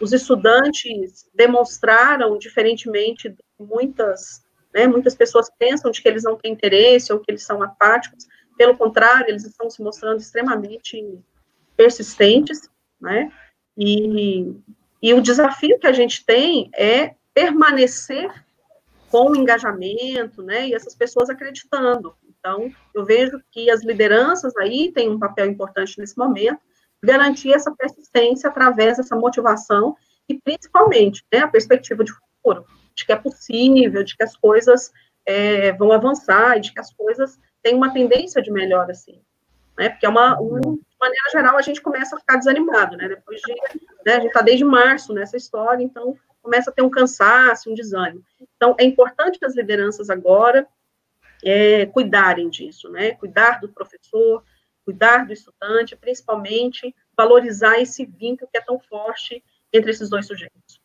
Os 0.00 0.12
estudantes 0.12 1.28
demonstraram, 1.34 2.36
diferentemente 2.38 3.28
de 3.28 3.44
muitas 3.58 4.44
né? 4.76 4.86
Muitas 4.86 5.14
pessoas 5.14 5.50
pensam 5.58 5.90
de 5.90 6.02
que 6.02 6.08
eles 6.08 6.22
não 6.22 6.36
têm 6.36 6.52
interesse 6.52 7.10
ou 7.10 7.18
que 7.18 7.30
eles 7.30 7.42
são 7.42 7.62
apáticos, 7.62 8.26
pelo 8.58 8.76
contrário, 8.76 9.30
eles 9.30 9.46
estão 9.46 9.70
se 9.70 9.82
mostrando 9.82 10.20
extremamente 10.20 11.18
persistentes, 11.74 12.68
né? 13.00 13.32
E, 13.76 14.54
e 15.02 15.14
o 15.14 15.22
desafio 15.22 15.78
que 15.78 15.86
a 15.86 15.92
gente 15.92 16.24
tem 16.26 16.70
é 16.74 17.14
permanecer 17.32 18.30
com 19.10 19.34
engajamento, 19.34 20.42
né, 20.42 20.68
e 20.68 20.74
essas 20.74 20.94
pessoas 20.94 21.30
acreditando. 21.30 22.14
Então, 22.38 22.70
eu 22.94 23.04
vejo 23.04 23.40
que 23.50 23.70
as 23.70 23.84
lideranças 23.84 24.56
aí 24.56 24.92
têm 24.92 25.10
um 25.10 25.18
papel 25.18 25.46
importante 25.46 25.98
nesse 25.98 26.16
momento, 26.16 26.60
garantir 27.02 27.52
essa 27.52 27.74
persistência 27.74 28.48
através 28.48 28.96
dessa 28.96 29.16
motivação 29.16 29.96
e, 30.28 30.38
principalmente, 30.40 31.24
né, 31.32 31.40
a 31.40 31.48
perspectiva 31.48 32.04
de 32.04 32.12
futuro, 32.12 32.64
de 32.94 33.04
que 33.04 33.12
é 33.12 33.16
possível, 33.16 34.02
de 34.02 34.16
que 34.16 34.24
as 34.24 34.36
coisas 34.36 34.92
é, 35.24 35.72
vão 35.72 35.92
avançar, 35.92 36.58
de 36.60 36.72
que 36.72 36.80
as 36.80 36.92
coisas 36.92 37.38
têm 37.62 37.74
uma 37.74 37.92
tendência 37.92 38.42
de 38.42 38.50
melhora, 38.50 38.92
assim, 38.92 39.20
né, 39.78 39.90
porque 39.90 40.06
é 40.06 40.08
uma, 40.08 40.40
um, 40.40 40.60
de 40.60 40.96
maneira 41.00 41.30
geral, 41.32 41.56
a 41.56 41.62
gente 41.62 41.82
começa 41.82 42.16
a 42.16 42.18
ficar 42.18 42.36
desanimado, 42.36 42.96
né, 42.96 43.08
depois 43.08 43.40
de, 43.40 43.52
né, 44.04 44.14
a 44.14 44.20
gente 44.20 44.28
está 44.28 44.40
desde 44.40 44.64
março 44.64 45.12
nessa 45.12 45.36
história, 45.36 45.82
então, 45.82 46.16
começa 46.46 46.70
a 46.70 46.72
ter 46.72 46.82
um 46.82 46.88
cansaço, 46.88 47.68
um 47.68 47.74
desânimo. 47.74 48.22
Então, 48.56 48.76
é 48.78 48.84
importante 48.84 49.36
que 49.36 49.44
as 49.44 49.56
lideranças 49.56 50.08
agora 50.08 50.64
é, 51.44 51.86
cuidarem 51.86 52.48
disso, 52.48 52.88
né? 52.88 53.10
Cuidar 53.16 53.60
do 53.60 53.68
professor, 53.68 54.44
cuidar 54.84 55.26
do 55.26 55.32
estudante, 55.32 55.96
principalmente 55.96 56.94
valorizar 57.16 57.80
esse 57.80 58.04
vínculo 58.04 58.48
que 58.48 58.58
é 58.58 58.60
tão 58.60 58.78
forte 58.78 59.42
entre 59.72 59.90
esses 59.90 60.08
dois 60.08 60.24
sujeitos. 60.24 60.80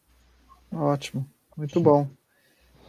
Ótimo, 0.73 1.29
muito 1.55 1.79
bom. 1.79 2.09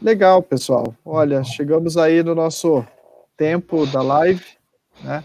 Legal, 0.01 0.43
pessoal. 0.43 0.97
Olha, 1.05 1.45
chegamos 1.45 1.99
aí 1.99 2.23
no 2.23 2.35
nosso 2.35 2.83
tempo 3.37 3.85
da 3.87 4.01
live, 4.01 4.47
né? 5.05 5.23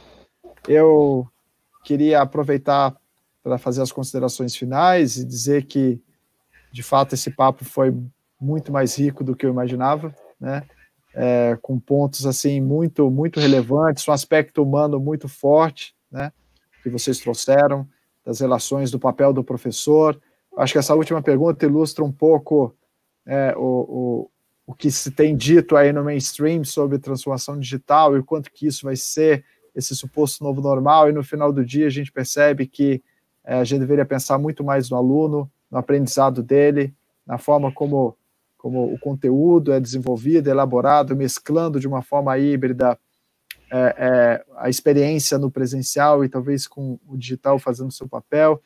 Eu 0.67 1.25
queria 1.85 2.21
aproveitar 2.21 2.93
para 3.41 3.57
fazer 3.57 3.81
as 3.81 3.93
considerações 3.93 4.53
finais 4.53 5.15
e 5.15 5.23
dizer 5.23 5.63
que, 5.63 6.01
de 6.71 6.83
fato, 6.83 7.13
esse 7.15 7.31
papo 7.31 7.65
foi 7.65 7.95
muito 8.39 8.71
mais 8.71 8.97
rico 8.97 9.23
do 9.23 9.35
que 9.35 9.45
eu 9.45 9.49
imaginava, 9.49 10.13
né? 10.39 10.63
é, 11.17 11.57
com 11.63 11.79
pontos 11.79 12.27
assim 12.27 12.61
muito 12.61 13.09
muito 13.09 13.39
relevantes, 13.39 14.07
um 14.07 14.11
aspecto 14.11 14.61
humano 14.61 14.99
muito 14.99 15.27
forte, 15.27 15.95
né, 16.11 16.31
que 16.83 16.89
vocês 16.89 17.17
trouxeram 17.17 17.87
das 18.23 18.39
relações 18.39 18.91
do 18.91 18.99
papel 18.99 19.33
do 19.33 19.43
professor. 19.43 20.21
Acho 20.55 20.73
que 20.73 20.79
essa 20.79 20.93
última 20.93 21.21
pergunta 21.21 21.65
ilustra 21.65 22.03
um 22.05 22.11
pouco 22.11 22.75
é, 23.25 23.55
o, 23.57 23.61
o, 23.61 24.31
o 24.67 24.73
que 24.75 24.91
se 24.91 25.09
tem 25.09 25.35
dito 25.35 25.75
aí 25.75 25.91
no 25.91 26.03
mainstream 26.03 26.63
sobre 26.63 26.99
transformação 26.99 27.59
digital 27.59 28.15
e 28.15 28.19
o 28.19 28.23
quanto 28.23 28.51
que 28.51 28.67
isso 28.67 28.85
vai 28.85 28.95
ser 28.95 29.43
esse 29.73 29.95
suposto 29.95 30.43
novo 30.43 30.61
normal. 30.61 31.09
E 31.09 31.13
no 31.13 31.23
final 31.23 31.51
do 31.51 31.65
dia 31.65 31.87
a 31.87 31.91
gente 31.91 32.11
percebe 32.11 32.67
que 32.67 33.01
é, 33.43 33.55
a 33.55 33.63
gente 33.63 33.79
deveria 33.79 34.05
pensar 34.05 34.37
muito 34.37 34.63
mais 34.63 34.89
no 34.89 34.97
aluno, 34.97 35.49
no 35.69 35.77
aprendizado 35.77 36.41
dele, 36.41 36.93
na 37.25 37.37
forma 37.37 37.71
como 37.71 38.17
como 38.57 38.91
o 38.91 38.99
conteúdo 38.99 39.71
é 39.71 39.79
desenvolvido, 39.79 40.49
elaborado, 40.49 41.15
mesclando 41.15 41.79
de 41.79 41.87
uma 41.87 42.01
forma 42.01 42.37
híbrida 42.37 42.99
é, 43.71 43.95
é, 43.97 44.45
a 44.57 44.69
experiência 44.69 45.37
no 45.37 45.51
presencial 45.51 46.25
e 46.25 46.29
talvez 46.29 46.67
com 46.67 46.99
o 47.07 47.15
digital 47.15 47.59
fazendo 47.59 47.91
seu 47.91 48.07
papel. 48.07 48.61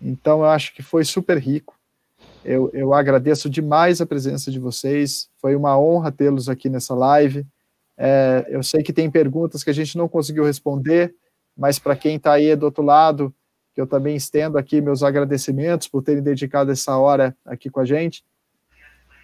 Então, 0.00 0.40
eu 0.40 0.46
acho 0.46 0.74
que 0.74 0.82
foi 0.82 1.04
super 1.04 1.38
rico. 1.38 1.74
Eu, 2.44 2.70
eu 2.72 2.92
agradeço 2.92 3.48
demais 3.48 4.00
a 4.00 4.06
presença 4.06 4.50
de 4.50 4.58
vocês. 4.58 5.28
Foi 5.38 5.54
uma 5.54 5.78
honra 5.78 6.12
tê-los 6.12 6.48
aqui 6.48 6.68
nessa 6.68 6.94
live. 6.94 7.46
É, 7.96 8.46
eu 8.48 8.62
sei 8.62 8.82
que 8.82 8.92
tem 8.92 9.10
perguntas 9.10 9.62
que 9.62 9.70
a 9.70 9.74
gente 9.74 9.96
não 9.96 10.08
conseguiu 10.08 10.44
responder, 10.44 11.14
mas 11.56 11.78
para 11.78 11.96
quem 11.96 12.16
está 12.16 12.32
aí 12.32 12.54
do 12.56 12.66
outro 12.66 12.82
lado, 12.82 13.34
que 13.74 13.80
eu 13.80 13.86
também 13.86 14.14
estendo 14.14 14.56
aqui 14.56 14.80
meus 14.80 15.02
agradecimentos 15.02 15.88
por 15.88 16.02
terem 16.02 16.22
dedicado 16.22 16.70
essa 16.70 16.96
hora 16.96 17.36
aqui 17.44 17.68
com 17.68 17.80
a 17.80 17.84
gente 17.84 18.24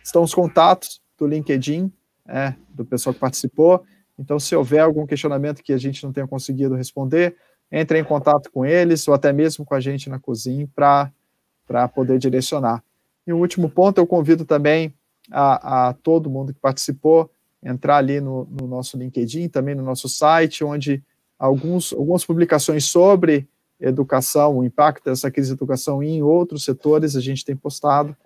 estão 0.02 0.22
os 0.22 0.34
contatos 0.34 1.00
do 1.18 1.26
LinkedIn, 1.26 1.92
é, 2.26 2.54
do 2.70 2.84
pessoal 2.84 3.14
que 3.14 3.20
participou. 3.20 3.84
Então, 4.18 4.38
se 4.38 4.54
houver 4.54 4.80
algum 4.80 5.06
questionamento 5.06 5.62
que 5.62 5.72
a 5.72 5.78
gente 5.78 6.04
não 6.04 6.12
tenha 6.12 6.26
conseguido 6.26 6.74
responder, 6.74 7.36
entre 7.70 7.98
em 7.98 8.04
contato 8.04 8.50
com 8.50 8.66
eles 8.66 9.06
ou 9.06 9.14
até 9.14 9.32
mesmo 9.32 9.64
com 9.64 9.74
a 9.74 9.80
gente 9.80 10.10
na 10.10 10.18
cozinha 10.18 10.68
para 10.74 11.88
poder 11.88 12.18
direcionar. 12.18 12.82
E 13.26 13.32
o 13.32 13.38
último 13.38 13.70
ponto, 13.70 13.98
eu 13.98 14.06
convido 14.06 14.44
também 14.44 14.92
a, 15.30 15.88
a 15.88 15.92
todo 15.92 16.30
mundo 16.30 16.52
que 16.52 16.60
participou 16.60 17.30
entrar 17.62 17.98
ali 17.98 18.20
no, 18.20 18.46
no, 18.46 18.66
nosso 18.66 18.96
LinkedIn, 18.96 19.48
também 19.48 19.74
no 19.74 19.82
nosso 19.82 20.08
site, 20.08 20.64
onde 20.64 21.02
alguns, 21.38 21.92
algumas 21.92 22.24
publicações 22.24 22.86
sobre 22.86 23.46
educação, 23.80 24.58
o 24.58 24.64
impacto 24.64 25.04
dessa 25.04 25.30
crise 25.30 25.48
de 25.48 25.54
educação 25.54 26.02
em 26.02 26.22
outros 26.22 26.64
setores 26.64 27.16
a 27.16 27.20
gente 27.20 27.44
tem 27.44 27.56
postado. 27.56 28.16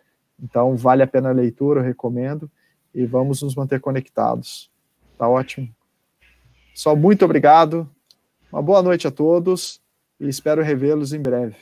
Então, 0.42 0.76
vale 0.76 1.02
a 1.02 1.06
pena 1.06 1.30
a 1.30 1.32
leitura, 1.32 1.80
eu 1.80 1.84
recomendo, 1.84 2.50
e 2.94 3.06
vamos 3.06 3.42
nos 3.42 3.54
manter 3.54 3.80
conectados. 3.80 4.70
Tá 5.16 5.28
ótimo. 5.28 5.68
Só 6.74 6.96
muito 6.96 7.24
obrigado, 7.24 7.88
uma 8.52 8.60
boa 8.60 8.82
noite 8.82 9.06
a 9.06 9.10
todos, 9.10 9.80
e 10.18 10.28
espero 10.28 10.62
revê-los 10.62 11.12
em 11.12 11.20
breve. 11.20 11.56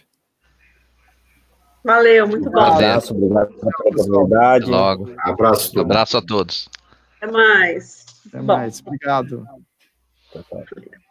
Valeu, 1.85 2.29
muito 2.29 2.51
bom. 2.51 2.61
Um 2.61 2.65
abraço, 2.65 3.15
obrigado 3.15 3.55
pela 3.55 3.73
oportunidade. 3.81 4.67
Logo. 4.67 5.13
Abraço. 5.19 5.79
Um 5.79 5.83
abraço 5.83 6.17
a 6.17 6.23
todos. 6.23 6.69
Até 7.21 7.31
mais. 7.31 8.07
Até 8.29 8.41
mais, 8.41 8.81
obrigado. 8.81 9.45
Tchau, 10.33 10.43
tchau. 10.49 11.02